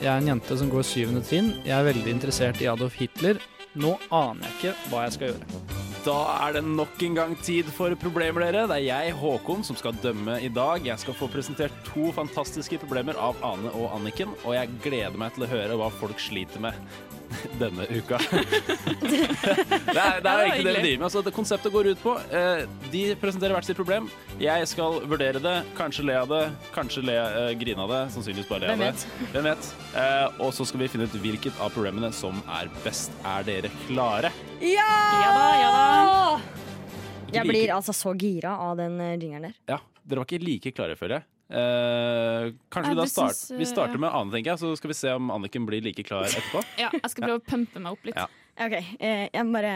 Jeg 0.00 0.06
er 0.12 0.18
en 0.20 0.28
jente 0.34 0.58
som 0.58 0.70
går 0.70 0.84
syvende 0.84 1.22
trinn. 1.24 1.54
Jeg 1.64 1.72
er 1.78 1.88
veldig 1.92 2.12
interessert 2.12 2.60
i 2.62 2.68
Adolf 2.68 2.94
Hitler. 3.00 3.40
Nå 3.76 3.96
aner 4.10 4.44
jeg 4.46 4.54
ikke 4.58 4.74
hva 4.90 5.04
jeg 5.06 5.16
skal 5.16 5.32
gjøre. 5.32 5.75
Da 6.06 6.14
er 6.46 6.52
det 6.54 6.60
nok 6.62 7.00
en 7.02 7.16
gang 7.18 7.32
tid 7.42 7.66
for 7.74 7.90
problemer, 7.98 8.44
dere. 8.44 8.68
Det 8.70 8.76
er 8.76 8.84
jeg, 8.84 9.14
Håkon, 9.18 9.64
som 9.66 9.74
skal 9.74 9.96
dømme 10.04 10.36
i 10.38 10.50
dag. 10.54 10.84
Jeg 10.86 11.02
skal 11.02 11.16
få 11.18 11.26
presentert 11.32 11.74
to 11.88 12.12
fantastiske 12.14 12.78
problemer 12.78 13.18
av 13.18 13.40
Ane 13.42 13.72
og 13.74 13.90
Anniken, 13.96 14.36
og 14.44 14.54
jeg 14.54 14.70
gleder 14.84 15.18
meg 15.18 15.34
til 15.34 15.48
å 15.48 15.50
høre 15.50 15.78
hva 15.80 15.90
folk 15.98 16.22
sliter 16.22 16.62
med 16.62 16.78
denne 17.62 17.86
uka. 17.90 18.18
det 19.02 20.00
er, 20.00 20.20
det 20.22 20.30
er 20.30 20.42
egentlig 20.42 20.64
det 20.66 20.74
vi 20.74 20.82
driver 20.82 20.98
med. 20.98 21.06
Altså, 21.08 21.22
det 21.26 21.32
konseptet 21.36 21.74
går 21.74 21.90
ut 21.92 22.02
på 22.02 22.14
eh, 22.30 22.64
De 22.92 23.02
presenterer 23.20 23.56
hvert 23.56 23.68
sitt 23.68 23.78
problem. 23.78 24.08
Jeg 24.42 24.68
skal 24.70 25.00
vurdere 25.08 25.42
det, 25.42 25.56
kanskje 25.78 26.06
le 26.08 26.18
av 26.20 26.30
det, 26.32 26.42
kanskje 26.74 27.04
le, 27.06 27.16
eh, 27.16 27.52
grine 27.60 27.84
av 27.86 27.92
det. 27.92 28.02
Sannsynligvis 28.16 28.50
bare 28.50 28.66
le 28.66 28.74
av 28.74 28.84
det. 28.84 29.06
Hvem 29.34 29.48
vet? 29.50 29.70
Eh, 29.96 30.42
og 30.44 30.54
så 30.56 30.68
skal 30.68 30.84
vi 30.84 30.90
finne 30.92 31.08
ut 31.08 31.18
hvilket 31.22 31.62
av 31.62 31.72
problemene 31.74 32.12
som 32.14 32.42
er 32.58 32.70
best. 32.84 33.14
Er 33.26 33.46
dere 33.46 33.72
klare? 33.86 34.32
Ja! 34.62 34.90
Ja 35.22 35.32
da, 35.36 35.48
ja 35.60 35.72
da. 35.76 36.62
Jeg 37.36 37.48
blir 37.48 37.72
altså 37.74 37.92
så 37.96 38.14
gira 38.18 38.54
av 38.62 38.76
den 38.78 39.00
eh, 39.02 39.16
jingeren 39.18 39.50
der. 39.50 39.56
Ja, 39.74 39.80
dere 40.06 40.22
var 40.22 40.28
ikke 40.28 40.44
like 40.44 40.72
klare, 40.76 40.96
føler 40.98 41.20
jeg. 41.20 41.30
Eh, 41.46 42.48
kanskje 42.74 42.90
Nei, 42.90 42.94
vi 42.96 42.98
da 42.98 43.06
start, 43.06 43.36
synes, 43.36 43.50
uh, 43.52 43.58
vi 43.60 43.66
starter 43.70 43.94
ja. 43.94 44.02
med 44.02 44.16
Ane, 44.18 44.32
tenker 44.34 44.50
jeg, 44.50 44.62
så 44.64 44.72
skal 44.80 44.90
vi 44.90 44.96
se 44.98 45.12
om 45.14 45.30
Anniken 45.30 45.66
blir 45.68 45.84
like 45.84 46.02
klar 46.06 46.26
etterpå. 46.28 46.64
Ja, 46.80 46.90
jeg 46.96 47.12
skal 47.12 47.28
prøve 47.28 47.38
å 47.38 47.46
pumpe 47.46 47.82
meg 47.82 47.94
opp 47.94 48.08
litt. 48.08 48.18
Ja. 48.18 48.26
OK, 48.66 48.76
eh, 48.98 49.26
jeg 49.30 49.46
må 49.46 49.58
bare 49.58 49.74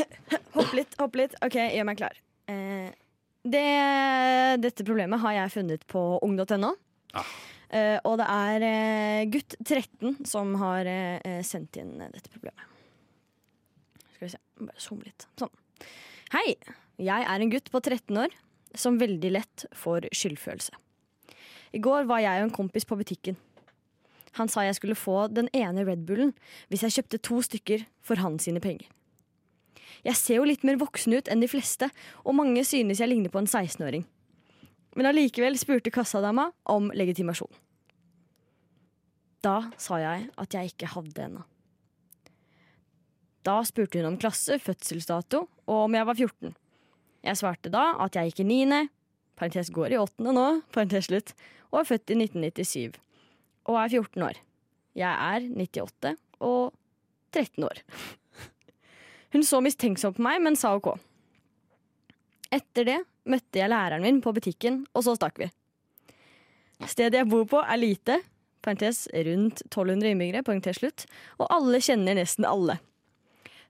hoppe 0.56 0.78
litt, 0.78 0.98
hoppe 1.00 1.24
litt. 1.24 1.36
OK, 1.44 1.58
gjør 1.58 1.88
meg 1.90 2.00
klar. 2.00 2.20
Eh, 2.48 2.92
det, 3.42 3.66
dette 4.62 4.86
problemet 4.86 5.20
har 5.24 5.40
jeg 5.40 5.54
funnet 5.56 5.86
på 5.90 6.04
ung.no. 6.22 6.76
Ah. 7.18 7.32
Eh, 7.72 7.96
og 8.04 8.18
det 8.20 8.28
er 8.28 8.66
eh, 8.66 9.24
gutt 9.32 9.56
13 9.64 10.22
som 10.28 10.54
har 10.60 10.88
eh, 10.88 11.40
sendt 11.46 11.78
inn 11.80 11.96
dette 12.02 12.28
problemet. 12.28 12.68
Skal 14.14 14.26
vi 14.28 14.32
se, 14.34 14.40
bare 14.60 14.84
zoome 14.84 15.08
litt. 15.08 15.26
Sånn. 15.40 15.52
Hei, 16.36 16.46
jeg 17.02 17.26
er 17.26 17.44
en 17.44 17.52
gutt 17.52 17.72
på 17.72 17.80
13 17.80 18.22
år 18.22 18.36
som 18.78 19.00
veldig 19.00 19.32
lett 19.34 19.66
får 19.76 20.06
skyldfølelse. 20.16 20.76
I 21.72 21.80
går 21.80 22.06
var 22.08 22.20
jeg 22.24 22.42
og 22.42 22.48
en 22.48 22.54
kompis 22.54 22.86
på 22.88 22.98
butikken. 23.00 23.38
Han 24.38 24.48
sa 24.48 24.64
jeg 24.64 24.78
skulle 24.78 24.96
få 24.96 25.26
den 25.28 25.48
ene 25.56 25.84
Red 25.84 26.06
Bullen 26.08 26.32
hvis 26.72 26.84
jeg 26.86 26.96
kjøpte 26.96 27.20
to 27.28 27.40
stykker 27.44 27.86
for 28.04 28.20
hans 28.20 28.48
sine 28.48 28.62
penger. 28.64 28.88
Jeg 30.02 30.18
ser 30.18 30.40
jo 30.40 30.48
litt 30.48 30.64
mer 30.66 30.80
voksen 30.80 31.14
ut 31.14 31.28
enn 31.30 31.42
de 31.42 31.50
fleste, 31.50 31.86
og 32.26 32.34
mange 32.34 32.64
synes 32.66 32.98
jeg 33.00 33.10
ligner 33.10 33.30
på 33.30 33.42
en 33.42 33.46
16-åring. 33.46 34.02
Men 34.98 35.08
allikevel 35.08 35.56
spurte 35.60 35.92
kassadama 35.94 36.48
om 36.68 36.90
legitimasjon. 36.96 37.52
Da 39.42 39.70
sa 39.80 39.98
jeg 40.02 40.26
at 40.38 40.56
jeg 40.56 40.72
ikke 40.72 40.90
hadde 40.94 41.26
ennå. 41.26 41.44
Da 43.42 43.56
spurte 43.66 43.98
hun 43.98 44.12
om 44.12 44.18
klasse, 44.22 44.58
fødselsdato 44.62 45.44
og 45.66 45.78
om 45.86 45.96
jeg 45.96 46.06
var 46.06 46.18
14. 46.18 46.52
Jeg 47.26 47.38
svarte 47.38 47.70
da 47.74 47.92
at 48.02 48.18
jeg 48.18 48.30
gikk 48.30 48.42
i 48.44 48.48
niende, 48.48 48.84
parentes 49.38 49.70
går 49.74 49.94
i 49.94 49.98
åttende 49.98 50.34
nå, 50.34 50.46
parentes 50.74 51.08
slutt, 51.10 51.34
og 51.72 51.80
er 51.80 51.88
født 51.88 52.12
i 52.12 52.18
1997. 52.20 53.00
Og 53.70 53.78
er 53.78 53.88
14 53.88 54.26
år. 54.26 54.40
Jeg 54.98 55.08
er 55.08 55.46
98 55.48 56.14
og 56.44 56.72
13 57.32 57.64
år. 57.64 57.80
Hun 59.32 59.46
så 59.48 59.62
mistenksom 59.64 60.14
på 60.16 60.24
meg, 60.24 60.42
men 60.44 60.58
sa 60.58 60.74
OK. 60.76 60.92
Etter 62.52 62.84
det 62.84 62.98
møtte 63.32 63.62
jeg 63.62 63.72
læreren 63.72 64.04
min 64.04 64.20
på 64.20 64.34
butikken, 64.36 64.82
og 64.92 65.06
så 65.06 65.16
stakk 65.16 65.40
vi. 65.40 65.48
Stedet 66.90 67.22
jeg 67.22 67.30
bor 67.30 67.46
på 67.48 67.62
er 67.62 67.78
lite, 67.78 68.18
parentes 68.62 69.06
rundt 69.14 69.62
1200 69.70 70.12
innbyggere, 70.12 70.44
parentes 70.46 70.82
slutt, 70.82 71.06
og 71.38 71.48
alle 71.54 71.80
kjenner 71.82 72.18
nesten 72.18 72.46
alle. 72.48 72.76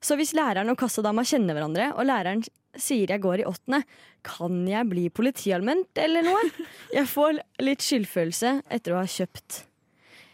Så 0.03 0.17
hvis 0.19 0.35
læreren 0.35 0.73
og 0.73 0.79
kassadama 0.81 1.25
kjenner 1.27 1.57
hverandre, 1.57 1.93
og 1.95 2.09
læreren 2.09 2.43
sier 2.81 3.11
jeg 3.13 3.23
går 3.23 3.43
i 3.43 3.49
åttende, 3.49 3.83
kan 4.27 4.63
jeg 4.67 4.89
bli 4.91 5.09
politiallment 5.15 5.99
eller 6.01 6.25
noe? 6.27 6.41
Jeg 6.97 7.09
får 7.11 7.41
litt 7.63 7.85
skyldfølelse 7.85 8.53
etter 8.73 8.95
å 8.95 9.03
ha 9.03 9.09
kjøpt. 9.09 9.65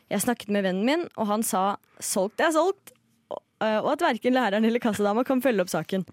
Jeg 0.09 0.25
snakket 0.25 0.53
med 0.55 0.65
vennen 0.65 0.87
min, 0.87 1.05
og 1.19 1.29
han 1.31 1.45
sa 1.45 1.63
solgt 2.01 2.41
er 2.45 2.55
solgt, 2.55 2.93
og 3.33 3.43
og 3.59 3.89
at 3.91 4.05
verken 4.05 4.37
læreren 4.37 4.67
eller 4.69 4.83
kassadama 4.83 5.25
kan 5.27 5.43
følge 5.43 5.65
opp 5.65 5.73
saken. 5.73 6.05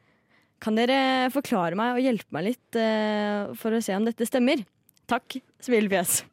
Kan 0.64 0.80
dere 0.80 1.30
forklare 1.34 1.78
meg 1.78 1.98
og 1.98 2.06
hjelpe 2.06 2.34
meg 2.34 2.48
litt 2.48 2.80
eh, 2.80 3.52
for 3.60 3.76
å 3.76 3.82
se 3.84 3.94
om 3.94 4.08
dette 4.08 4.26
stemmer? 4.26 4.64
Takk, 5.10 5.38
smilefjes. 5.62 6.24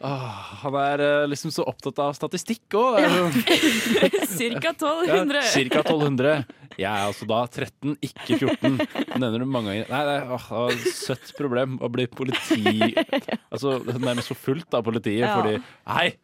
Åh, 0.00 0.36
han 0.62 0.76
er 0.80 1.02
eh, 1.04 1.26
liksom 1.28 1.52
så 1.52 1.64
opptatt 1.68 1.98
av 2.00 2.14
statistikk 2.16 2.72
òg. 2.78 2.96
Cirka 4.40 4.72
1200. 4.72 5.42
Ja, 5.42 5.48
Cirka 5.52 5.82
1200. 5.82 6.44
Jeg 6.80 6.88
er 6.88 7.04
altså 7.10 7.26
da 7.28 7.40
13, 7.44 7.96
ikke 8.08 8.38
14. 8.38 8.78
Nevner 9.20 9.42
du 9.42 9.46
mange 9.50 9.74
ganger. 9.74 9.90
Nei, 9.92 10.00
det 10.08 10.14
er 10.22 10.32
åh, 10.38 10.46
et 10.72 10.86
søtt 10.96 11.34
problem 11.36 11.76
å 11.84 11.90
bli 11.92 12.06
politi 12.08 12.62
Altså 13.52 13.74
nærmest 14.00 14.30
forfulgt 14.32 14.78
av 14.78 14.86
politiet 14.86 15.20
Ja. 15.26 15.34
fordi 15.36 15.58
Hei! 15.90 16.14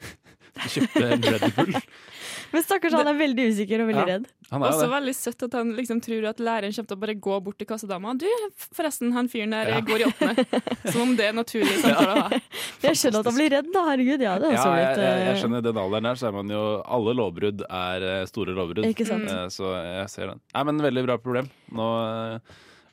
Kjøpte 0.57 1.03
en 1.13 1.23
Red 1.27 1.45
Bull. 1.57 1.75
Men 2.53 2.63
stakkars, 2.63 2.95
han 2.95 3.09
er 3.11 3.17
veldig 3.19 3.45
usikker 3.51 3.83
og 3.83 3.89
veldig 3.91 4.03
Ja. 4.07 4.07
redd. 4.17 4.27
Og 4.47 4.63
så 4.63 4.69
Også 4.69 4.83
det. 4.85 4.91
veldig 4.93 5.15
søtt 5.19 5.43
at 5.43 5.55
han 5.59 5.73
liksom 5.75 5.99
tror 6.05 6.27
at 6.31 6.39
læreren 6.39 6.73
kommer 6.77 6.89
til 6.93 6.97
å 6.97 7.01
bare 7.03 7.15
gå 7.27 7.39
bort 7.43 7.59
til 7.59 7.67
kassadama. 7.67 8.13
Du, 8.17 8.27
forresten, 8.73 9.11
han 9.17 9.29
fyren 9.29 9.51
der 9.51 9.69
Ja. 9.75 9.81
går 9.81 10.05
i 10.05 10.07
åttende. 10.07 10.63
Som 10.93 11.01
om 11.03 11.17
det 11.19 11.27
er 11.27 11.35
naturlig 11.35 11.75
samtale 11.83 12.15
å. 12.23 12.41
Jeg 12.87 13.01
skjønner 13.03 13.19
at 13.25 13.31
han 13.33 13.35
blir 13.41 13.51
redd, 13.57 13.73
da. 13.75 13.83
Herregud, 13.91 14.23
ja, 14.23 14.37
det 14.39 14.47
er 14.53 14.55
Ja, 14.55 14.63
også 14.63 14.77
jeg, 14.77 14.87
litt 14.87 15.03
jeg, 15.03 15.19
jeg 15.27 15.35
eh, 15.35 15.41
skjønner 15.43 15.59
I 15.59 15.67
den 15.67 15.83
alderen 15.83 16.09
her 16.13 16.15
så 16.23 16.29
er 16.31 16.37
man 16.39 16.55
jo 16.55 16.63
Alle 16.87 17.17
lovbrudd 17.19 17.67
er 17.67 18.07
eh, 18.13 18.25
store 18.31 18.55
lovbrudd. 18.57 18.87
Ikke 18.95 19.07
sant? 19.11 19.27
Eh, 19.29 19.47
Så 19.53 19.75
jeg 19.75 20.09
ser 20.15 20.27
den. 20.33 20.41
Nei, 20.55 20.65
men 20.71 20.79
Veldig 20.87 21.05
bra 21.11 21.19
problem. 21.19 21.51
Nå 21.75 21.91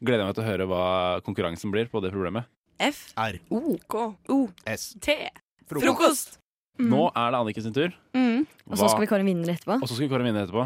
gleder 0.03 0.25
jeg 0.25 0.27
meg 0.33 0.35
til 0.35 0.43
å 0.43 0.49
høre 0.49 0.65
hva 0.67 0.83
konkurransen 1.23 1.71
blir 1.71 1.87
på 1.93 2.01
det 2.03 2.11
problemet. 2.11 2.49
F. 2.81 3.13
R. 3.15 3.37
O. 3.53 3.77
K. 3.87 4.07
O. 4.33 4.49
S. 4.67 4.95
T. 4.99 5.13
Frokost. 5.69 6.39
Frokost. 6.73 6.89
Nå 6.89 7.03
er 7.13 7.33
det 7.33 7.39
Anniken 7.39 7.65
sin 7.67 7.75
tur. 7.75 7.95
Mm. 8.17 8.45
Og 8.69 8.79
så 8.79 8.89
skal 8.89 9.03
vi 9.03 9.09
kåre 9.11 9.21
en 9.21 9.29
vinner 9.29 9.53
etterpå. 9.53 9.77
Og 9.77 9.87
så 9.87 9.93
skal 9.93 10.07
vi 10.07 10.11
kåre 10.13 10.25
en 10.25 10.29
vinner 10.31 10.47
etterpå. 10.47 10.63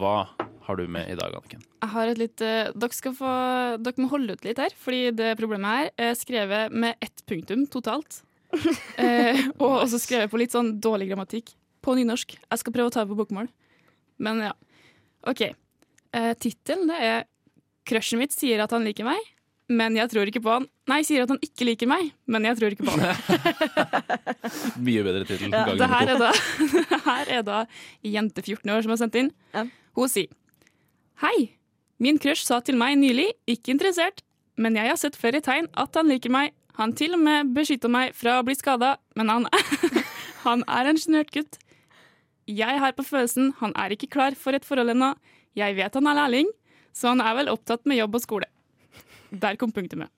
Hva 0.00 0.14
har 0.64 0.78
du 0.80 0.86
med 0.88 1.10
i 1.12 1.16
dag, 1.18 1.34
Anniken? 1.36 1.64
Jeg 1.84 1.92
har 1.92 2.12
et 2.12 2.20
litt, 2.20 2.40
uh, 2.40 2.70
dere, 2.72 2.96
skal 2.96 3.16
få, 3.18 3.32
dere 3.84 4.00
må 4.00 4.08
holde 4.12 4.36
ut 4.36 4.46
litt 4.46 4.62
her, 4.62 4.72
fordi 4.80 5.10
det 5.16 5.34
problemet 5.40 5.76
her 5.76 6.08
er 6.08 6.16
skrevet 6.16 6.72
med 6.72 6.96
ett 7.04 7.24
punktum 7.28 7.66
totalt. 7.70 8.22
eh, 9.02 9.40
og 9.58 9.80
også 9.82 9.98
skrevet 9.98 10.30
på 10.30 10.38
litt 10.40 10.54
sånn 10.54 10.76
dårlig 10.82 11.10
grammatikk. 11.10 11.52
På 11.84 11.96
nynorsk. 11.98 12.36
Jeg 12.38 12.62
skal 12.62 12.74
prøve 12.74 12.88
å 12.88 12.94
ta 12.94 13.04
det 13.04 13.10
på 13.10 13.18
bokmål. 13.18 13.50
Men 14.24 14.40
ja. 14.46 14.52
OK. 15.28 15.42
Eh, 15.44 16.32
Tittelen 16.40 16.88
det 16.88 17.00
er 17.02 17.24
'Crushen 17.84 18.22
mitt 18.22 18.32
sier 18.32 18.62
at 18.64 18.72
han 18.72 18.86
liker 18.86 19.04
meg, 19.04 19.20
men 19.72 19.96
jeg 19.96 20.10
tror 20.12 20.28
ikke 20.28 20.42
på 20.44 20.52
han'. 20.52 20.66
Nei, 20.90 21.00
sier 21.06 21.24
at 21.24 21.30
han 21.32 21.40
ikke 21.40 21.64
liker 21.64 21.88
meg, 21.88 22.10
men 22.28 22.44
jeg 22.44 22.58
tror 22.58 22.74
ikke 22.74 22.84
på 22.84 22.92
han. 22.92 23.04
Mye 24.86 25.04
bedre 25.06 25.24
tittel. 25.24 25.48
Ja, 25.54 25.64
det 25.80 25.88
her 25.88 26.12
er 26.12 26.20
da, 26.20 26.32
det 26.60 27.00
her 27.06 27.32
er 27.38 27.46
da 27.46 27.60
jente 28.04 28.44
14 28.44 28.74
år 28.74 28.84
som 28.84 28.92
har 28.92 29.00
sendt 29.00 29.16
inn. 29.20 29.32
Hun 29.96 30.10
sier 30.12 30.28
Hei, 31.22 31.54
min 32.02 32.18
crush 32.18 32.44
sa 32.44 32.58
til 32.60 32.76
meg 32.76 32.98
nylig 32.98 33.30
ikke 33.48 33.72
interessert, 33.72 34.20
men 34.58 34.76
jeg 34.76 34.90
har 34.90 34.98
sett 35.00 35.16
flere 35.16 35.40
tegn 35.40 35.70
at 35.78 35.94
han 35.96 36.10
liker 36.10 36.32
meg. 36.34 36.52
Han 36.76 36.92
til 36.98 37.14
og 37.14 37.22
med 37.22 37.52
beskytter 37.54 37.88
meg 37.88 38.16
fra 38.18 38.40
å 38.40 38.44
bli 38.46 38.56
skada, 38.58 38.96
men 39.14 39.30
han, 39.30 39.46
han 40.46 40.64
er 40.66 40.90
en 40.90 40.98
sjenert 40.98 41.30
gutt. 41.32 41.60
Jeg 42.50 42.82
har 42.82 42.92
på 42.92 43.06
følelsen 43.06 43.54
han 43.62 43.72
er 43.78 43.94
ikke 43.94 44.10
klar 44.12 44.34
for 44.36 44.52
et 44.52 44.66
forhold 44.66 44.92
ennå. 44.92 45.14
Jeg 45.56 45.78
vet 45.78 45.94
han 45.94 46.10
er 46.10 46.18
lærling, 46.18 46.50
så 46.92 47.14
han 47.14 47.22
er 47.22 47.38
vel 47.38 47.52
opptatt 47.54 47.86
med 47.88 48.02
jobb 48.02 48.18
og 48.18 48.26
skole. 48.26 48.50
Der 49.40 49.58
kom 49.60 49.72
punktumet. 49.74 50.10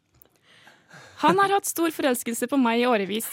Han 1.23 1.39
har 1.41 1.55
hatt 1.57 1.69
stor 1.69 1.93
forelskelse 1.95 2.49
på 2.51 2.59
meg 2.61 2.83
i 2.83 2.87
årevis. 2.89 3.29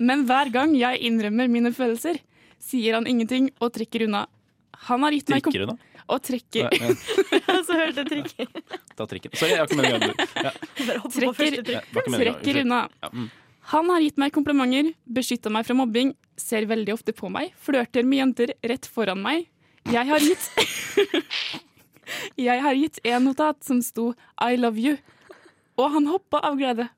Men 0.00 0.24
hver 0.28 0.48
gang 0.52 0.72
jeg 0.78 1.02
innrømmer 1.10 1.50
mine 1.52 1.72
følelser, 1.76 2.22
sier 2.60 2.96
han 2.96 3.08
ingenting 3.08 3.50
og 3.60 3.74
trekker 3.74 4.06
unna. 4.06 4.24
Han 4.88 5.04
har 5.04 5.12
gitt 5.12 5.28
meg 5.28 5.44
Trikker 5.44 5.66
unna? 5.66 5.76
Og 6.10 6.22
trekker 6.24 6.66
Nei, 6.72 6.78
ja. 6.80 7.58
Så 7.66 7.76
hørte 7.76 8.02
jeg 8.02 8.08
trikker. 8.08 8.48
Ta 8.96 9.06
trikken. 9.06 9.34
Sorry, 9.36 9.52
jeg 9.52 9.60
har 9.60 9.68
ikke 9.68 9.78
meningen 9.78 10.08
å 10.08 10.14
ja. 10.40 10.52
trekker, 11.12 11.60
trekker 12.16 12.62
unna. 12.64 12.80
Mm. 13.12 13.28
Han 13.74 13.92
har 13.92 14.02
gitt 14.02 14.18
meg 14.18 14.32
komplimenter, 14.34 14.94
beskytta 15.04 15.52
meg 15.52 15.68
fra 15.68 15.76
mobbing, 15.78 16.14
ser 16.40 16.66
veldig 16.70 16.96
ofte 16.96 17.14
på 17.14 17.30
meg, 17.30 17.52
flørter 17.60 18.08
med 18.08 18.24
jenter 18.24 18.54
rett 18.66 18.88
foran 18.90 19.20
meg. 19.22 19.46
Jeg 19.90 20.08
har 20.08 20.24
gitt 20.24 20.48
Jeg 22.40 22.60
har 22.62 22.74
gitt 22.78 22.98
en 23.04 23.24
notat 23.24 23.64
som 23.64 23.82
sto 23.82 24.14
'I 24.40 24.56
love 24.56 24.78
you', 24.78 24.98
og 25.76 25.90
han 25.90 26.06
hoppa 26.06 26.38
av 26.42 26.56
glede. 26.56 26.88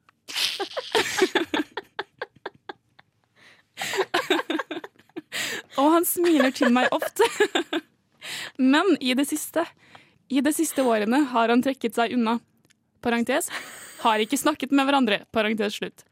og 5.80 5.90
han 5.96 6.04
smiler 6.04 6.50
til 6.50 6.70
meg 6.72 6.88
ofte. 6.92 7.24
Men 8.58 8.96
i 9.00 9.14
det 9.14 9.26
siste, 9.28 9.66
i 10.30 10.40
de 10.40 10.52
siste 10.54 10.82
årene 10.82 11.24
har 11.32 11.48
han 11.48 11.62
trekket 11.62 11.94
seg 11.94 12.12
unna. 12.16 12.40
Parentes. 13.02 13.50
Har 14.02 14.18
ikke 14.22 14.38
snakket 14.38 14.70
med 14.70 14.86
hverandre. 14.86 15.24
Parentes 15.34 15.74
slutt. 15.78 16.04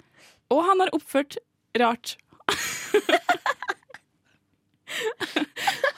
Og 0.51 0.65
han 0.67 0.81
har 0.83 0.91
oppført 0.95 1.39
rart. 1.79 2.17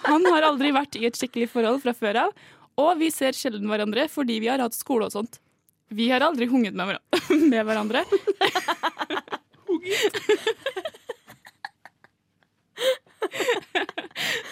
Han 0.02 0.26
har 0.28 0.44
aldri 0.44 0.72
vært 0.74 0.96
i 0.98 1.06
et 1.08 1.16
skikkelig 1.16 1.48
forhold 1.52 1.80
fra 1.84 1.94
før 1.96 2.18
av, 2.26 2.32
og 2.82 2.98
vi 3.00 3.08
ser 3.14 3.36
sjelden 3.36 3.68
hverandre 3.70 4.08
fordi 4.10 4.40
vi 4.42 4.50
har 4.52 4.62
hatt 4.62 4.76
skole 4.76 5.06
og 5.08 5.14
sånt. 5.14 5.38
Vi 5.92 6.06
har 6.08 6.24
aldri 6.24 6.46
hunget 6.48 6.74
med, 6.74 6.88
hverandre- 6.88 7.40
med 7.52 7.66
hverandre. 7.68 8.04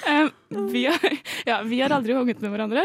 Eh, 0.06 0.28
vi, 0.72 0.86
har, 0.86 1.16
ja, 1.46 1.62
vi 1.62 1.80
har 1.80 1.90
aldri 1.90 2.14
hunget 2.16 2.40
med 2.42 2.50
hverandre. 2.54 2.84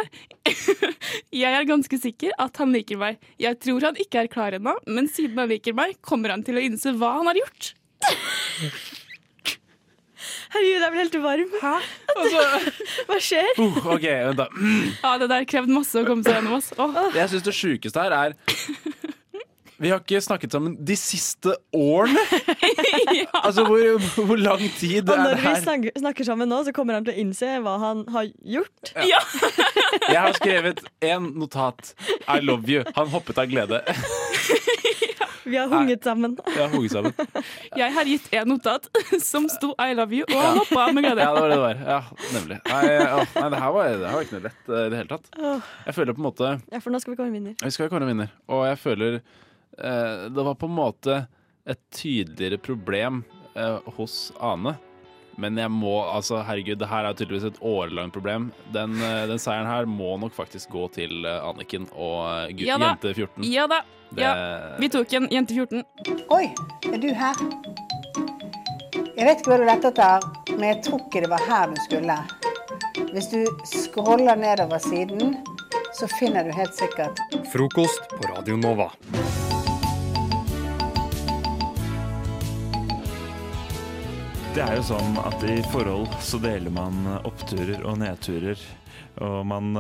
Jeg 1.36 1.52
er 1.56 1.68
ganske 1.68 1.98
sikker 2.02 2.36
at 2.42 2.58
han 2.62 2.74
liker 2.76 3.00
meg. 3.02 3.18
Jeg 3.42 3.58
tror 3.64 3.88
han 3.90 3.98
ikke 4.02 4.24
er 4.26 4.30
klar 4.32 4.56
ennå, 4.58 4.76
men 4.88 5.08
siden 5.12 5.40
han 5.42 5.50
liker 5.52 5.76
meg, 5.78 5.96
kommer 6.06 6.34
han 6.36 6.44
til 6.46 6.60
å 6.60 6.64
innse 6.64 6.94
hva 7.00 7.14
han 7.20 7.30
har 7.32 7.40
gjort. 7.40 7.72
Herregud, 10.56 10.84
jeg 10.86 10.92
blir 10.94 11.02
helt 11.04 11.18
varm. 11.26 11.50
Hva 13.10 13.18
skjer? 13.20 13.50
Uh, 13.60 13.80
OK, 13.96 14.06
vent 14.08 14.40
da. 14.40 14.46
Ja, 15.02 15.16
Det 15.20 15.28
der 15.32 15.48
krevde 15.50 15.76
masse 15.76 16.00
å 16.00 16.08
komme 16.08 16.24
seg 16.24 16.38
gjennom. 16.40 16.56
oss 16.62 16.72
Det 16.72 17.20
Jeg 17.20 17.34
syns 17.34 17.46
det 17.50 17.56
sjukeste 17.58 18.06
her 18.06 18.16
er 18.16 18.36
Vi 19.76 19.92
har 19.92 20.00
ikke 20.00 20.22
snakket 20.24 20.56
sammen 20.56 20.78
de 20.88 20.96
siste 21.00 21.58
årene! 21.76 22.24
Altså, 23.46 23.62
hvor, 23.68 23.82
hvor 24.26 24.40
lang 24.40 24.62
tid 24.80 25.06
Og 25.06 25.12
er 25.14 25.20
når 25.22 25.36
vi 25.44 25.52
snakker, 25.62 25.92
snakker 26.00 26.26
sammen 26.26 26.50
nå, 26.50 26.62
så 26.66 26.72
kommer 26.74 26.96
han 26.98 27.06
til 27.06 27.14
å 27.14 27.20
innse 27.22 27.52
hva 27.62 27.76
han 27.84 28.02
har 28.16 28.32
gjort. 28.56 28.94
Ja. 29.06 29.20
Jeg 30.08 30.18
har 30.18 30.34
skrevet 30.40 30.82
én 31.06 31.28
notat. 31.38 31.92
I 32.26 32.40
love 32.42 32.72
you. 32.72 32.82
Han 32.98 33.12
hoppet 33.14 33.44
av 33.44 33.52
glede. 33.52 33.84
Vi 35.46 35.58
har 35.58 35.68
hunget 35.70 36.04
sammen. 36.04 36.38
Ja, 36.58 36.68
hunget 36.72 36.92
sammen. 36.92 37.14
Jeg 37.78 37.94
har 37.94 38.10
gitt 38.10 38.28
en 38.34 38.50
notat 38.50 38.88
som 39.32 39.46
sto 39.52 39.74
'I 39.78 39.94
love 39.94 40.18
you', 40.18 40.26
og 40.30 40.42
han 40.42 40.58
hoppa 40.58 40.88
med 40.92 41.06
glede. 41.06 41.22
Ja, 41.22 41.34
det 41.36 41.42
var 41.42 41.50
det 41.50 41.56
det 41.56 41.62
var. 41.62 41.84
Ja, 41.86 42.00
nemlig. 42.34 42.58
Nei, 42.66 42.82
ja, 42.90 43.20
nei 43.36 43.50
det, 43.54 43.62
her 43.62 43.76
var, 43.78 43.90
det 43.92 44.10
her 44.10 44.18
var 44.18 44.26
ikke 44.26 44.38
noe 44.40 44.46
lett 44.48 44.70
eh, 44.70 44.82
i 44.82 44.90
det 44.90 45.00
hele 45.02 45.12
tatt. 45.14 45.30
Jeg 45.86 45.98
føler 46.00 46.18
på 46.18 46.24
en 46.24 46.28
måte 46.30 46.52
Ja, 46.74 46.82
for 46.82 46.96
nå 46.96 47.02
skal 47.04 47.14
vi 47.16 47.20
komme 47.22 47.36
vinner. 47.36 47.58
Vi 47.62 47.74
skal 47.76 47.92
kåre 47.94 48.08
en 48.08 48.12
vinner, 48.14 48.34
og 48.50 48.66
jeg 48.72 48.82
føler 48.82 49.20
eh, 49.22 50.28
det 50.34 50.48
var 50.50 50.58
på 50.60 50.70
en 50.72 50.78
måte 50.82 51.22
et 51.66 51.82
tydeligere 51.94 52.58
problem 52.62 53.24
eh, 53.56 53.78
hos 53.98 54.32
Ane. 54.42 54.76
Men 55.38 55.58
jeg 55.60 55.68
må, 55.72 55.98
altså 56.16 56.38
herregud, 56.48 56.78
det 56.80 56.88
her 56.88 57.06
er 57.10 57.14
tydeligvis 57.14 57.44
et 57.50 57.58
årelangt 57.62 58.14
problem. 58.16 58.52
Den, 58.72 58.94
eh, 59.04 59.26
den 59.28 59.40
seieren 59.42 59.68
her 59.68 59.86
må 59.86 60.14
nok 60.22 60.32
faktisk 60.34 60.70
gå 60.72 60.86
til 60.96 61.26
eh, 61.28 61.42
Anniken 61.44 61.90
og 61.92 62.50
eh, 62.50 62.64
Ja 62.70 62.78
jente 62.80 63.12
14. 63.14 63.44
Ja 63.52 63.68
da. 63.68 63.82
Det- 64.16 64.22
Ja. 64.24 64.78
Vi 64.80 64.88
tok 64.94 65.12
en 65.18 65.28
jente 65.32 65.54
14. 65.58 65.84
Oi, 66.32 66.46
er 66.94 66.98
du 67.04 67.10
her? 67.14 67.36
Jeg 69.16 69.26
vet 69.28 69.40
ikke 69.42 69.52
hva 69.52 69.58
du 69.60 69.66
lette 69.68 69.90
etter, 69.92 70.26
men 70.56 70.66
jeg 70.70 70.82
tror 70.86 71.00
ikke 71.04 71.22
det 71.26 71.30
var 71.32 71.44
her 71.50 71.68
du 71.72 71.82
skulle. 71.84 72.18
Hvis 73.12 73.30
du 73.32 73.46
scroller 73.68 74.36
nedover 74.40 74.80
siden, 74.84 75.38
så 76.00 76.08
finner 76.20 76.44
du 76.48 76.52
helt 76.56 76.76
sikkert 76.76 77.20
Frokost 77.52 78.08
på 78.12 78.28
Radio 78.36 78.58
Nova. 78.60 78.90
Det 84.56 84.64
er 84.64 84.78
jo 84.78 84.84
sånn 84.88 85.18
at 85.20 85.42
i 85.52 85.58
forhold 85.68 86.14
så 86.24 86.38
deler 86.40 86.72
man 86.72 86.96
oppturer 87.28 87.82
og 87.84 87.98
nedturer. 88.00 88.62
Og 89.20 89.42
man 89.48 89.74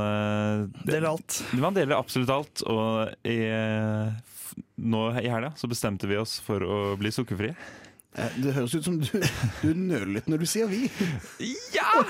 Deler 0.84 1.08
alt. 1.14 1.38
Man 1.56 1.78
deler 1.78 1.96
absolutt 1.96 2.34
alt. 2.34 2.64
Og 2.68 3.14
i, 3.24 3.38
eh, 3.48 4.12
nå 4.84 5.06
i 5.22 5.32
helga 5.32 5.54
så 5.56 5.70
bestemte 5.72 6.10
vi 6.12 6.20
oss 6.20 6.42
for 6.44 6.60
å 6.60 6.80
bli 7.00 7.14
sukkerfrie. 7.16 7.56
Det 8.36 8.52
høres 8.56 8.76
ut 8.76 8.84
som 8.84 9.00
du, 9.00 9.08
du 9.64 9.72
nøler 9.72 10.18
litt 10.18 10.28
når 10.32 10.44
du 10.44 10.48
sier 10.48 10.68
vi. 10.72 10.86
Ja! 11.76 12.04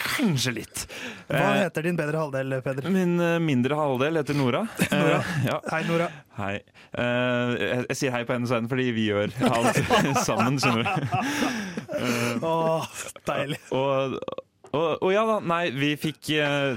Kanskje 0.00 0.52
litt. 0.56 0.82
Hva 1.28 1.40
Eh, 1.54 1.58
heter 1.64 1.84
din 1.84 1.96
bedre 1.98 2.18
halvdel, 2.22 2.54
Peder? 2.64 2.86
Min 2.90 3.18
eh, 3.20 3.36
mindre 3.42 3.76
halvdel 3.78 4.16
heter 4.20 4.36
Nora. 4.38 4.62
Nora. 4.90 5.18
Eh, 5.20 5.40
ja. 5.50 5.58
Hei, 5.70 5.82
Nora. 5.88 6.08
Hei. 6.38 6.54
Eh, 6.90 7.54
jeg, 7.60 7.86
jeg 7.90 7.98
sier 8.00 8.14
hei 8.16 8.22
på 8.28 8.34
hennes 8.36 8.50
vegne 8.54 8.70
fordi 8.72 8.86
vi 8.96 9.08
gjør 9.10 9.34
alt 9.50 9.80
sammen, 10.28 10.56
skjønner 10.60 10.88
du. 10.88 12.44
Åh, 12.46 12.86
deilig. 13.28 13.60
Og, 13.76 14.16
og, 14.72 14.90
og 15.02 15.08
ja 15.12 15.24
da, 15.28 15.38
nei, 15.52 15.62
vi 15.74 15.92
fikk, 16.00 16.30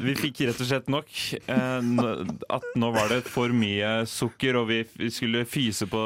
vi 0.04 0.16
fikk 0.20 0.44
rett 0.50 0.62
og 0.64 0.70
slett 0.70 0.90
nok. 0.92 1.12
eh, 1.48 1.92
At 2.60 2.68
nå 2.80 2.92
var 2.96 3.12
det 3.14 3.24
for 3.30 3.54
mye 3.56 4.02
sukker, 4.10 4.60
og 4.62 4.68
vi 4.72 4.84
vi 5.00 5.12
skulle 5.14 5.46
fyse 5.50 5.88
på 5.90 6.04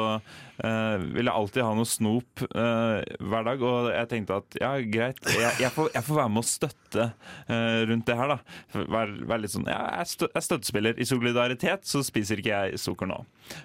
eh, 0.64 0.96
Ville 1.16 1.34
alltid 1.34 1.64
ha 1.64 1.72
noe 1.76 1.88
snop 1.88 2.42
uh, 2.48 3.00
hver 3.18 3.46
dag, 3.46 3.62
og 3.64 3.90
jeg 3.92 4.10
tenkte 4.10 4.38
at 4.42 4.58
ja, 4.60 4.72
greit, 4.82 5.20
jeg, 5.32 5.52
jeg, 5.62 5.72
får, 5.74 5.90
jeg 5.94 6.06
får 6.06 6.20
være 6.20 6.32
med 6.34 6.42
å 6.42 6.48
støtte 6.48 7.08
uh, 7.48 7.80
rundt 7.90 8.08
det 8.08 8.18
her, 8.18 8.34
da. 8.34 8.38
Være, 8.78 9.28
vær 9.28 9.42
litt 9.42 9.54
sånn 9.54 9.68
Ja, 9.68 9.80
jeg, 10.00 10.12
stø, 10.14 10.28
jeg 10.28 10.40
er 10.40 10.46
støttespiller. 10.48 10.98
I 10.98 11.08
solidaritet 11.08 11.88
så 11.88 12.02
spiser 12.06 12.42
ikke 12.42 12.54
jeg 12.54 12.82
sukker 12.82 13.10
nå. 13.10 13.20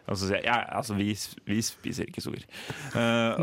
Og 0.07 0.15
så 0.15 0.29
sier 0.29 0.39
jeg 0.39 0.47
ja, 0.47 0.59
altså, 0.77 0.95
vi, 0.97 1.11
vi 1.49 1.59
spiser 1.65 2.07
ikke 2.07 2.23
sukker. 2.23 2.45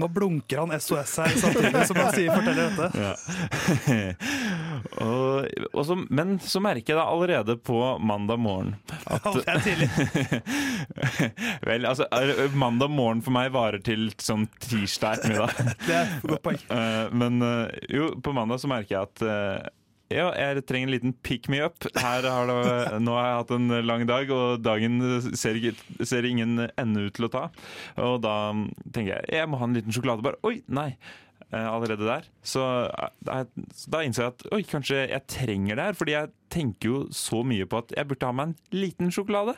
Nå 0.00 0.08
blunker 0.12 0.62
han 0.62 0.74
SOS 0.80 1.16
her 1.20 1.36
samtidig 1.40 1.84
som 1.88 2.00
han 2.00 2.14
sier, 2.14 2.32
forteller 2.32 2.70
dette. 2.70 2.90
ja. 3.04 3.14
og, 5.06 5.46
og 5.72 5.86
så, 5.86 5.96
men 6.08 6.36
så 6.42 6.62
merker 6.62 6.94
jeg 6.94 6.98
da 7.00 7.06
allerede 7.08 7.56
på 7.56 7.78
mandag 7.98 8.40
morgen 8.40 8.74
at 9.10 9.26
det. 9.64 9.88
Vel, 11.68 11.86
altså 11.86 12.06
mandag 12.54 12.90
morgen 12.92 13.22
for 13.24 13.34
meg 13.34 13.39
varer 13.54 13.82
til 13.84 14.10
sånn 14.20 14.46
tirsdag 14.62 15.20
ettermiddag. 15.20 15.60
Det 15.86 15.96
er 15.96 16.08
et 16.08 16.24
godt 16.26 16.46
poeng. 16.46 16.64
Eh, 16.80 17.12
men 17.16 17.42
eh, 17.44 17.76
jo, 17.92 18.08
på 18.22 18.32
mandag 18.36 18.60
så 18.62 18.68
merker 18.70 18.94
jeg 18.94 19.08
at 19.08 19.22
eh, 19.26 19.70
ja, 20.14 20.26
jeg 20.38 20.64
trenger 20.66 20.88
en 20.88 20.94
liten 20.94 21.14
pick 21.26 21.48
me 21.52 21.60
up. 21.64 21.82
Her 21.98 22.26
har 22.26 22.50
det, 22.50 23.00
nå 23.06 23.14
har 23.16 23.26
jeg 23.26 23.38
hatt 23.40 23.54
en 23.56 23.74
lang 23.86 24.04
dag, 24.08 24.30
og 24.34 24.62
dagen 24.64 25.00
ser, 25.38 25.58
ser 26.06 26.28
ingen 26.28 26.66
ende 26.68 27.06
ut 27.06 27.16
til 27.16 27.28
å 27.28 27.32
ta. 27.32 27.42
Og 28.02 28.20
da 28.24 28.36
tenker 28.92 29.16
jeg 29.16 29.40
jeg 29.40 29.50
må 29.50 29.60
ha 29.60 29.68
en 29.68 29.76
liten 29.78 29.94
sjokoladebar. 29.94 30.40
Oi, 30.46 30.60
nei! 30.70 30.92
Allerede 31.50 32.06
der. 32.06 32.26
Så 32.46 32.62
da, 33.26 33.40
da 33.90 34.02
innså 34.06 34.22
jeg 34.22 34.34
at 34.36 34.44
oi, 34.54 34.60
kanskje 34.70 35.00
jeg 35.10 35.26
trenger 35.34 35.80
det 35.80 35.86
her. 35.88 35.96
Fordi 35.98 36.14
jeg 36.14 36.30
tenker 36.52 36.92
jo 36.92 37.00
så 37.16 37.40
mye 37.42 37.66
på 37.66 37.80
at 37.82 37.96
jeg 37.96 38.06
burde 38.06 38.28
ha 38.28 38.36
meg 38.36 38.52
en 38.52 38.76
liten 38.76 39.10
sjokolade. 39.14 39.56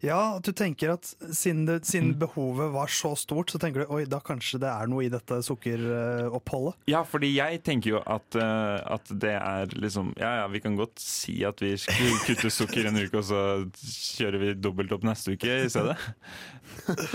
Ja, 0.00 0.36
at 0.38 0.46
du 0.46 0.52
tenker 0.56 0.94
at 0.94 1.08
siden, 1.34 1.64
det, 1.68 1.82
siden 1.88 2.14
behovet 2.20 2.72
var 2.74 2.90
så 2.92 3.12
stort, 3.18 3.52
så 3.52 3.60
tenker 3.62 3.84
du 3.84 3.92
oi, 3.94 4.04
da 4.08 4.22
kanskje 4.24 4.60
det 4.62 4.70
er 4.70 4.90
noe 4.90 5.06
i 5.06 5.10
dette 5.12 5.40
sukkeroppholdet. 5.46 6.80
Ja, 6.90 7.02
fordi 7.08 7.32
jeg 7.34 7.62
tenker 7.66 7.96
jo 7.96 8.02
at, 8.02 8.38
eh, 8.38 8.78
at 8.96 9.12
det 9.22 9.36
er 9.36 9.72
liksom 9.76 10.12
Ja 10.20 10.32
ja, 10.42 10.48
vi 10.50 10.62
kan 10.64 10.76
godt 10.78 11.00
si 11.02 11.40
at 11.46 11.60
vi 11.62 11.74
skulle 11.80 12.18
kutte 12.26 12.50
sukker 12.52 12.88
en 12.88 13.00
uke, 13.02 13.20
og 13.20 13.28
så 13.28 13.42
kjører 14.18 14.42
vi 14.42 14.52
dobbelt 14.58 14.94
opp 14.96 15.06
neste 15.06 15.36
uke 15.36 15.62
i 15.66 15.70
stedet. 15.72 15.96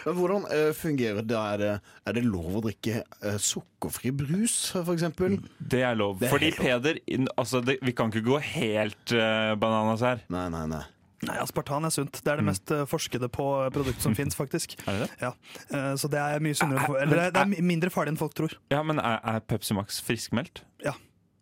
Men 0.00 0.16
Hvordan 0.16 0.46
eh, 0.48 0.70
fungerer 0.72 1.20
det? 1.20 1.36
Er, 1.36 1.58
det? 1.60 1.72
er 2.08 2.16
det 2.16 2.22
lov 2.24 2.54
å 2.56 2.62
drikke 2.64 3.02
eh, 3.02 3.36
sukkerfri 3.36 4.14
brus, 4.16 4.54
for 4.72 4.94
eksempel? 4.94 5.36
Det 5.60 5.82
er 5.84 5.98
lov. 5.98 6.16
Det 6.22 6.30
er 6.30 6.32
Fordi 6.32 6.54
lov. 6.54 6.62
Peder, 6.62 7.02
altså 7.36 7.60
det, 7.64 7.76
vi 7.84 7.92
kan 7.96 8.08
ikke 8.08 8.24
gå 8.30 8.40
helt 8.54 9.12
bananas 9.60 10.06
her. 10.06 10.24
Nei, 10.32 10.46
nei, 10.54 10.64
nei. 10.72 10.86
Nei, 11.22 11.36
aspartan 11.42 11.84
er 11.84 11.92
sunt. 11.92 12.22
Det 12.24 12.30
er 12.32 12.40
det 12.40 12.46
mest 12.46 12.70
eh, 12.72 12.86
forskede 12.88 13.28
på 13.28 13.44
produkt 13.74 14.00
som 14.00 14.14
fins, 14.18 14.34
faktisk. 14.38 14.78
Mm. 14.80 14.88
Er 14.88 14.96
det 14.98 15.06
det? 15.08 15.20
Ja. 15.20 15.32
Eh, 15.76 15.92
Så 16.00 16.08
det 16.08 16.18
er 16.22 16.40
mye 16.40 16.56
sunnere. 16.56 16.86
enn- 16.86 17.02
Eller 17.02 17.30
det 17.30 17.42
er- 17.44 17.62
mindre 17.62 17.90
farlig 17.92 18.14
enn 18.14 18.20
folk 18.22 18.34
tror. 18.34 18.54
Ja, 18.72 18.82
men 18.82 18.98
er, 18.98 19.20
er 19.24 19.40
Pepsi 19.40 19.74
Max 19.76 20.00
friskmeldt? 20.00 20.62
Ja. 20.84 20.94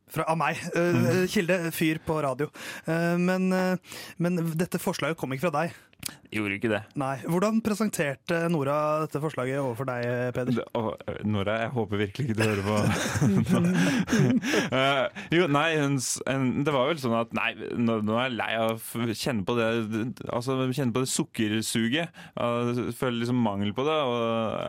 Fra, 0.08 0.24
av 0.32 0.38
meg. 0.40 0.56
Eh, 0.74 1.26
Kilde, 1.28 1.70
fyr 1.70 1.98
på 2.06 2.16
radio. 2.24 2.48
Eh, 2.88 3.16
Men, 3.20 3.52
eh, 3.52 3.76
men 4.18 4.38
dette 4.56 4.78
forslaget 4.80 5.16
kom 5.20 5.30
ikke 5.36 5.50
fra 5.50 5.62
deg. 5.62 5.74
Gjorde 6.28 6.56
ikke 6.58 6.68
det. 6.68 6.80
Nei. 7.00 7.14
Hvordan 7.24 7.62
presenterte 7.64 8.42
Nora 8.52 8.74
dette 9.04 9.20
forslaget 9.22 9.62
overfor 9.62 9.88
deg, 9.88 10.32
Peder? 10.36 10.58
Å, 10.76 10.92
Nora, 11.24 11.54
jeg 11.62 11.70
håper 11.72 12.02
virkelig 12.02 12.26
ikke 12.26 12.36
du 12.36 12.42
hører 12.44 12.64
på. 12.66 12.76
uh, 14.76 15.06
jo, 15.38 15.46
nei, 15.48 15.68
hun, 15.80 15.96
en, 16.28 16.44
det 16.66 16.74
var 16.74 16.90
vel 16.90 17.00
sånn 17.00 17.16
at 17.16 17.32
Nei, 17.36 17.48
nå, 17.80 17.98
nå 18.04 18.18
er 18.18 18.28
jeg 18.28 18.36
lei 18.36 18.50
av 18.58 18.74
å 18.76 19.16
kjenne 19.16 19.46
på 19.48 19.54
det 19.56 19.68
Altså 20.28 20.58
kjenne 20.66 20.92
på 20.96 21.04
det 21.04 21.10
sukkersuget. 21.12 22.20
Uh, 22.36 22.92
føle 22.98 23.22
liksom 23.22 23.40
mangel 23.44 23.72
på 23.76 23.86
det, 23.88 23.96
og 23.96 24.20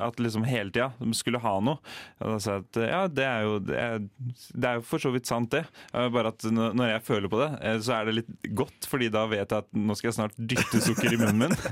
at 0.08 0.24
liksom 0.24 0.48
hele 0.48 0.72
tida 0.72 0.92
skulle 1.20 1.44
ha 1.44 1.56
noe. 1.64 1.84
Og 2.24 2.36
da 2.36 2.40
sa 2.40 2.56
jeg 2.56 2.66
at 2.70 2.82
ja, 2.88 3.02
det 3.20 3.28
er 3.28 3.46
jo 3.48 3.60
det 3.68 3.80
er, 3.84 4.00
det 4.56 4.72
er 4.72 4.80
jo 4.80 4.88
for 4.88 5.04
så 5.04 5.12
vidt 5.12 5.28
sant, 5.28 5.52
det. 5.52 5.66
Uh, 5.92 6.08
bare 6.14 6.32
at 6.32 6.48
når 6.48 6.94
jeg 6.94 7.06
føler 7.10 7.32
på 7.32 7.40
det, 7.42 7.50
eh, 7.66 7.78
så 7.84 7.98
er 8.00 8.08
det 8.08 8.18
litt 8.22 8.50
godt, 8.56 8.88
fordi 8.90 9.10
da 9.14 9.26
vet 9.30 9.44
jeg 9.44 9.66
at 9.66 9.70
nå 9.76 9.96
skal 9.98 10.12
jeg 10.12 10.18
snart 10.22 10.40
dytte 10.40 10.82
sukker 10.84 11.16
i 11.16 11.19
munnen 11.20 11.38
min. 11.46 11.56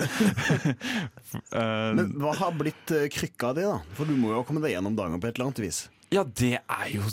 Eh, 1.52 1.90
Men 1.98 2.12
hva 2.22 2.32
har 2.40 2.54
blitt 2.56 2.92
eh, 2.96 3.08
krykka 3.12 3.50
di, 3.58 3.64
da? 3.68 3.80
For 3.98 4.08
du 4.08 4.14
må 4.20 4.32
jo 4.36 4.44
komme 4.48 4.62
deg 4.64 4.74
gjennom 4.76 4.96
dagen 4.98 5.20
på 5.20 5.28
et 5.30 5.36
eller 5.38 5.50
annet 5.50 5.60
vis. 5.64 5.80
Ja, 6.14 6.24
det 6.24 6.54
er 6.62 6.86
jo 6.94 7.04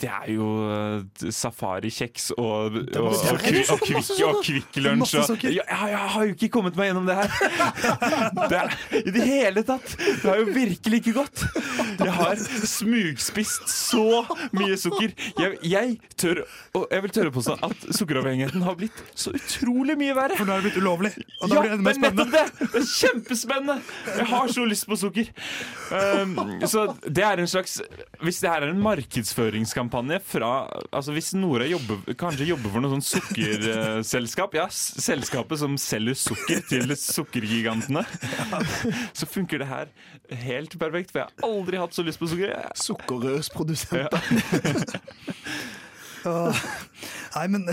det 0.00 0.08
er 0.08 0.30
jo 0.32 0.46
uh, 0.66 1.30
safarikjeks 1.30 2.30
og, 2.38 2.76
og, 2.76 2.76
og, 2.96 3.10
og, 3.12 3.42
og, 3.74 4.38
kvikk, 4.46 4.78
Lunsj. 4.82 5.18
Ja, 5.52 5.64
jeg 5.66 6.00
har 6.14 6.26
jo 6.26 6.32
ikke 6.36 6.48
kommet 6.54 6.78
meg 6.78 6.90
gjennom 6.90 7.08
det 7.08 7.18
her! 7.18 7.30
Det 8.52 8.58
er, 8.58 8.72
I 8.98 9.12
det 9.14 9.22
hele 9.26 9.62
tatt! 9.66 9.92
Det 9.98 10.24
har 10.26 10.40
jo 10.40 10.48
virkelig 10.54 10.98
ikke 11.02 11.12
gått. 11.20 11.42
Jeg 12.00 12.14
har 12.16 12.40
smugspist 12.68 13.68
så 13.70 14.22
mye 14.56 14.76
sukker. 14.80 15.12
Jeg, 15.38 15.58
jeg 15.68 15.98
tør 16.20 16.42
og 16.78 16.86
jeg 16.90 17.04
vil 17.04 17.12
tørre 17.14 17.32
påstå 17.34 17.56
at 17.68 17.86
sukkeravhengigheten 17.98 18.64
har 18.64 18.76
blitt 18.80 19.02
så 19.18 19.32
utrolig 19.36 19.96
mye 20.00 20.14
verre. 20.16 20.38
For 20.38 20.48
nå 20.48 20.56
er 20.56 20.62
det 20.62 20.70
blitt 20.70 20.80
ulovlig. 20.82 21.12
Og 21.42 21.50
da 21.50 21.54
Ja, 21.54 21.60
blir 21.60 21.70
det 21.70 21.78
enda 21.78 21.86
mer 21.88 21.98
spennende. 21.98 22.26
det! 22.32 22.68
Det 22.72 22.80
er 22.80 22.88
kjempespennende! 22.92 23.78
Jeg 24.16 24.28
har 24.32 24.52
så 24.56 24.64
lyst 24.68 24.88
på 24.88 24.98
sukker. 25.00 25.30
Um, 25.92 26.36
så 26.68 26.86
det 27.04 27.24
er 27.26 27.42
en 27.42 27.50
slags 27.50 27.80
Hvis 28.22 28.40
det 28.42 28.48
her 28.50 28.64
er 28.64 28.72
en 28.72 28.80
markedsføringskampanje 29.82 30.20
fra 30.24 30.68
Altså 30.92 31.12
Hvis 31.12 31.34
Nora 31.34 31.66
jobber, 31.66 32.14
kanskje 32.14 32.46
jobber 32.46 32.70
for 32.70 32.80
noe 32.82 32.92
sånn 32.92 33.02
sukkerselskap, 33.02 34.54
ja, 34.54 34.66
selskapet 34.70 35.58
som 35.58 35.76
selger 35.78 36.14
sukker 36.14 36.62
til 36.68 36.96
sukkergigantene, 36.96 38.04
så 39.18 39.26
funker 39.26 39.58
det 39.62 39.68
her 39.70 39.88
helt 40.46 40.78
perfekt. 40.78 41.12
For 41.12 41.22
jeg 41.22 41.28
har 41.28 41.48
aldri 41.48 41.80
hatt 41.80 41.94
så 41.94 42.02
lyst 42.06 42.20
på 42.20 42.28
sukker. 42.30 42.54
Sukkerrørsprodusenter. 42.78 44.20
Nei, 46.24 47.44
men, 47.48 47.64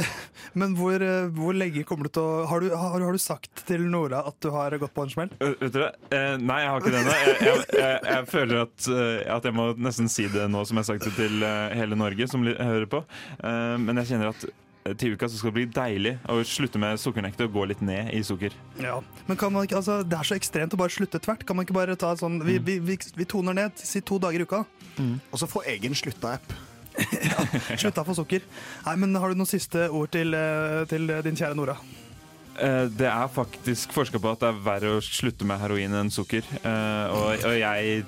men 0.58 0.76
hvor, 0.78 1.04
eh, 1.04 1.28
hvor 1.36 1.58
lenge 1.58 1.84
kommer 1.88 2.08
du 2.08 2.14
til 2.16 2.24
å 2.24 2.46
har 2.50 2.64
du, 2.64 2.70
har, 2.72 2.96
har 3.04 3.16
du 3.16 3.22
sagt 3.22 3.64
til 3.68 3.84
Nora 3.92 4.22
at 4.30 4.38
du 4.44 4.50
har 4.54 4.76
gått 4.82 4.94
på 4.96 5.06
en 5.06 5.12
smell? 5.14 5.34
Vet 5.40 5.74
du 5.76 5.82
det? 5.82 5.90
Eh, 6.16 6.38
nei, 6.40 6.62
jeg 6.64 6.72
har 6.72 6.80
ikke 6.84 6.94
det 6.96 7.02
ennå. 7.04 7.18
Jeg, 7.20 7.36
jeg, 7.50 7.66
jeg, 7.82 8.00
jeg 8.14 8.30
føler 8.32 8.64
at, 8.64 8.88
eh, 8.96 9.20
at 9.36 9.50
jeg 9.50 9.58
må 9.60 9.68
nesten 9.78 10.10
si 10.12 10.30
det 10.32 10.48
nå 10.52 10.64
som 10.66 10.80
jeg 10.80 10.86
har 10.86 10.90
sagt 10.94 11.10
det 11.10 11.14
til 11.20 11.46
eh, 11.46 11.76
hele 11.80 12.00
Norge 12.00 12.30
som 12.32 12.48
hører 12.48 12.88
på. 12.90 13.04
Eh, 13.44 13.76
men 13.84 14.02
jeg 14.02 14.14
kjenner 14.14 14.34
at 14.34 14.50
til 14.98 15.14
uka, 15.14 15.28
så 15.30 15.38
skal 15.38 15.52
det 15.52 15.58
bli 15.58 15.66
deilig 15.76 16.14
å 16.32 16.40
slutte 16.48 16.80
med 16.82 16.98
sukkernektet 16.98 17.44
og 17.50 17.58
gå 17.60 17.66
litt 17.70 17.82
ned 17.86 18.14
i 18.16 18.24
sukker. 18.26 18.56
Ja, 18.82 18.96
men 19.28 19.38
kan 19.38 19.52
man 19.54 19.68
ikke, 19.68 19.78
altså, 19.82 20.00
Det 20.08 20.18
er 20.18 20.26
så 20.26 20.38
ekstremt 20.40 20.74
å 20.74 20.80
bare 20.80 20.96
slutte 20.96 21.20
tvert. 21.22 21.44
Kan 21.46 21.60
man 21.60 21.68
ikke 21.68 21.76
bare 21.78 21.98
ta 22.00 22.16
sånn 22.18 22.40
Vi, 22.48 22.56
vi, 22.64 22.80
vi, 22.82 22.96
vi 23.20 23.28
toner 23.30 23.58
ned, 23.60 23.78
si 23.78 24.02
to 24.02 24.18
dager 24.24 24.42
i 24.42 24.48
uka. 24.48 24.64
Og 25.04 25.38
så 25.44 25.52
få 25.52 25.62
egen 25.70 25.94
slutta-app. 26.00 26.56
Slutta 27.80 28.04
for 28.06 28.18
sukker. 28.18 28.44
Nei, 28.86 28.96
men 29.00 29.16
Har 29.16 29.32
du 29.32 29.40
noen 29.40 29.50
siste 29.50 29.88
ord 29.90 30.12
til, 30.14 30.34
eh, 30.36 30.84
til 30.92 31.08
din 31.26 31.38
kjære 31.40 31.56
Nora? 31.58 31.78
Eh, 32.60 32.86
Det 32.92 33.08
er 33.08 33.28
faktisk 33.32 33.94
forska 33.96 34.20
på 34.20 34.32
at 34.34 34.42
det 34.44 34.50
er 34.52 34.64
verre 34.66 34.96
å 34.98 35.04
slutte 35.04 35.48
med 35.48 35.62
heroin 35.62 35.94
enn 36.02 36.12
sukker. 36.12 36.44
Eh, 36.60 37.06
Og, 37.16 37.46
og 37.46 37.56
jeg, 37.60 38.04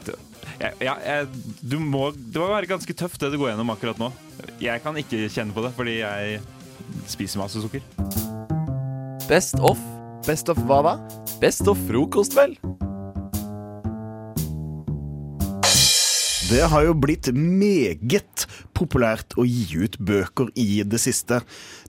jeg, 0.59 0.73
ja, 0.82 0.95
jeg 1.05 1.29
du 1.61 1.77
må, 1.79 2.09
Det 2.11 2.41
må 2.41 2.49
være 2.51 2.67
ganske 2.73 2.93
tøft 2.97 3.21
det 3.21 3.32
du 3.32 3.38
går 3.39 3.53
gjennom 3.53 3.71
akkurat 3.75 4.01
nå. 4.01 4.11
Jeg 4.61 4.82
kan 4.84 4.97
ikke 4.97 5.27
kjenne 5.29 5.53
på 5.55 5.63
det, 5.63 5.71
fordi 5.77 5.99
jeg 6.01 6.41
spiser 7.07 7.39
masse 7.39 7.61
sukker. 7.61 7.82
Best 9.29 9.55
of. 9.63 9.79
Best 10.27 10.49
of 10.51 10.57
hva 10.67 10.82
da? 10.86 10.95
Best 11.41 11.67
of 11.71 11.79
frokost, 11.88 12.36
vel. 12.38 12.57
Det 16.51 16.65
har 16.67 16.83
jo 16.83 16.93
blitt 16.99 17.29
meget 17.31 18.43
populært 18.75 19.35
å 19.39 19.45
gi 19.47 19.77
ut 19.85 19.95
bøker 20.03 20.49
i 20.59 20.81
det 20.83 20.99
siste. 20.99 21.37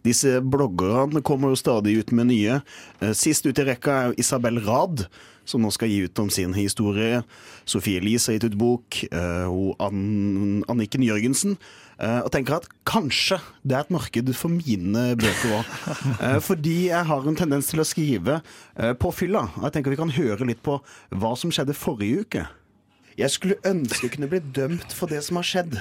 Disse 0.06 0.36
bloggerne 0.44 1.22
kommer 1.26 1.50
jo 1.50 1.58
stadig 1.58 1.96
ut 1.98 2.12
med 2.14 2.28
nye. 2.30 2.60
Eh, 3.02 3.10
Sist 3.16 3.46
ut 3.48 3.58
i 3.58 3.64
rekka 3.66 3.96
er 4.06 4.14
Isabel 4.22 4.60
Rad, 4.62 5.08
som 5.44 5.64
nå 5.66 5.72
skal 5.74 5.90
gi 5.90 6.04
ut 6.06 6.22
om 6.22 6.30
sin 6.30 6.54
historie. 6.54 7.24
Sofie 7.66 7.98
Elise 7.98 8.30
har 8.30 8.38
gitt 8.38 8.52
ut 8.52 8.58
bok. 8.60 9.00
eh, 9.10 9.48
Og 9.50 9.74
Ann 9.82 10.62
Anniken 10.70 11.02
Jørgensen. 11.02 11.56
Eh, 11.98 12.20
Og 12.22 12.30
tenker 12.30 12.60
at 12.60 12.68
kanskje 12.86 13.40
det 13.66 13.74
er 13.76 13.80
et 13.80 13.90
marked 13.90 14.30
for 14.38 14.48
mine 14.48 15.16
bøker 15.18 15.58
òg. 15.58 16.40
Fordi 16.40 16.86
jeg 16.86 17.04
har 17.10 17.26
en 17.28 17.34
tendens 17.36 17.66
til 17.66 17.80
å 17.82 17.84
skrive 17.86 18.42
på 18.78 19.10
fylla. 19.12 19.48
Og 19.58 19.64
jeg 19.66 19.72
tenker 19.72 19.90
vi 19.90 19.96
kan 20.04 20.10
høre 20.14 20.46
litt 20.46 20.62
på 20.62 20.78
hva 21.10 21.34
som 21.36 21.50
skjedde 21.50 21.74
forrige 21.74 22.20
uke. 22.26 22.46
Jeg 23.18 23.30
skulle 23.30 23.58
ønske 23.68 24.06
jeg 24.06 24.14
kunne 24.16 24.28
bli 24.30 24.40
dømt 24.56 24.94
for 24.96 25.10
det 25.12 25.20
som 25.26 25.38
har 25.38 25.46
skjedd. 25.46 25.78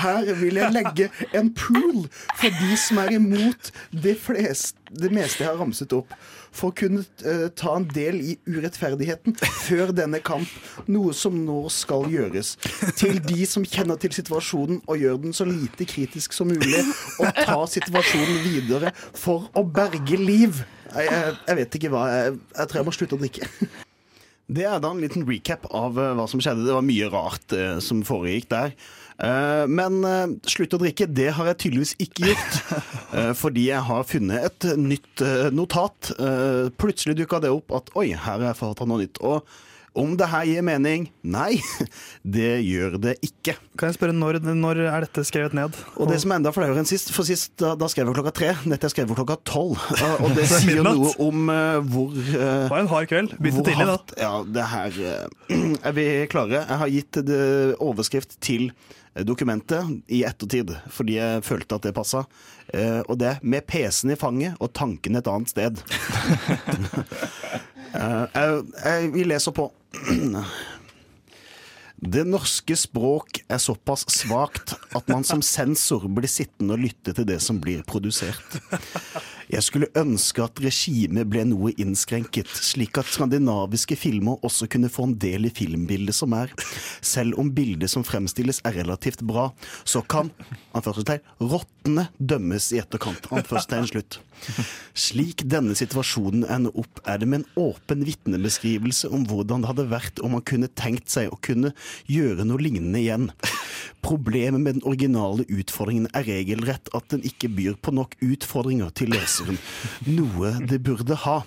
Her 0.00 0.30
vil 0.40 0.60
jeg 0.60 0.74
legge 0.74 1.08
en 1.36 1.50
pool 1.56 2.04
for 2.36 2.52
de 2.60 2.78
som 2.80 3.00
er 3.02 3.14
imot 3.16 3.70
det, 3.90 4.16
flest, 4.20 4.76
det 4.92 5.10
meste 5.14 5.44
jeg 5.44 5.50
har 5.50 5.60
ramset 5.60 5.92
opp. 5.96 6.12
For 6.54 6.70
å 6.70 6.76
kunne 6.76 7.02
eh, 7.26 7.48
ta 7.58 7.72
en 7.74 7.86
del 7.90 8.20
i 8.22 8.34
urettferdigheten 8.46 9.34
før 9.64 9.90
denne 9.96 10.20
kamp. 10.24 10.50
Noe 10.86 11.14
som 11.16 11.40
nå 11.46 11.64
skal 11.72 12.06
gjøres. 12.12 12.54
Til 13.00 13.18
de 13.24 13.48
som 13.48 13.66
kjenner 13.66 13.98
til 14.00 14.14
situasjonen 14.14 14.82
og 14.84 15.00
gjør 15.00 15.18
den 15.24 15.34
så 15.34 15.48
lite 15.48 15.88
kritisk 15.88 16.36
som 16.36 16.52
mulig. 16.52 16.84
Og 17.18 17.32
ta 17.40 17.58
situasjonen 17.70 18.38
videre 18.44 18.94
for 19.16 19.48
å 19.56 19.64
berge 19.66 20.20
liv. 20.20 20.62
Jeg, 20.94 21.10
jeg, 21.10 21.34
jeg 21.48 21.60
vet 21.62 21.80
ikke 21.80 21.90
hva. 21.96 22.06
Jeg, 22.12 22.38
jeg 22.54 22.70
tror 22.70 22.82
jeg 22.82 22.88
må 22.90 22.96
slutte 23.00 23.18
å 23.18 23.24
drikke. 23.24 23.50
Det 24.46 24.66
er 24.68 24.80
da 24.82 24.90
en 24.92 25.00
liten 25.00 25.24
recap 25.28 25.64
av 25.72 25.96
eh, 25.96 26.12
hva 26.18 26.26
som 26.28 26.42
skjedde. 26.42 26.66
Det 26.66 26.76
var 26.76 26.84
mye 26.84 27.08
rart 27.12 27.54
eh, 27.56 27.78
som 27.84 28.02
foregikk 28.04 28.50
der. 28.52 28.74
Eh, 29.24 29.64
men 29.70 30.00
eh, 30.04 30.34
slutt 30.50 30.74
å 30.76 30.80
drikke, 30.82 31.06
det 31.08 31.30
har 31.36 31.48
jeg 31.52 31.60
tydeligvis 31.64 31.96
ikke 32.08 32.32
gjort. 32.32 32.58
Eh, 33.14 33.30
fordi 33.38 33.68
jeg 33.68 33.78
har 33.86 34.06
funnet 34.10 34.42
et 34.48 34.64
nytt 34.74 35.20
eh, 35.22 35.44
notat. 35.54 36.08
Eh, 36.18 36.64
plutselig 36.82 37.14
dukka 37.20 37.38
det 37.44 37.52
opp 37.54 37.70
at 37.78 37.92
oi, 37.94 38.08
her 38.10 38.40
har 38.40 38.48
jeg 38.48 38.58
fått 38.58 38.82
noe 38.82 39.04
nytt. 39.04 39.20
Og 39.22 39.46
om 39.94 40.16
det 40.18 40.26
her 40.30 40.46
gir 40.48 40.64
mening? 40.66 41.06
Nei, 41.22 41.60
det 42.36 42.58
gjør 42.66 42.96
det 43.02 43.14
ikke. 43.24 43.54
Kan 43.78 43.90
jeg 43.90 43.96
spørre 43.98 44.14
når, 44.16 44.40
når 44.58 44.80
er 44.88 45.06
dette 45.06 45.24
skrevet 45.26 45.54
ned? 45.56 45.76
Og 45.94 46.10
det 46.10 46.18
som 46.22 46.34
er 46.34 46.40
enda 46.40 46.52
flauere 46.54 46.82
enn 46.82 46.88
sist, 46.88 47.12
for 47.14 47.26
sist 47.26 47.54
da, 47.62 47.74
da 47.78 47.88
skrev 47.90 48.10
jeg 48.10 48.18
klokka 48.18 48.34
tre. 48.34 48.50
Dette 48.66 48.88
er 48.88 48.94
skrevet 48.94 49.18
klokka 49.18 49.38
tolv. 49.46 49.78
Og 50.24 50.34
det 50.34 50.48
er 50.48 50.64
sier 50.64 50.82
noe 50.84 51.12
om 51.22 51.46
uh, 51.52 51.78
hvor 51.86 52.10
Det 52.14 52.72
var 52.72 52.80
en 52.80 52.90
hard 52.90 53.08
kveld. 53.10 53.36
Begynte 53.38 53.68
tidlig, 53.70 53.86
da. 53.92 54.18
Ja, 54.18 54.32
det 54.56 54.66
her 54.72 54.98
uh, 54.98 55.54
er 55.90 55.96
vi 55.96 56.08
klare. 56.32 56.64
Jeg 56.64 56.82
har 56.82 56.94
gitt 56.96 57.22
overskrift 57.82 58.38
til 58.44 58.72
dokumentet 59.14 60.10
i 60.10 60.24
ettertid, 60.26 60.72
fordi 60.90 61.20
jeg 61.20 61.44
følte 61.46 61.78
at 61.78 61.86
det 61.86 61.94
passa. 61.94 62.24
Og 63.06 63.14
det 63.20 63.36
'Med 63.42 63.62
PC-en 63.68 64.10
i 64.10 64.16
fanget 64.18 64.56
og 64.58 64.72
tanken 64.74 65.14
et 65.14 65.28
annet 65.30 65.52
sted'. 65.52 65.78
Eh, 67.94 68.24
jeg, 68.34 68.62
jeg, 68.84 69.10
vi 69.14 69.26
leser 69.28 69.54
på. 69.56 69.68
Det 72.04 72.24
norske 72.28 72.76
språk 72.76 73.38
er 73.48 73.60
såpass 73.62 74.04
svakt 74.12 74.74
at 74.98 75.06
man 75.08 75.24
som 75.24 75.40
sensor 75.46 76.04
blir 76.12 76.28
sittende 76.28 76.76
og 76.76 76.82
lytte 76.82 77.14
til 77.16 77.28
det 77.28 77.38
som 77.40 77.60
blir 77.62 77.84
produsert. 77.86 78.58
Jeg 79.54 79.62
skulle 79.62 79.90
ønske 79.94 80.42
at 80.42 80.58
regimet 80.58 81.28
ble 81.30 81.44
noe 81.46 81.70
innskrenket, 81.78 82.50
slik 82.50 82.98
at 82.98 83.06
skandinaviske 83.06 83.94
filmer 83.98 84.42
også 84.42 84.66
kunne 84.70 84.90
få 84.90 85.06
en 85.06 85.16
del 85.22 85.46
i 85.46 85.52
filmbildet 85.54 86.16
som 86.16 86.34
er. 86.34 86.50
Selv 87.04 87.38
om 87.38 87.52
bildet 87.54 87.92
som 87.92 88.02
fremstilles 88.06 88.58
er 88.66 88.80
relativt 88.80 89.22
bra, 89.22 89.50
så 89.86 90.02
kan 90.02 90.32
rottene 90.74 92.08
dømmes 92.18 92.72
i 92.74 92.82
etterkant. 92.82 93.30
Anførselstegn 93.30 93.90
slutt. 93.92 94.18
Slik 94.98 95.44
denne 95.50 95.76
situasjonen 95.78 96.44
ender 96.50 96.74
opp, 96.78 96.98
er 97.06 97.20
det 97.22 97.28
med 97.30 97.42
en 97.44 97.68
åpen 97.68 98.02
vitnebeskrivelse 98.06 99.10
om 99.14 99.26
hvordan 99.30 99.62
det 99.62 99.70
hadde 99.70 99.86
vært 99.92 100.22
om 100.24 100.34
man 100.34 100.44
kunne 100.46 100.70
tenkt 100.74 101.12
seg 101.14 101.30
å 101.30 101.38
kunne 101.38 101.72
gjøre 102.10 102.46
noe 102.48 102.62
lignende 102.62 103.00
igjen. 103.00 103.30
Problemet 104.04 104.60
med 104.60 104.78
den 104.78 104.86
originale 104.88 105.46
utfordringen 105.48 106.10
er 106.12 106.26
regelrett 106.28 106.90
at 106.96 107.08
den 107.14 107.24
ikke 107.24 107.48
byr 107.54 107.78
på 107.80 107.94
nok 107.96 108.18
utfordringer 108.24 108.92
til 108.98 109.14
leseren, 109.44 109.58
noe 110.06 110.54
det 110.66 110.82
burde 110.84 111.16
ha. 111.24 111.42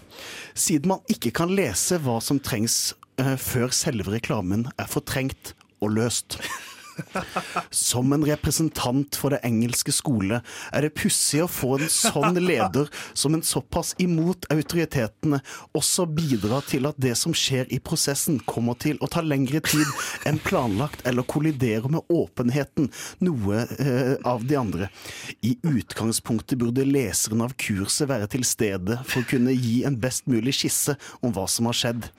Siden 0.54 0.90
man 0.90 1.04
ikke 1.10 1.32
kan 1.32 1.54
lese 1.54 2.00
hva 2.04 2.20
som 2.22 2.40
trengs 2.40 2.94
eh, 3.20 3.38
før 3.38 3.72
selve 3.72 4.12
reklamen 4.12 4.68
er 4.78 4.88
fortrengt 4.88 5.54
og 5.82 5.96
løst. 5.98 6.40
Som 7.74 8.14
en 8.16 8.26
representant 8.28 9.18
for 9.20 9.34
det 9.34 9.42
engelske 9.48 9.94
skole 9.96 10.42
er 10.74 10.86
det 10.86 10.94
pussig 10.98 11.44
å 11.44 11.50
få 11.52 11.76
en 11.78 11.92
sånn 11.92 12.40
leder 12.42 12.90
som 13.18 13.36
en 13.36 13.46
såpass 13.46 13.94
imot 14.02 14.48
autoritetene 14.54 15.42
også 15.78 16.08
bidrar 16.10 16.66
til 16.68 16.88
at 16.90 17.00
det 17.02 17.14
som 17.20 17.36
skjer 17.38 17.70
i 17.74 17.80
prosessen 17.84 18.40
kommer 18.48 18.78
til 18.80 19.00
å 19.04 19.10
ta 19.12 19.24
lengre 19.26 19.62
tid 19.66 19.88
enn 20.28 20.40
planlagt 20.44 21.06
eller 21.08 21.28
kolliderer 21.28 21.90
med 21.92 22.06
åpenheten, 22.14 22.90
noe 23.24 23.64
eh, 23.78 24.16
av 24.28 24.46
de 24.48 24.58
andre. 24.60 24.90
I 25.46 25.56
utgangspunktet 25.68 26.60
burde 26.62 26.86
leseren 26.88 27.44
av 27.46 27.56
kurset 27.60 28.10
være 28.10 28.30
til 28.32 28.46
stede 28.48 29.00
for 29.08 29.22
å 29.22 29.30
kunne 29.30 29.56
gi 29.56 29.82
en 29.88 29.98
best 30.02 30.28
mulig 30.30 30.56
skisse 30.58 30.98
om 31.22 31.34
hva 31.36 31.48
som 31.52 31.70
har 31.70 31.78
skjedd. 31.78 32.10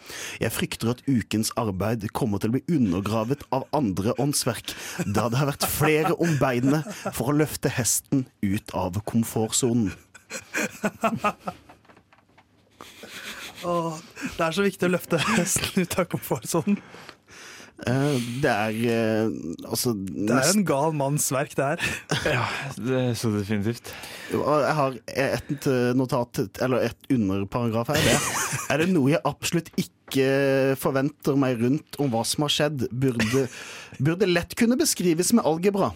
Jeg 0.42 0.54
frykter 0.54 0.92
at 0.92 1.02
ukens 1.08 1.52
arbeid 1.60 2.06
kommer 2.16 2.42
til 2.42 2.52
å 2.52 2.58
bli 2.58 2.78
undergravet 2.78 3.44
av 3.54 3.66
andre 3.76 4.14
åndsverk, 4.20 4.67
da 5.06 5.28
det 5.28 5.40
har 5.40 5.50
vært 5.52 5.68
flere 5.70 6.14
om 6.18 6.36
beinet 6.40 6.86
for 7.16 7.32
å 7.32 7.36
løfte 7.38 7.72
hesten 7.72 8.26
ut 8.44 8.74
av 8.76 9.00
komfortsonen. 9.08 9.92
Åh, 13.66 13.94
det 14.36 14.44
er 14.44 14.54
så 14.54 14.64
viktig 14.64 14.86
å 14.86 14.92
løfte 14.92 15.18
hesten 15.34 15.82
ut 15.82 15.98
av 15.98 16.08
komfortsonen. 16.12 16.78
Eh, 17.86 18.16
Det 18.42 18.50
er 18.50 18.78
eh, 18.90 19.28
altså 19.68 19.92
Det 19.94 20.34
er 20.34 20.48
en 20.50 20.64
gal 20.66 20.96
manns 20.98 21.28
verk, 21.34 21.54
det 21.54 21.68
her. 21.68 21.84
Ja, 22.38 22.46
det 22.74 22.96
er 22.98 23.14
så 23.18 23.30
definitivt. 23.34 23.92
Jeg 24.32 24.74
har 24.80 24.98
et 25.14 25.68
eh, 25.70 25.92
notat, 25.96 26.42
eller 26.64 26.88
et 26.90 27.12
underparagraf 27.14 27.92
her. 27.94 28.02
Det. 28.02 28.18
Er 28.72 28.82
det 28.82 28.90
noe 28.92 29.14
jeg 29.14 29.22
absolutt 29.24 29.70
ikke 29.78 29.94
forventer 30.80 31.36
meg 31.36 31.60
rundt 31.60 31.96
om 32.00 32.10
hva 32.12 32.24
som 32.26 32.46
har 32.46 32.52
skjedd, 32.52 32.86
burde, 32.92 33.46
burde 34.00 34.28
lett 34.28 34.54
kunne 34.58 34.76
beskrives 34.80 35.34
med 35.36 35.46
algebra. 35.48 35.92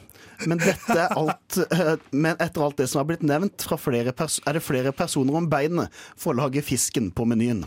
Men, 0.49 0.61
dette 0.61 0.97
er 0.97 1.13
alt, 1.17 1.59
men 2.11 2.37
etter 2.41 2.65
alt 2.65 2.81
det 2.81 2.89
som 2.91 3.01
har 3.03 3.09
blitt 3.09 3.25
nevnt, 3.25 3.63
fra 3.65 3.79
flere 3.81 4.13
pers 4.17 4.41
er 4.49 4.59
det 4.59 4.65
flere 4.65 4.93
personer 4.97 5.37
om 5.39 5.49
beinet 5.49 5.93
for 6.17 6.33
å 6.33 6.43
lage 6.45 6.65
fisken 6.67 7.13
på 7.15 7.27
menyen. 7.29 7.65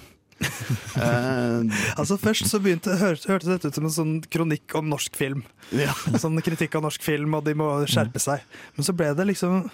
Eh, 0.95 1.61
Altså 1.95 2.17
Først 2.19 2.49
så 2.51 2.59
begynte, 2.63 2.95
Hørte 2.99 3.29
hørtes 3.31 3.49
dette 3.49 3.69
ut 3.69 3.77
som 3.77 3.87
en 3.87 3.93
sånn 3.95 4.13
kronikk 4.31 4.75
om 4.79 4.89
norsk 4.91 5.15
film. 5.17 5.43
Ja. 5.75 5.93
Sånn 6.21 6.39
kritikk 6.43 6.75
av 6.77 6.85
norsk 6.85 7.03
film, 7.03 7.35
og 7.37 7.45
de 7.47 7.55
må 7.57 7.67
skjerpe 7.89 8.21
seg. 8.21 8.43
Men 8.75 8.87
så 8.87 8.95
ble 8.95 9.11
det 9.17 9.27
liksom 9.31 9.69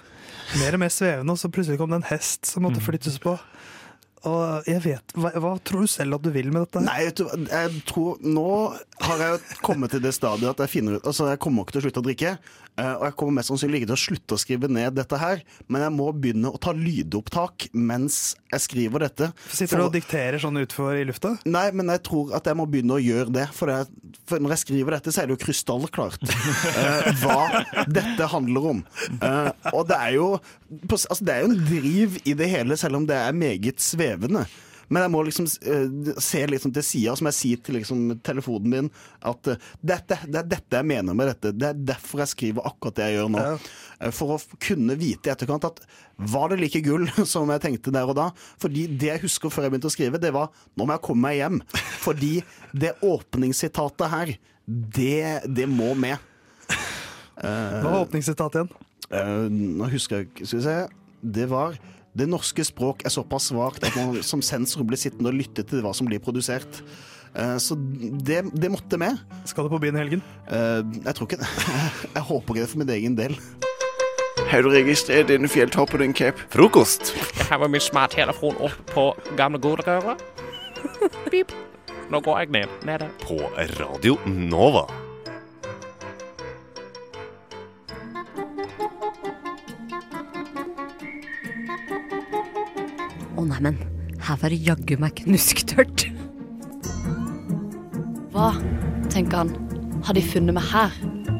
mer 0.61 0.77
og 0.77 0.81
mer 0.83 0.93
svevende, 0.93 1.33
og 1.33 1.39
så 1.39 1.51
plutselig 1.53 1.79
kom 1.81 1.93
det 1.93 2.01
en 2.01 2.09
hest 2.11 2.49
som 2.49 2.65
måtte 2.65 2.83
flyttes 2.83 3.17
på. 3.23 3.37
Og 4.29 4.67
jeg 4.69 4.81
vet, 4.83 5.13
hva, 5.17 5.31
hva 5.41 5.51
tror 5.65 5.85
du 5.87 5.89
selv 5.89 6.19
at 6.19 6.25
du 6.25 6.29
vil 6.35 6.51
med 6.53 6.67
dette? 6.67 6.83
Nei, 6.85 7.07
du, 7.17 7.23
jeg 7.49 7.79
tror 7.89 8.19
Nå 8.21 8.43
har 9.01 9.23
jeg 9.23 9.39
kommet 9.65 9.95
til 9.95 10.03
det 10.03 10.11
stadiet 10.13 10.51
at 10.51 10.61
jeg 10.61 10.69
finner 10.75 10.99
ut 10.99 11.07
Altså, 11.09 11.25
jeg 11.31 11.39
kommer 11.41 11.65
ikke 11.65 11.73
til 11.73 11.81
å 11.81 11.85
slutte 11.87 12.03
å 12.03 12.05
drikke. 12.05 12.33
eh, 12.77 12.91
Og 12.99 13.05
jeg 13.07 13.15
kommer 13.17 13.39
mest 13.39 13.49
sannsynlig 13.49 13.81
ikke 13.81 13.89
til 13.89 13.97
å 13.97 14.01
slutte 14.03 14.37
å 14.37 14.41
skrive 14.43 14.69
ned 14.69 14.93
dette 14.99 15.17
her, 15.17 15.41
men 15.67 15.81
jeg 15.87 15.93
må 15.95 16.11
begynne 16.13 16.51
å 16.53 16.61
ta 16.61 16.73
lydopptak 16.77 17.65
mens 17.73 18.35
jeg 18.51 18.65
skriver 18.67 19.05
dette. 19.07 19.31
Sitter 19.49 19.79
du 19.81 19.85
og 19.87 19.93
dikterer 19.95 20.37
sånn 20.43 20.59
utfor 20.61 20.99
i 20.99 21.05
lufta? 21.07 21.33
Nei, 21.49 21.69
men 21.73 21.89
jeg 21.95 22.03
tror 22.05 22.33
at 22.37 22.45
jeg 22.51 22.59
må 22.59 22.65
begynne 22.69 22.97
å 22.97 23.01
gjøre 23.01 23.31
det. 23.33 23.47
For, 23.57 23.71
det, 23.71 24.19
for 24.29 24.43
når 24.43 24.53
jeg 24.57 24.63
skriver 24.67 24.97
dette, 24.97 25.13
så 25.15 25.23
er 25.23 25.29
det 25.31 25.37
jo 25.37 25.41
krystallklart 25.47 26.25
uh, 26.27 27.11
hva 27.23 27.63
dette 27.87 28.27
handler 28.35 28.67
om. 28.75 28.83
Uh, 29.23 29.49
og 29.71 29.85
det 29.89 29.97
er 29.97 30.17
jo 30.17 30.27
altså, 30.91 31.17
Det 31.23 31.33
er 31.33 31.45
jo 31.45 31.51
en 31.53 31.63
driv 31.67 32.19
i 32.27 32.35
det 32.37 32.49
hele, 32.51 32.77
selv 32.79 32.99
om 32.99 33.07
det 33.09 33.15
er 33.17 33.31
meget 33.35 33.79
svevende. 33.81 34.10
Men 34.91 35.05
jeg 35.05 35.11
må 35.13 35.21
liksom 35.23 35.45
uh, 35.47 36.09
se 36.19 36.41
liksom 36.51 36.73
til 36.75 36.83
sida, 36.83 37.13
som 37.15 37.29
jeg 37.29 37.37
sier 37.37 37.59
til 37.63 37.77
liksom, 37.79 38.01
telefonen 38.27 38.73
min, 38.73 38.89
at 39.23 39.51
uh, 39.53 39.69
dette, 39.79 40.17
det 40.27 40.41
er 40.41 40.49
dette 40.51 40.81
jeg 40.81 40.87
mener 40.89 41.15
med 41.15 41.31
dette. 41.31 41.53
Det 41.55 41.69
er 41.69 41.79
derfor 41.93 42.23
jeg 42.25 42.33
skriver 42.33 42.67
akkurat 42.67 42.97
det 42.99 43.07
jeg 43.07 43.19
gjør 43.21 43.31
nå. 43.31 43.45
Ja. 43.45 44.11
For 44.17 44.35
å 44.35 44.39
kunne 44.59 44.97
vite 44.99 45.29
i 45.29 45.33
etterkant 45.33 45.69
at 45.69 45.79
var 46.31 46.51
det 46.51 46.59
like 46.59 46.81
gull 46.83 47.07
som 47.33 47.53
jeg 47.55 47.63
tenkte 47.63 47.93
der 47.95 48.11
og 48.11 48.17
da? 48.19 48.27
Fordi 48.61 48.83
det 48.91 49.13
jeg 49.13 49.23
husker 49.23 49.53
før 49.53 49.69
jeg 49.69 49.75
begynte 49.75 49.91
å 49.91 49.95
skrive, 49.95 50.21
det 50.21 50.33
var 50.35 50.51
nå 50.75 50.83
må 50.83 50.97
jeg 50.97 51.05
komme 51.07 51.29
meg 51.29 51.39
hjem. 51.39 51.61
Fordi 52.03 52.33
det 52.83 52.97
åpningssitatet 53.07 54.11
her, 54.11 54.35
det, 54.67 55.47
det 55.47 55.69
må 55.71 55.93
med. 55.95 56.19
Hva 57.39 57.87
var 57.87 58.01
åpningssitatet 58.03 58.65
igjen? 58.65 58.89
Uh, 59.11 59.47
nå 59.79 59.87
husker 59.91 60.19
jeg 60.19 60.29
ikke, 60.29 60.45
skal 60.47 60.59
vi 60.59 60.67
se. 60.67 60.77
Det 61.39 61.47
var 61.51 61.79
det 62.17 62.27
norske 62.27 62.63
språk 62.67 63.05
er 63.07 63.13
såpass 63.13 63.49
svakt 63.51 63.83
at 63.87 63.95
man 63.95 64.17
som 64.25 64.41
sensor 64.43 64.83
blir 64.83 64.99
sittende 64.99 65.31
og 65.31 65.37
lytte 65.39 65.63
til 65.63 65.79
hva 65.85 65.93
som 65.95 66.07
blir 66.09 66.19
produsert. 66.19 66.81
Eh, 67.35 67.55
Så 67.57 67.77
det, 67.79 68.41
det 68.53 68.71
måtte 68.71 68.97
med. 68.99 69.17
Skal 69.47 69.63
du 69.63 69.69
på 69.71 69.79
byen 69.79 69.95
i 69.95 70.03
helgen? 70.03 70.23
Eh, 70.51 70.81
Jeg 71.05 71.15
tror 71.15 71.27
ikke 71.29 71.39
det. 71.39 71.49
Jeg 72.17 72.23
håper 72.27 72.53
ikke 72.55 72.65
det 72.65 72.69
for 72.73 72.77
min 72.83 72.89
egen 72.97 73.15
del. 73.15 73.37
Har 74.51 74.61
du 74.65 74.69
registrert 74.73 75.29
denne 75.29 75.47
fjelltoppen, 75.47 76.13
Cap? 76.17 76.35
Frokost. 76.51 77.13
Jeg 77.37 77.47
har 77.61 77.67
min 77.71 77.79
smarttelefon 77.83 78.57
opp 78.59 78.81
på 78.91 79.05
gamle 79.39 79.59
godrøret. 79.63 80.19
Pip. 81.31 81.53
Nå 82.11 82.19
går 82.25 82.39
jeg 82.41 82.49
ned. 82.57 82.73
Nede. 82.83 83.07
På 83.23 83.37
Radio 83.79 84.17
Nova. 84.27 84.83
Å 93.41 93.45
neimen, 93.49 93.73
her 94.21 94.37
var 94.37 94.53
det 94.53 94.59
jaggu 94.61 94.99
meg 95.01 95.15
knusktørt. 95.17 96.03
Hva, 98.35 98.51
tenker 99.09 99.39
han, 99.39 99.49
har 100.05 100.13
de 100.13 100.21
funnet 100.21 100.53
meg 100.53 100.67
her? 100.69 100.93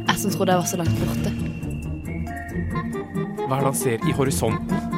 Jeg 0.07 0.17
som 0.23 0.33
trodde 0.33 0.55
jeg 0.55 0.63
var 0.63 0.71
så 0.71 0.79
langt 0.81 0.97
borte. 1.03 1.29
Hva 3.45 3.53
er 3.53 3.61
det 3.61 3.69
han 3.69 3.77
ser 3.83 4.09
i 4.09 4.17
horisonten? 4.17 4.97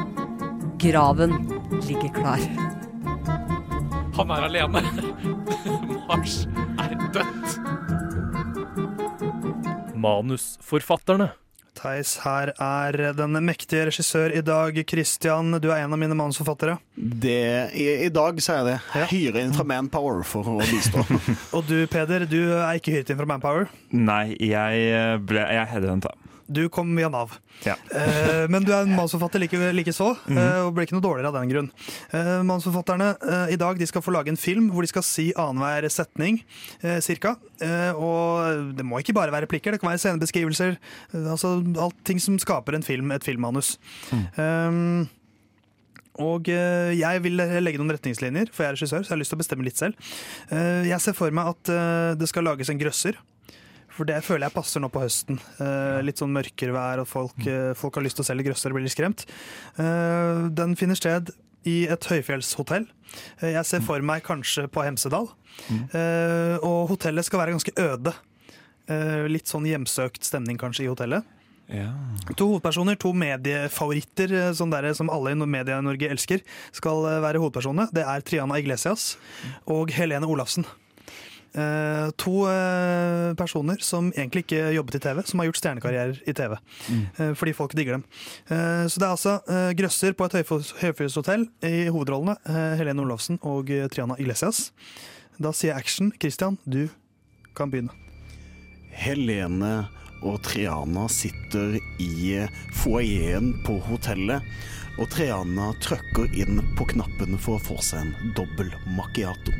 Graven 0.80 1.36
ligger 1.84 2.08
klar. 2.16 2.40
Han 4.16 4.34
er 4.38 4.48
alene. 4.48 4.80
Mars 6.08 6.40
er 6.80 6.96
dødt. 7.12 7.46
Manusforfatterne. 9.92 11.34
Theis, 11.74 12.14
her 12.22 12.52
er 12.62 12.96
den 13.18 13.36
mektige 13.44 13.88
regissør 13.88 14.32
i 14.32 14.40
dag. 14.46 14.78
Christian, 14.88 15.56
du 15.60 15.68
er 15.72 15.82
en 15.82 15.92
av 15.92 16.00
mine 16.00 16.16
manusforfattere. 16.16 16.78
Det, 17.04 17.70
i, 17.76 17.84
I 18.06 18.08
dag 18.08 18.38
så 18.40 18.54
er 18.62 18.68
det 18.70 19.06
hyre 19.12 19.42
inn 19.44 19.52
fra 19.52 19.66
Manpower 19.68 20.22
for 20.24 20.46
å 20.54 20.58
bistå. 20.64 21.02
Og 21.56 21.66
du, 21.68 21.82
Peder, 21.92 22.24
du 22.24 22.38
er 22.56 22.78
ikke 22.80 22.94
hyret 22.96 23.10
inn 23.12 23.18
fra 23.20 23.28
Manpower. 23.28 23.66
Nei, 23.92 24.30
jeg 24.40 24.86
eh, 24.88 25.16
ble 25.20 25.42
jeg 25.52 25.68
headhunta. 25.74 26.14
Du 26.44 26.62
kom 26.68 26.90
via 26.96 27.08
Nav. 27.08 27.38
Ja. 27.64 27.72
Eh, 27.96 28.42
men 28.52 28.64
du 28.66 28.70
er 28.74 28.82
en 28.84 28.90
manusforfatter 28.96 29.40
like, 29.40 29.56
like 29.72 29.92
så, 29.96 30.10
Mhm. 30.28 30.36
eh, 30.40 30.58
og 30.66 30.74
ble 30.76 30.84
ikke 30.84 30.96
noe 30.96 31.04
dårligere 31.04 31.30
av 31.32 31.36
den 31.38 31.48
grunn. 31.52 31.68
Eh, 32.12 32.42
manusforfatterne 32.44 33.10
eh, 33.20 33.52
i 33.54 33.58
dag 33.60 33.80
de 33.80 33.88
skal 33.88 34.04
få 34.04 34.12
lage 34.12 34.28
en 34.32 34.40
film 34.40 34.70
hvor 34.72 34.84
de 34.84 34.90
skal 34.92 35.04
si 35.08 35.26
annenhver 35.40 35.88
setning, 35.92 36.40
cirka. 37.04 37.34
Eh, 37.64 37.92
og 37.96 38.72
det 38.76 38.84
må 38.84 39.00
ikke 39.00 39.16
bare 39.16 39.32
være 39.32 39.44
replikker, 39.48 39.72
det 39.76 39.80
kan 39.84 39.92
være 39.92 40.00
scenebeskrivelser. 40.04 40.76
Altså 41.24 41.54
alt 41.80 42.00
ting 42.08 42.20
som 42.20 42.36
skaper 42.40 42.76
en 42.80 42.84
film, 42.84 43.12
et 43.16 43.24
filmmanus. 43.24 43.74
Um, 44.36 45.06
og 46.22 46.48
eh, 46.52 46.92
jeg 46.98 47.22
vil 47.24 47.38
legge 47.38 47.80
noen 47.80 47.94
retningslinjer, 47.96 48.50
for 48.54 48.64
jeg 48.64 48.72
er 48.72 48.76
regissør, 48.78 49.02
så 49.02 49.10
jeg 49.10 49.16
har 49.16 49.22
lyst 49.22 49.32
til 49.34 49.38
å 49.38 49.42
bestemme 49.42 49.66
litt 49.66 49.80
selv. 49.80 50.10
Eh, 50.54 50.84
jeg 50.90 51.00
ser 51.02 51.16
for 51.18 51.34
meg 51.34 51.54
at 51.54 51.70
eh, 51.74 52.10
det 52.20 52.28
skal 52.30 52.46
lages 52.46 52.70
en 52.70 52.80
grøsser. 52.80 53.18
For 53.94 54.08
det 54.08 54.16
føler 54.26 54.48
jeg 54.48 54.54
passer 54.56 54.82
nå 54.82 54.88
på 54.90 55.04
høsten. 55.04 55.38
Eh, 55.62 56.00
litt 56.02 56.18
sånn 56.18 56.32
mørkere 56.34 56.74
vær, 56.74 57.02
og 57.04 57.06
folk, 57.06 57.38
eh, 57.46 57.72
folk 57.78 57.94
har 57.98 58.06
lyst 58.06 58.18
til 58.18 58.24
å 58.26 58.28
selge 58.30 58.46
grøsser 58.48 58.72
og 58.72 58.78
blir 58.80 58.86
litt 58.88 58.94
skremt. 58.96 59.22
Eh, 59.78 60.48
den 60.50 60.74
finner 60.78 60.98
sted 60.98 61.30
i 61.70 61.84
et 61.90 62.08
høyfjellshotell. 62.10 62.88
Eh, 63.40 63.52
jeg 63.54 63.68
ser 63.68 63.84
for 63.86 64.02
meg 64.02 64.24
kanskje 64.26 64.66
på 64.70 64.82
Hemsedal. 64.86 65.30
Eh, 65.94 66.56
og 66.66 66.90
hotellet 66.90 67.26
skal 67.28 67.44
være 67.44 67.54
ganske 67.54 67.76
øde. 67.78 68.14
Eh, 68.90 69.24
litt 69.30 69.46
sånn 69.48 69.64
hjemsøkt 69.70 70.26
stemning 70.26 70.58
kanskje 70.60 70.84
i 70.88 70.90
hotellet. 70.90 71.24
To 72.36 72.48
hovedpersoner, 72.52 72.96
to 73.00 73.12
mediefavoritter 73.16 74.32
eh, 74.36 74.52
sånn 74.56 74.72
der, 74.72 74.90
som 74.96 75.10
alle 75.12 75.32
i 75.32 75.38
media 75.48 75.78
i 75.80 75.84
Norge 75.84 76.10
elsker, 76.12 76.44
skal 76.76 77.04
eh, 77.08 77.20
være 77.24 77.40
hovedpersonene. 77.42 77.88
Det 77.94 78.04
er 78.04 78.24
Triana 78.24 78.58
Iglesias 78.60 79.14
og 79.70 79.92
Helene 79.94 80.28
Olafsen. 80.28 80.66
Uh, 81.54 82.10
to 82.18 82.48
uh, 82.50 83.30
personer 83.38 83.78
som 83.78 84.08
egentlig 84.16 84.42
ikke 84.42 84.72
jobbet 84.74 84.96
i 84.98 85.00
TV, 85.04 85.20
som 85.22 85.38
har 85.38 85.46
gjort 85.46 85.60
stjernekarrierer 85.60 86.16
i 86.26 86.34
TV. 86.34 86.56
eh, 86.90 87.30
fordi 87.38 87.52
folk 87.54 87.76
digger 87.78 87.94
dem. 87.94 88.04
Eh, 88.50 88.88
så 88.90 88.98
det 88.98 89.06
er 89.06 89.12
altså 89.12 89.36
grøsser 89.78 90.16
på 90.18 90.26
et 90.26 90.34
høyfjells- 90.40 90.74
høyfjellshotell 90.80 91.46
i 91.62 91.86
hovedrollene. 91.94 92.34
Helene 92.80 93.06
Olafsen 93.06 93.38
og 93.46 93.70
Triana 93.94 94.18
Iglesias. 94.18 94.72
Da 95.38 95.54
sier 95.54 95.70
jeg 95.70 95.84
action. 95.84 96.10
Christian, 96.18 96.58
du 96.66 96.88
kan 97.54 97.70
begynne. 97.70 97.94
Helene 98.90 99.86
og 100.24 100.40
Triana 100.44 101.04
sitter 101.12 101.76
i 102.00 102.40
foajeen 102.72 103.52
på 103.64 103.78
hotellet. 103.88 104.42
Og 104.98 105.08
Triana 105.10 105.72
trykker 105.82 106.30
inn 106.38 106.62
på 106.78 106.86
knappen 106.94 107.36
for 107.38 107.58
å 107.58 107.64
få 107.64 107.78
seg 107.82 108.06
en 108.06 108.34
dobbel 108.36 108.70
macchiato. 108.96 109.54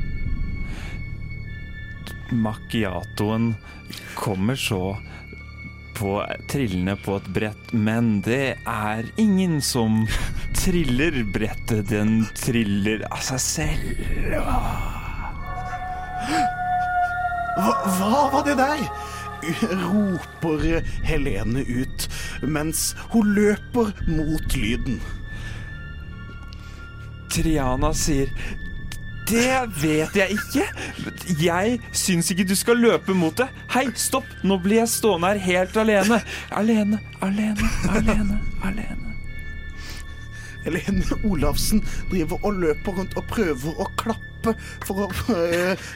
Macchiatoen 2.32 3.52
kommer 4.16 4.56
så 4.58 4.96
på, 5.94 6.16
trillende 6.50 6.96
på 7.04 7.18
et 7.18 7.26
brett, 7.34 7.72
men 7.72 8.20
det 8.26 8.56
er 8.66 9.10
ingen 9.20 9.60
som 9.62 10.04
triller 10.56 11.20
brettet. 11.34 11.90
Den 11.90 12.24
triller 12.38 13.04
av 13.10 13.22
seg 13.26 13.42
selv. 13.44 13.90
Hva, 17.54 17.74
hva 17.98 18.22
var 18.32 18.46
det 18.46 18.56
der? 18.58 18.86
Roper 19.84 20.82
Helene 21.06 21.64
ut 21.64 22.08
mens 22.42 22.92
hun 23.12 23.34
løper 23.36 23.92
mot 24.10 24.56
lyden. 24.58 25.00
Triana 27.34 27.90
sier 27.96 28.30
det 29.24 29.56
vet 29.80 30.16
jeg 30.18 30.36
ikke. 30.36 30.66
Jeg 31.40 31.78
syns 31.96 32.28
ikke 32.30 32.44
du 32.44 32.52
skal 32.58 32.76
løpe 32.76 33.16
mot 33.16 33.32
det. 33.38 33.48
Hei, 33.72 33.86
stopp! 33.96 34.28
Nå 34.44 34.58
blir 34.60 34.82
jeg 34.82 34.92
stående 34.92 35.32
her 35.32 35.40
helt 35.46 35.80
alene. 35.80 36.20
Alene, 36.52 37.00
alene, 37.24 37.72
alene, 37.88 38.38
alene. 38.60 39.13
Helene 40.64 41.18
Olafsen 41.28 41.82
driver 42.10 42.40
og 42.44 42.60
løper 42.62 42.98
rundt 43.00 43.16
og 43.20 43.26
prøver 43.30 43.80
å 43.80 43.86
klappe 44.00 44.54
for 44.84 45.06
å 45.06 45.08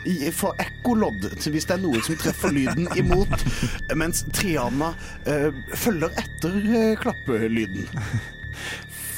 gi- 0.08 0.30
få 0.32 0.54
ekkolodd 0.62 1.26
hvis 1.52 1.66
det 1.68 1.74
er 1.74 1.82
noe 1.82 2.00
som 2.04 2.16
treffer 2.20 2.54
lyden 2.56 2.86
imot, 2.96 3.34
mens 3.98 4.22
Triana 4.32 4.94
øh, 5.28 5.52
følger 5.76 6.14
etter 6.22 6.56
øh, 6.62 6.94
klappelyden. 7.02 7.84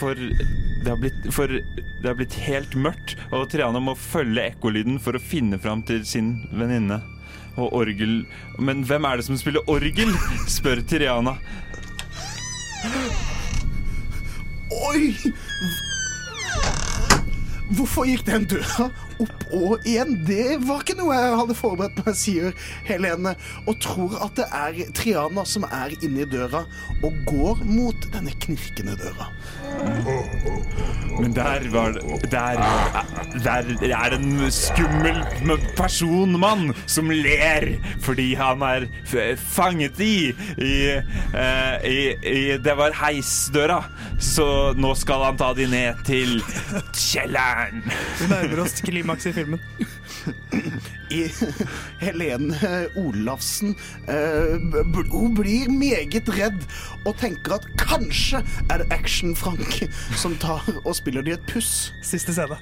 For 0.00 0.16
det, 0.16 0.88
har 0.88 0.96
blitt, 0.96 1.26
for 1.36 1.52
det 1.52 2.06
har 2.08 2.16
blitt 2.18 2.34
helt 2.46 2.74
mørkt, 2.80 3.14
og 3.30 3.46
Triana 3.52 3.82
må 3.84 3.92
følge 4.00 4.46
ekkolyden 4.54 4.96
for 5.04 5.14
å 5.18 5.22
finne 5.22 5.58
fram 5.60 5.82
til 5.86 6.02
sin 6.08 6.38
venninne. 6.56 7.02
Og 7.60 7.74
orgel 7.74 8.20
Men 8.62 8.84
hvem 8.86 9.04
er 9.04 9.18
det 9.18 9.24
som 9.26 9.36
spiller 9.36 9.66
orgel? 9.68 10.12
spør 10.56 10.80
Triana. 10.88 11.34
Oi! 14.70 15.16
Hvorfor 17.70 18.04
gikk 18.06 18.26
den 18.26 18.44
døra 18.50 18.90
opp 19.24 19.46
og 19.56 19.86
igjen. 19.88 20.16
Det 20.26 20.58
var 20.66 20.84
ikke 20.84 20.98
noe 21.00 21.16
jeg 21.16 21.38
hadde 21.42 21.58
forberedt 21.58 22.00
meg, 22.04 22.18
sier 22.18 22.54
Helene, 22.88 23.34
og 23.66 23.78
tror 23.82 24.16
at 24.26 24.36
det 24.40 24.48
er 24.60 24.80
Triana 24.96 25.44
som 25.48 25.66
er 25.68 25.94
inne 26.00 26.24
i 26.24 26.30
døra 26.30 26.64
og 27.00 27.20
går 27.28 27.64
mot 27.68 28.08
denne 28.14 28.34
knirkende 28.44 28.96
døra. 29.00 29.30
Men 31.20 31.34
der 31.36 31.66
var 31.72 31.92
det 31.92 32.30
Der, 32.30 32.60
der 33.44 33.94
er 33.96 34.14
en 34.16 34.50
skummel 34.52 35.20
person, 35.76 36.38
mann, 36.40 36.74
som 36.86 37.10
ler 37.10 37.76
fordi 38.00 38.34
han 38.34 38.62
er 38.62 38.86
fanget 39.36 40.00
i 40.00 40.30
i, 40.58 40.74
eh, 41.34 41.86
i, 41.90 41.98
i 42.22 42.58
Det 42.58 42.74
var 42.76 42.94
heisdøra, 43.00 43.80
så 44.18 44.72
nå 44.76 44.94
skal 44.98 45.24
han 45.28 45.38
ta 45.40 45.52
de 45.56 45.66
ned 45.70 46.00
til 46.06 46.38
kjelleren. 46.96 47.84
Vi 48.20 48.28
nærmer 48.30 48.64
oss 48.64 48.80
klimaks 49.10 49.26
i 49.26 49.32
filmen. 49.32 49.60
I 51.10 51.24
Helene 51.98 52.54
Olafsen 52.96 53.74
eh, 54.08 54.60
Hun 55.10 55.34
blir 55.34 55.70
meget 55.70 56.28
redd 56.28 56.62
og 57.04 57.16
tenker 57.18 57.56
at 57.56 57.66
kanskje 57.80 58.42
er 58.70 58.82
det 58.82 58.92
Action-Frank 58.94 59.80
som 60.16 60.36
tar 60.38 60.62
og 60.84 60.94
spiller 60.94 61.22
de 61.22 61.34
et 61.34 61.46
puss. 61.50 61.92
Siste 62.02 62.34
scene. 62.36 62.58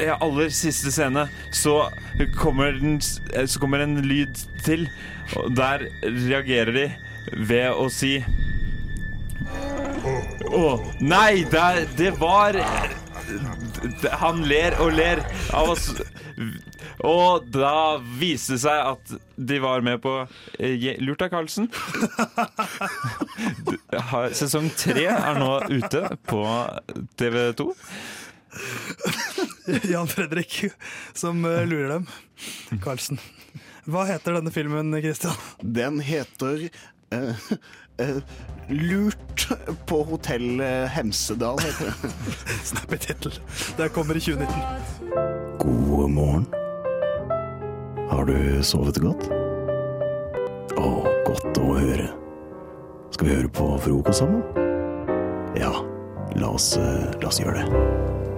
Ja, 0.00 0.16
aller 0.20 0.48
siste 0.48 0.92
scene 0.92 1.26
så 1.52 1.90
kommer, 2.38 2.72
den, 2.72 3.00
så 3.00 3.60
kommer 3.60 3.84
en 3.84 4.00
lyd 4.00 4.46
til, 4.64 4.88
og 5.36 5.52
der 5.56 5.90
reagerer 6.00 6.72
de 6.72 6.86
ved 7.36 7.68
å 7.74 7.90
si 7.92 8.22
Å, 10.50 10.64
nei, 11.04 11.44
det, 11.52 11.66
det 11.98 12.14
var 12.18 12.56
Han 14.20 14.42
ler 14.48 14.76
og 14.82 14.92
ler 14.94 15.22
av 15.56 15.72
oss. 15.72 15.90
Og 17.06 17.46
da 17.52 17.98
viste 18.20 18.56
det 18.56 18.62
seg 18.64 18.80
at 18.92 19.12
de 19.50 19.58
var 19.62 19.84
med 19.84 20.02
på 20.04 20.14
eh, 20.60 21.00
Lurt 21.00 21.24
av 21.24 21.32
Karlsen. 21.32 21.70
Sesong 24.36 24.68
tre 24.76 25.06
er 25.08 25.40
nå 25.40 25.52
ute 25.70 26.04
på 26.28 26.42
TV2. 27.20 27.70
Jan 29.92 30.08
Fredrik 30.10 30.64
som 31.14 31.44
eh, 31.44 31.64
lurer 31.68 31.96
dem. 31.96 32.08
Karlsen. 32.84 33.20
Hva 33.90 34.04
heter 34.10 34.36
denne 34.36 34.52
filmen, 34.54 34.92
Christian? 35.00 35.36
Den 35.62 36.00
heter 36.04 36.68
eh, 37.14 37.46
Lurt 38.70 39.48
på 39.86 40.02
hotell 40.06 40.60
eh, 40.60 40.86
Hemsedal, 40.94 41.58
heter 41.58 41.90
det. 41.90 42.12
Snappy 42.70 42.96
tittel. 42.96 43.34
Det 43.76 43.88
kommer 43.88 44.16
i 44.16 44.20
2019. 44.20 45.58
God 45.58 46.10
morgen. 46.10 46.46
Har 48.10 48.24
du 48.24 48.62
sovet 48.62 48.98
godt? 49.02 49.26
Å, 50.78 50.88
godt 51.26 51.58
å 51.62 51.74
høre. 51.74 52.10
Skal 53.10 53.26
vi 53.26 53.36
høre 53.40 53.52
på 53.58 53.68
frokost 53.82 54.22
sammen? 54.22 54.42
Ja, 55.58 55.72
la 56.38 56.54
oss, 56.54 56.76
eh, 56.78 57.10
la 57.20 57.30
oss 57.30 57.42
gjøre 57.42 57.64
det. 57.64 58.29